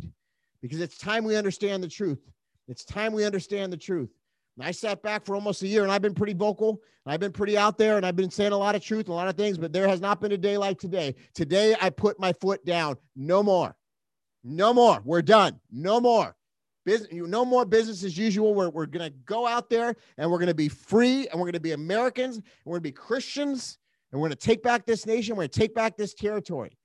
because 0.62 0.79
it's 0.79 0.97
time 0.97 1.23
we 1.23 1.36
understand 1.36 1.84
the 1.84 1.89
truth. 1.89 2.19
It's 2.67 2.86
time 2.86 3.12
we 3.13 3.25
understand 3.25 3.71
the 3.73 3.77
truth. 3.77 4.10
And 4.57 4.65
I 4.65 4.71
sat 4.71 5.01
back 5.01 5.25
for 5.25 5.35
almost 5.35 5.63
a 5.63 5.67
year 5.67 5.83
and 5.83 5.91
I've 5.91 6.01
been 6.01 6.13
pretty 6.13 6.33
vocal. 6.33 6.81
I've 7.05 7.19
been 7.19 7.31
pretty 7.31 7.57
out 7.57 7.77
there 7.77 7.97
and 7.97 8.05
I've 8.05 8.15
been 8.15 8.29
saying 8.29 8.51
a 8.51 8.57
lot 8.57 8.75
of 8.75 8.83
truth, 8.83 9.09
a 9.09 9.13
lot 9.13 9.27
of 9.27 9.35
things, 9.35 9.57
but 9.57 9.73
there 9.73 9.87
has 9.87 9.99
not 9.99 10.21
been 10.21 10.31
a 10.31 10.37
day 10.37 10.57
like 10.57 10.79
today. 10.79 11.15
Today, 11.33 11.75
I 11.81 11.89
put 11.89 12.19
my 12.19 12.33
foot 12.33 12.63
down. 12.65 12.97
No 13.15 13.43
more. 13.43 13.75
No 14.43 14.73
more. 14.73 15.01
We're 15.03 15.21
done. 15.21 15.59
No 15.71 15.99
more. 15.99 16.35
Business, 16.85 17.09
no 17.13 17.45
more 17.45 17.65
business 17.65 18.03
as 18.03 18.17
usual. 18.17 18.53
We're, 18.53 18.69
we're 18.69 18.85
going 18.85 19.09
to 19.09 19.17
go 19.25 19.47
out 19.47 19.69
there 19.69 19.95
and 20.17 20.29
we're 20.29 20.37
going 20.37 20.47
to 20.47 20.53
be 20.53 20.69
free 20.69 21.27
and 21.29 21.39
we're 21.39 21.45
going 21.45 21.53
to 21.53 21.59
be 21.59 21.71
Americans 21.71 22.37
and 22.37 22.45
we're 22.65 22.73
going 22.73 22.83
to 22.83 22.89
be 22.89 22.91
Christians 22.91 23.77
and 24.11 24.21
we're 24.21 24.27
going 24.27 24.37
to 24.37 24.45
take 24.45 24.61
back 24.61 24.85
this 24.85 25.05
nation. 25.05 25.35
We're 25.35 25.43
going 25.43 25.49
to 25.49 25.59
take 25.59 25.73
back 25.73 25.97
this 25.97 26.13
territory. 26.13 26.77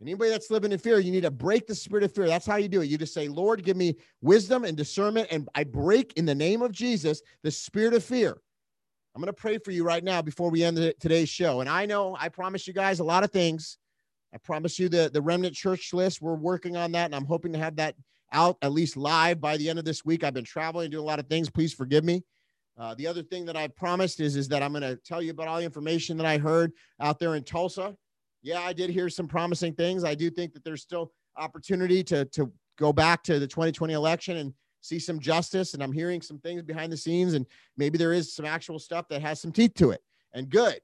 Anybody 0.00 0.30
that's 0.30 0.50
living 0.50 0.70
in 0.70 0.78
fear, 0.78 1.00
you 1.00 1.10
need 1.10 1.22
to 1.22 1.30
break 1.30 1.66
the 1.66 1.74
spirit 1.74 2.04
of 2.04 2.14
fear. 2.14 2.28
That's 2.28 2.46
how 2.46 2.56
you 2.56 2.68
do 2.68 2.82
it. 2.82 2.86
You 2.86 2.96
just 2.98 3.12
say, 3.12 3.26
Lord, 3.26 3.64
give 3.64 3.76
me 3.76 3.96
wisdom 4.20 4.64
and 4.64 4.76
discernment. 4.76 5.26
And 5.32 5.48
I 5.56 5.64
break 5.64 6.12
in 6.12 6.24
the 6.24 6.36
name 6.36 6.62
of 6.62 6.70
Jesus 6.70 7.20
the 7.42 7.50
spirit 7.50 7.94
of 7.94 8.04
fear. 8.04 8.36
I'm 9.14 9.20
going 9.20 9.26
to 9.26 9.32
pray 9.32 9.58
for 9.58 9.72
you 9.72 9.82
right 9.82 10.04
now 10.04 10.22
before 10.22 10.50
we 10.50 10.62
end 10.62 10.76
the, 10.76 10.94
today's 11.00 11.28
show. 11.28 11.60
And 11.60 11.68
I 11.68 11.84
know 11.84 12.16
I 12.18 12.28
promise 12.28 12.68
you 12.68 12.72
guys 12.72 13.00
a 13.00 13.04
lot 13.04 13.24
of 13.24 13.32
things. 13.32 13.78
I 14.32 14.38
promise 14.38 14.78
you 14.78 14.88
the, 14.88 15.10
the 15.12 15.22
remnant 15.22 15.56
church 15.56 15.92
list. 15.92 16.22
We're 16.22 16.34
working 16.34 16.76
on 16.76 16.92
that. 16.92 17.06
And 17.06 17.14
I'm 17.14 17.24
hoping 17.24 17.52
to 17.54 17.58
have 17.58 17.74
that 17.76 17.96
out 18.32 18.56
at 18.62 18.70
least 18.70 18.96
live 18.96 19.40
by 19.40 19.56
the 19.56 19.68
end 19.68 19.80
of 19.80 19.84
this 19.84 20.04
week. 20.04 20.22
I've 20.22 20.34
been 20.34 20.44
traveling, 20.44 20.84
and 20.84 20.92
doing 20.92 21.02
a 21.02 21.06
lot 21.06 21.18
of 21.18 21.26
things. 21.26 21.50
Please 21.50 21.74
forgive 21.74 22.04
me. 22.04 22.22
Uh, 22.78 22.94
the 22.94 23.08
other 23.08 23.24
thing 23.24 23.46
that 23.46 23.56
I 23.56 23.66
promised 23.66 24.20
is, 24.20 24.36
is 24.36 24.46
that 24.48 24.62
I'm 24.62 24.70
going 24.70 24.82
to 24.82 24.94
tell 25.04 25.20
you 25.20 25.32
about 25.32 25.48
all 25.48 25.58
the 25.58 25.64
information 25.64 26.16
that 26.18 26.26
I 26.26 26.38
heard 26.38 26.70
out 27.00 27.18
there 27.18 27.34
in 27.34 27.42
Tulsa 27.42 27.96
yeah, 28.42 28.60
I 28.60 28.72
did 28.72 28.90
hear 28.90 29.08
some 29.08 29.28
promising 29.28 29.74
things. 29.74 30.04
I 30.04 30.14
do 30.14 30.30
think 30.30 30.52
that 30.54 30.64
there's 30.64 30.82
still 30.82 31.12
opportunity 31.36 32.02
to 32.04 32.24
to 32.26 32.52
go 32.78 32.92
back 32.92 33.22
to 33.24 33.38
the 33.38 33.46
2020 33.46 33.92
election 33.92 34.36
and 34.36 34.52
see 34.80 34.98
some 34.98 35.18
justice. 35.18 35.74
And 35.74 35.82
I'm 35.82 35.92
hearing 35.92 36.22
some 36.22 36.38
things 36.38 36.62
behind 36.62 36.92
the 36.92 36.96
scenes, 36.96 37.34
and 37.34 37.46
maybe 37.76 37.98
there 37.98 38.12
is 38.12 38.34
some 38.34 38.44
actual 38.44 38.78
stuff 38.78 39.08
that 39.08 39.22
has 39.22 39.40
some 39.40 39.52
teeth 39.52 39.74
to 39.74 39.90
it 39.90 40.00
and 40.34 40.48
good. 40.48 40.80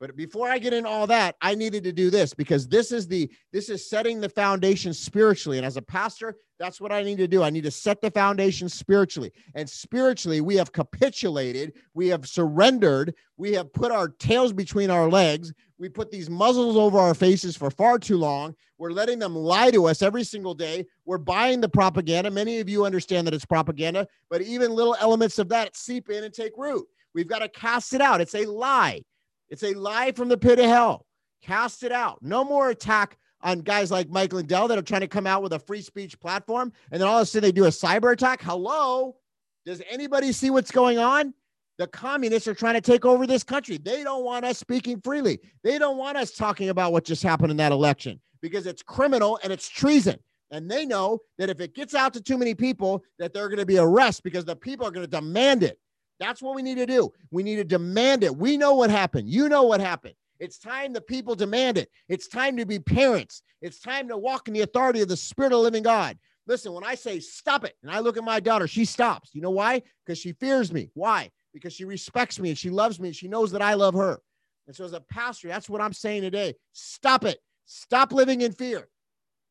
But 0.00 0.16
before 0.16 0.48
I 0.48 0.58
get 0.58 0.72
in 0.72 0.86
all 0.86 1.06
that, 1.08 1.34
I 1.40 1.54
needed 1.54 1.82
to 1.84 1.92
do 1.92 2.08
this 2.08 2.32
because 2.32 2.68
this 2.68 2.92
is 2.92 3.08
the 3.08 3.30
this 3.52 3.68
is 3.68 3.88
setting 3.88 4.20
the 4.20 4.28
foundation 4.28 4.94
spiritually. 4.94 5.58
And 5.58 5.66
as 5.66 5.76
a 5.76 5.82
pastor, 5.82 6.36
that's 6.58 6.80
what 6.80 6.92
I 6.92 7.02
need 7.02 7.18
to 7.18 7.28
do. 7.28 7.42
I 7.42 7.50
need 7.50 7.64
to 7.64 7.70
set 7.70 8.00
the 8.00 8.10
foundation 8.10 8.68
spiritually. 8.68 9.32
And 9.54 9.68
spiritually, 9.68 10.40
we 10.40 10.56
have 10.56 10.72
capitulated, 10.72 11.74
we 11.94 12.08
have 12.08 12.28
surrendered, 12.28 13.14
we 13.36 13.52
have 13.52 13.72
put 13.72 13.90
our 13.90 14.08
tails 14.08 14.52
between 14.52 14.90
our 14.90 15.08
legs, 15.08 15.52
we 15.78 15.88
put 15.88 16.10
these 16.10 16.30
muzzles 16.30 16.76
over 16.76 16.98
our 16.98 17.14
faces 17.14 17.56
for 17.56 17.70
far 17.70 17.98
too 17.98 18.18
long. 18.18 18.54
We're 18.78 18.92
letting 18.92 19.18
them 19.18 19.34
lie 19.34 19.70
to 19.72 19.86
us 19.86 20.02
every 20.02 20.24
single 20.24 20.54
day. 20.54 20.86
We're 21.04 21.18
buying 21.18 21.60
the 21.60 21.68
propaganda. 21.68 22.30
Many 22.30 22.60
of 22.60 22.68
you 22.68 22.84
understand 22.84 23.26
that 23.26 23.34
it's 23.34 23.44
propaganda, 23.44 24.06
but 24.30 24.42
even 24.42 24.72
little 24.72 24.96
elements 25.00 25.38
of 25.38 25.48
that 25.48 25.76
seep 25.76 26.10
in 26.10 26.24
and 26.24 26.34
take 26.34 26.52
root. 26.56 26.86
We've 27.14 27.28
got 27.28 27.40
to 27.40 27.48
cast 27.48 27.94
it 27.94 28.00
out. 28.00 28.20
It's 28.20 28.34
a 28.34 28.44
lie. 28.44 29.02
It's 29.50 29.62
a 29.62 29.74
lie 29.74 30.12
from 30.12 30.28
the 30.28 30.38
pit 30.38 30.58
of 30.58 30.66
hell. 30.66 31.06
Cast 31.42 31.82
it 31.82 31.92
out. 31.92 32.18
No 32.22 32.44
more 32.44 32.70
attack 32.70 33.16
on 33.40 33.60
guys 33.60 33.90
like 33.90 34.08
Mike 34.08 34.32
Lindell 34.32 34.68
that 34.68 34.78
are 34.78 34.82
trying 34.82 35.02
to 35.02 35.08
come 35.08 35.26
out 35.26 35.42
with 35.42 35.52
a 35.52 35.58
free 35.58 35.80
speech 35.80 36.18
platform. 36.20 36.72
And 36.90 37.00
then 37.00 37.08
all 37.08 37.18
of 37.18 37.22
a 37.22 37.26
sudden 37.26 37.46
they 37.46 37.52
do 37.52 37.64
a 37.66 37.68
cyber 37.68 38.12
attack. 38.12 38.42
Hello. 38.42 39.16
Does 39.64 39.82
anybody 39.88 40.32
see 40.32 40.50
what's 40.50 40.70
going 40.70 40.98
on? 40.98 41.34
The 41.78 41.86
communists 41.86 42.48
are 42.48 42.54
trying 42.54 42.74
to 42.74 42.80
take 42.80 43.04
over 43.04 43.26
this 43.26 43.44
country. 43.44 43.78
They 43.78 44.02
don't 44.02 44.24
want 44.24 44.44
us 44.44 44.58
speaking 44.58 45.00
freely. 45.00 45.38
They 45.62 45.78
don't 45.78 45.96
want 45.96 46.18
us 46.18 46.32
talking 46.32 46.70
about 46.70 46.92
what 46.92 47.04
just 47.04 47.22
happened 47.22 47.52
in 47.52 47.56
that 47.58 47.70
election 47.70 48.20
because 48.42 48.66
it's 48.66 48.82
criminal 48.82 49.38
and 49.44 49.52
it's 49.52 49.68
treason. 49.68 50.18
And 50.50 50.68
they 50.68 50.86
know 50.86 51.20
that 51.36 51.50
if 51.50 51.60
it 51.60 51.74
gets 51.74 51.94
out 51.94 52.14
to 52.14 52.20
too 52.20 52.38
many 52.38 52.54
people, 52.54 53.04
that 53.18 53.32
they're 53.32 53.48
going 53.48 53.58
to 53.58 53.66
be 53.66 53.78
arrested 53.78 54.24
because 54.24 54.44
the 54.44 54.56
people 54.56 54.86
are 54.86 54.90
going 54.90 55.04
to 55.04 55.10
demand 55.10 55.62
it. 55.62 55.78
That's 56.20 56.42
what 56.42 56.54
we 56.54 56.62
need 56.62 56.76
to 56.76 56.86
do. 56.86 57.12
We 57.30 57.42
need 57.42 57.56
to 57.56 57.64
demand 57.64 58.24
it. 58.24 58.36
We 58.36 58.56
know 58.56 58.74
what 58.74 58.90
happened. 58.90 59.28
You 59.28 59.48
know 59.48 59.64
what 59.64 59.80
happened. 59.80 60.14
It's 60.40 60.58
time 60.58 60.92
the 60.92 61.00
people 61.00 61.34
demand 61.34 61.78
it. 61.78 61.90
It's 62.08 62.28
time 62.28 62.56
to 62.56 62.66
be 62.66 62.78
parents. 62.78 63.42
It's 63.60 63.80
time 63.80 64.08
to 64.08 64.16
walk 64.16 64.48
in 64.48 64.54
the 64.54 64.60
authority 64.62 65.00
of 65.00 65.08
the 65.08 65.16
Spirit 65.16 65.52
of 65.52 65.58
the 65.58 65.62
living 65.62 65.82
God. 65.82 66.18
Listen, 66.46 66.72
when 66.72 66.84
I 66.84 66.94
say 66.94 67.20
stop 67.20 67.64
it, 67.64 67.74
and 67.82 67.90
I 67.90 67.98
look 67.98 68.16
at 68.16 68.24
my 68.24 68.40
daughter, 68.40 68.66
she 68.66 68.84
stops. 68.84 69.30
You 69.34 69.42
know 69.42 69.50
why? 69.50 69.82
Because 70.04 70.18
she 70.18 70.32
fears 70.32 70.72
me. 70.72 70.90
Why? 70.94 71.30
Because 71.52 71.72
she 71.72 71.84
respects 71.84 72.38
me 72.38 72.50
and 72.50 72.58
she 72.58 72.70
loves 72.70 73.00
me 73.00 73.08
and 73.08 73.16
she 73.16 73.28
knows 73.28 73.50
that 73.52 73.62
I 73.62 73.74
love 73.74 73.94
her. 73.94 74.20
And 74.66 74.74
so, 74.76 74.84
as 74.84 74.92
a 74.92 75.00
pastor, 75.00 75.48
that's 75.48 75.68
what 75.68 75.80
I'm 75.80 75.92
saying 75.92 76.22
today. 76.22 76.54
Stop 76.72 77.24
it. 77.24 77.38
Stop 77.66 78.12
living 78.12 78.40
in 78.42 78.52
fear. 78.52 78.88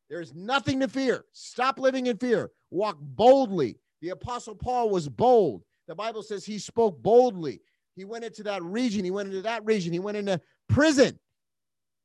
There's 0.09 0.34
nothing 0.34 0.80
to 0.80 0.88
fear. 0.88 1.26
Stop 1.34 1.80
living 1.80 2.07
in 2.07 2.18
fear. 2.18 2.51
Walk 2.72 2.97
boldly. 2.99 3.78
The 4.01 4.09
Apostle 4.09 4.55
Paul 4.55 4.89
was 4.89 5.09
bold. 5.09 5.63
The 5.88 5.96
Bible 5.96 6.24
says 6.24 6.46
he 6.46 6.60
spoke 6.60 7.02
boldly. 7.02 7.62
He 7.96 8.06
went 8.06 8.26
into 8.26 8.44
that 8.44 8.64
region. 8.64 9.04
He 9.04 9.12
went 9.12 9.30
into 9.30 9.42
that 9.42 9.66
region. 9.66 9.94
He 9.94 10.00
went 10.00 10.18
into 10.18 10.40
prison, 10.70 11.18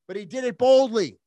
but 0.06 0.16
he 0.16 0.24
did 0.24 0.44
it 0.44 0.56
boldly 0.56 1.18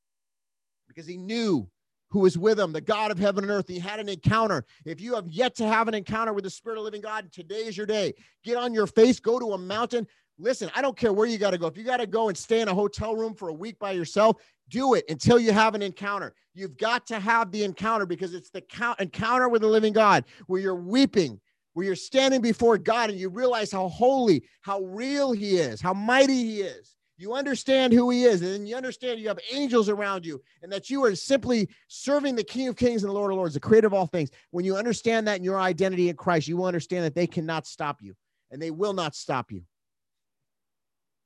because 0.88 1.06
he 1.06 1.18
knew 1.18 1.68
who 2.10 2.20
was 2.20 2.38
with 2.38 2.60
him, 2.60 2.72
the 2.72 2.82
God 2.82 3.12
of 3.12 3.20
heaven 3.20 3.44
and 3.44 3.52
earth. 3.52 3.68
He 3.68 3.78
had 3.78 4.00
an 4.00 4.08
encounter. 4.08 4.66
If 4.86 5.02
you 5.02 5.16
have 5.16 5.28
yet 5.28 5.56
to 5.56 5.68
have 5.68 5.88
an 5.88 5.94
encounter 5.94 6.34
with 6.34 6.46
the 6.46 6.50
Spirit 6.50 6.78
of 6.78 6.86
living 6.86 7.02
God, 7.02 7.32
today 7.32 7.66
is 7.66 7.76
your 7.76 7.86
day. 7.86 8.14
Get 8.44 8.58
on 8.58 8.74
your 8.74 8.88
face, 8.88 9.20
go 9.20 9.38
to 9.38 9.54
a 9.54 9.58
mountain. 9.58 10.08
Listen, 10.38 10.70
I 10.76 10.82
don't 10.82 10.98
care 10.98 11.14
where 11.14 11.28
you 11.28 11.38
got 11.38 11.52
to 11.52 11.58
go. 11.58 11.68
If 11.68 11.78
you 11.78 11.84
got 11.84 11.98
to 11.98 12.08
go 12.08 12.30
and 12.30 12.38
stay 12.38 12.62
in 12.62 12.68
a 12.68 12.74
hotel 12.74 13.16
room 13.16 13.34
for 13.36 13.50
a 13.50 13.54
week 13.54 13.80
by 13.80 13.92
yourself, 13.92 14.38
do 14.70 14.94
it 14.94 15.06
until 15.10 15.40
you 15.40 15.52
have 15.52 15.76
an 15.76 15.82
encounter. 15.82 16.34
You've 16.54 16.78
got 16.78 17.06
to 17.08 17.20
have 17.20 17.52
the 17.52 17.64
encounter 17.64 18.06
because 18.06 18.34
it's 18.34 18.50
the 18.50 18.64
encounter 19.00 19.50
with 19.50 19.62
the 19.62 19.68
living 19.68 19.94
God 19.94 20.26
where 20.48 20.62
you're 20.62 20.76
weeping, 20.76 21.40
where 21.76 21.86
you're 21.86 21.96
standing 21.96 22.42
before 22.42 22.78
God 22.78 23.10
and 23.10 23.20
you 23.20 23.30
realize 23.30 23.70
how 23.70 23.90
holy, 23.90 24.46
how 24.62 24.80
real 24.82 25.34
He 25.34 25.58
is, 25.58 25.82
how 25.82 25.94
mighty 25.94 26.34
He 26.34 26.62
is. 26.62 26.96
You 27.18 27.34
understand 27.34 27.92
who 27.92 28.10
He 28.10 28.24
is, 28.24 28.42
and 28.42 28.52
then 28.52 28.66
you 28.66 28.78
understand 28.78 29.20
you 29.20 29.28
have 29.28 29.40
angels 29.52 29.90
around 29.90 30.26
you, 30.26 30.42
and 30.64 30.72
that 30.72 30.90
you 30.90 31.04
are 31.04 31.14
simply 31.16 31.70
serving 31.90 32.36
the 32.36 32.44
King 32.44 32.70
of 32.70 32.78
Kings 32.78 33.04
and 33.04 33.10
the 33.10 33.14
Lord 33.14 33.32
of 33.32 33.38
Lords, 33.38 33.54
the 33.54 33.60
creator 33.60 33.88
of 33.88 33.94
all 33.94 34.08
things. 34.08 34.32
When 34.52 34.64
you 34.64 34.78
understand 34.78 35.28
that 35.28 35.38
in 35.38 35.44
your 35.44 35.60
identity 35.60 36.08
in 36.08 36.16
Christ, 36.16 36.48
you 36.48 36.56
will 36.58 36.66
understand 36.66 37.04
that 37.04 37.14
they 37.14 37.28
cannot 37.28 37.68
stop 37.68 38.02
you, 38.02 38.16
and 38.52 38.62
they 38.62 38.72
will 38.72 38.94
not 38.94 39.14
stop 39.14 39.52
you. 39.52 39.64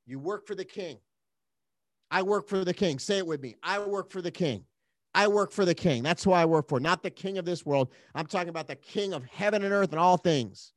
You 0.06 0.18
work 0.18 0.48
for 0.48 0.56
the 0.56 0.64
King. 0.64 0.98
I 2.10 2.22
work 2.22 2.48
for 2.48 2.64
the 2.64 2.74
King. 2.74 2.98
Say 2.98 3.18
it 3.18 3.26
with 3.26 3.40
me. 3.40 3.54
I 3.62 3.78
work 3.78 4.10
for 4.10 4.20
the 4.20 4.32
King. 4.32 4.64
I 5.14 5.28
work 5.28 5.50
for 5.52 5.64
the 5.64 5.74
king. 5.74 6.02
That's 6.02 6.22
who 6.22 6.32
I 6.32 6.44
work 6.44 6.68
for, 6.68 6.78
not 6.78 7.02
the 7.02 7.10
king 7.10 7.38
of 7.38 7.44
this 7.44 7.66
world. 7.66 7.90
I'm 8.14 8.26
talking 8.26 8.48
about 8.48 8.68
the 8.68 8.76
king 8.76 9.12
of 9.12 9.24
heaven 9.24 9.64
and 9.64 9.72
earth 9.72 9.90
and 9.90 9.98
all 9.98 10.16
things. 10.16 10.72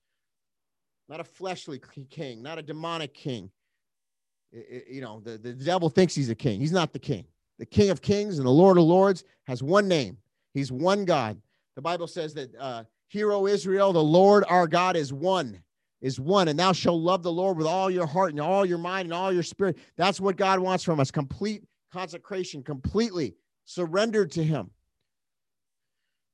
Not 1.09 1.19
a 1.19 1.23
fleshly 1.23 1.79
king, 2.09 2.41
not 2.41 2.57
a 2.57 2.63
demonic 2.63 3.13
king. 3.13 3.51
It, 4.51 4.67
it, 4.69 4.93
you 4.93 5.01
know, 5.01 5.19
the, 5.19 5.37
the 5.37 5.53
devil 5.53 5.89
thinks 5.89 6.15
he's 6.15 6.29
a 6.29 6.35
king. 6.35 6.59
He's 6.59 6.71
not 6.71 6.93
the 6.93 6.99
king. 6.99 7.25
The 7.59 7.65
king 7.65 7.89
of 7.89 8.01
kings 8.01 8.37
and 8.37 8.47
the 8.47 8.51
lord 8.51 8.77
of 8.77 8.83
lords 8.83 9.23
has 9.45 9.61
one 9.61 9.87
name. 9.87 10.17
He's 10.53 10.71
one 10.71 11.05
God. 11.05 11.39
The 11.75 11.81
Bible 11.81 12.07
says 12.07 12.33
that, 12.35 12.55
uh, 12.59 12.83
Hear 13.09 13.31
O 13.31 13.45
Israel, 13.45 13.93
the 13.93 14.03
Lord 14.03 14.43
our 14.49 14.67
God 14.67 14.95
is 14.95 15.13
one, 15.13 15.61
is 16.01 16.19
one. 16.19 16.47
And 16.47 16.57
thou 16.57 16.71
shalt 16.71 16.99
love 16.99 17.21
the 17.21 17.31
Lord 17.31 17.57
with 17.57 17.67
all 17.67 17.91
your 17.91 18.07
heart 18.07 18.31
and 18.31 18.39
all 18.39 18.65
your 18.65 18.79
mind 18.79 19.05
and 19.05 19.13
all 19.13 19.31
your 19.31 19.43
spirit. 19.43 19.77
That's 19.97 20.19
what 20.19 20.35
God 20.35 20.57
wants 20.59 20.83
from 20.83 20.99
us 20.99 21.11
complete 21.11 21.63
consecration, 21.91 22.63
completely 22.63 23.35
surrendered 23.65 24.31
to 24.31 24.43
him. 24.43 24.71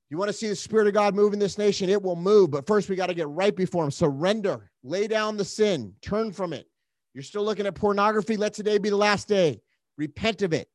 You 0.09 0.17
want 0.17 0.29
to 0.29 0.33
see 0.33 0.47
the 0.47 0.55
Spirit 0.55 0.87
of 0.87 0.93
God 0.93 1.13
move 1.13 1.33
in 1.33 1.39
this 1.39 1.57
nation? 1.57 1.89
It 1.89 2.01
will 2.01 2.15
move. 2.15 2.49
But 2.49 2.65
first, 2.65 2.89
we 2.89 2.95
got 2.95 3.07
to 3.07 3.13
get 3.13 3.29
right 3.29 3.55
before 3.55 3.83
Him. 3.83 3.91
Surrender. 3.91 4.71
Lay 4.83 5.07
down 5.07 5.37
the 5.37 5.45
sin. 5.45 5.93
Turn 6.01 6.31
from 6.31 6.51
it. 6.51 6.67
You're 7.13 7.23
still 7.23 7.43
looking 7.43 7.67
at 7.67 7.75
pornography. 7.75 8.35
Let 8.35 8.53
today 8.53 8.79
be 8.79 8.89
the 8.89 8.97
last 8.97 9.27
day. 9.27 9.61
Repent 9.97 10.41
of 10.41 10.53
it. 10.53 10.67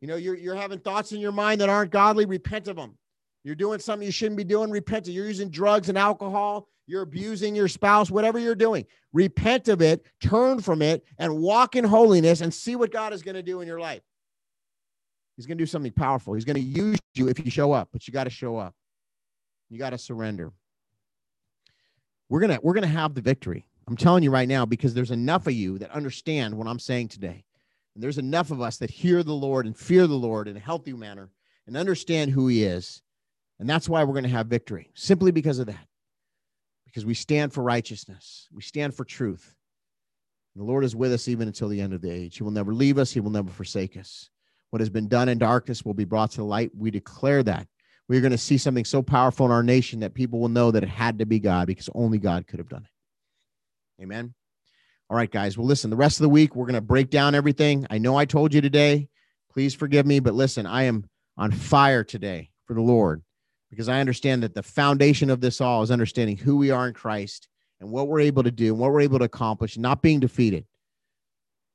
You 0.00 0.08
know, 0.08 0.16
you're, 0.16 0.36
you're 0.36 0.56
having 0.56 0.80
thoughts 0.80 1.12
in 1.12 1.20
your 1.20 1.32
mind 1.32 1.60
that 1.60 1.68
aren't 1.68 1.92
godly. 1.92 2.26
Repent 2.26 2.66
of 2.66 2.76
them. 2.76 2.96
You're 3.44 3.54
doing 3.54 3.78
something 3.78 4.04
you 4.04 4.12
shouldn't 4.12 4.36
be 4.36 4.44
doing. 4.44 4.70
Repent 4.70 5.06
of. 5.06 5.14
You're 5.14 5.26
using 5.26 5.50
drugs 5.50 5.88
and 5.88 5.96
alcohol. 5.96 6.68
You're 6.86 7.02
abusing 7.02 7.54
your 7.54 7.68
spouse. 7.68 8.10
Whatever 8.10 8.38
you're 8.38 8.54
doing, 8.54 8.86
repent 9.12 9.68
of 9.68 9.82
it. 9.82 10.04
Turn 10.20 10.60
from 10.60 10.82
it 10.82 11.04
and 11.18 11.38
walk 11.38 11.76
in 11.76 11.84
holiness 11.84 12.40
and 12.40 12.52
see 12.52 12.76
what 12.76 12.90
God 12.90 13.12
is 13.12 13.22
going 13.22 13.34
to 13.34 13.42
do 13.42 13.60
in 13.60 13.68
your 13.68 13.78
life. 13.78 14.00
He's 15.38 15.46
going 15.46 15.56
to 15.56 15.62
do 15.62 15.66
something 15.66 15.92
powerful. 15.92 16.34
He's 16.34 16.44
going 16.44 16.56
to 16.56 16.60
use 16.60 16.98
you 17.14 17.28
if 17.28 17.38
you 17.38 17.48
show 17.48 17.70
up, 17.70 17.90
but 17.92 18.08
you 18.08 18.12
got 18.12 18.24
to 18.24 18.30
show 18.30 18.56
up. 18.56 18.74
You 19.70 19.78
got 19.78 19.90
to 19.90 19.98
surrender. 19.98 20.50
We're 22.28 22.40
going 22.40 22.50
to 22.50 22.60
we're 22.60 22.74
going 22.74 22.82
to 22.82 22.88
have 22.88 23.14
the 23.14 23.20
victory. 23.20 23.64
I'm 23.86 23.96
telling 23.96 24.24
you 24.24 24.32
right 24.32 24.48
now 24.48 24.66
because 24.66 24.94
there's 24.94 25.12
enough 25.12 25.46
of 25.46 25.52
you 25.52 25.78
that 25.78 25.92
understand 25.92 26.58
what 26.58 26.66
I'm 26.66 26.80
saying 26.80 27.08
today. 27.08 27.44
And 27.94 28.02
there's 28.02 28.18
enough 28.18 28.50
of 28.50 28.60
us 28.60 28.78
that 28.78 28.90
hear 28.90 29.22
the 29.22 29.32
Lord 29.32 29.66
and 29.66 29.76
fear 29.76 30.08
the 30.08 30.14
Lord 30.14 30.48
in 30.48 30.56
a 30.56 30.60
healthy 30.60 30.92
manner 30.92 31.30
and 31.68 31.76
understand 31.76 32.32
who 32.32 32.48
he 32.48 32.64
is. 32.64 33.00
And 33.60 33.70
that's 33.70 33.88
why 33.88 34.02
we're 34.02 34.14
going 34.14 34.24
to 34.24 34.30
have 34.30 34.48
victory. 34.48 34.90
Simply 34.94 35.30
because 35.30 35.60
of 35.60 35.68
that. 35.68 35.86
Because 36.84 37.06
we 37.06 37.14
stand 37.14 37.52
for 37.52 37.62
righteousness. 37.62 38.48
We 38.52 38.62
stand 38.62 38.92
for 38.92 39.04
truth. 39.04 39.54
The 40.56 40.64
Lord 40.64 40.82
is 40.82 40.96
with 40.96 41.12
us 41.12 41.28
even 41.28 41.46
until 41.46 41.68
the 41.68 41.80
end 41.80 41.92
of 41.92 42.00
the 42.00 42.10
age. 42.10 42.38
He 42.38 42.42
will 42.42 42.50
never 42.50 42.74
leave 42.74 42.98
us. 42.98 43.12
He 43.12 43.20
will 43.20 43.30
never 43.30 43.50
forsake 43.50 43.96
us. 43.96 44.30
What 44.70 44.80
has 44.80 44.90
been 44.90 45.08
done 45.08 45.28
in 45.28 45.38
darkness 45.38 45.84
will 45.84 45.94
be 45.94 46.04
brought 46.04 46.32
to 46.32 46.44
light. 46.44 46.70
We 46.76 46.90
declare 46.90 47.42
that. 47.42 47.66
We're 48.08 48.20
going 48.20 48.32
to 48.32 48.38
see 48.38 48.58
something 48.58 48.84
so 48.84 49.02
powerful 49.02 49.46
in 49.46 49.52
our 49.52 49.62
nation 49.62 50.00
that 50.00 50.14
people 50.14 50.40
will 50.40 50.48
know 50.48 50.70
that 50.70 50.82
it 50.82 50.88
had 50.88 51.18
to 51.18 51.26
be 51.26 51.38
God 51.38 51.66
because 51.66 51.90
only 51.94 52.18
God 52.18 52.46
could 52.46 52.58
have 52.58 52.68
done 52.68 52.84
it. 52.84 54.02
Amen. 54.02 54.34
All 55.10 55.16
right, 55.16 55.30
guys. 55.30 55.56
Well, 55.56 55.66
listen, 55.66 55.90
the 55.90 55.96
rest 55.96 56.18
of 56.18 56.22
the 56.22 56.28
week, 56.28 56.54
we're 56.54 56.66
going 56.66 56.74
to 56.74 56.80
break 56.80 57.10
down 57.10 57.34
everything. 57.34 57.86
I 57.90 57.98
know 57.98 58.16
I 58.16 58.24
told 58.24 58.54
you 58.54 58.60
today. 58.60 59.08
Please 59.50 59.74
forgive 59.74 60.06
me, 60.06 60.20
but 60.20 60.34
listen, 60.34 60.66
I 60.66 60.84
am 60.84 61.08
on 61.36 61.50
fire 61.50 62.04
today 62.04 62.50
for 62.66 62.74
the 62.74 62.82
Lord 62.82 63.22
because 63.70 63.88
I 63.88 64.00
understand 64.00 64.42
that 64.42 64.54
the 64.54 64.62
foundation 64.62 65.30
of 65.30 65.40
this 65.40 65.60
all 65.60 65.82
is 65.82 65.90
understanding 65.90 66.36
who 66.36 66.56
we 66.56 66.70
are 66.70 66.86
in 66.86 66.94
Christ 66.94 67.48
and 67.80 67.90
what 67.90 68.08
we're 68.08 68.20
able 68.20 68.42
to 68.42 68.50
do 68.50 68.72
and 68.72 68.78
what 68.78 68.90
we're 68.90 69.00
able 69.00 69.18
to 69.18 69.24
accomplish, 69.24 69.76
not 69.76 70.02
being 70.02 70.20
defeated, 70.20 70.66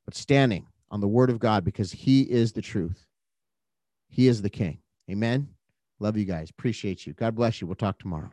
but 0.06 0.16
standing 0.16 0.66
on 0.94 1.02
the 1.02 1.08
word 1.08 1.32
of 1.32 1.40
God 1.40 1.66
because 1.66 1.92
he 1.92 2.22
is 2.22 2.54
the 2.54 2.62
truth. 2.62 3.08
He 4.10 4.28
is 4.28 4.44
the 4.44 4.50
king. 4.50 4.78
Amen. 5.10 5.50
Love 6.00 6.16
you 6.18 6.24
guys. 6.24 6.52
Appreciate 6.52 7.08
you. 7.08 7.14
God 7.14 7.34
bless 7.34 7.60
you. 7.60 7.66
We'll 7.66 7.76
talk 7.76 7.98
tomorrow. 7.98 8.30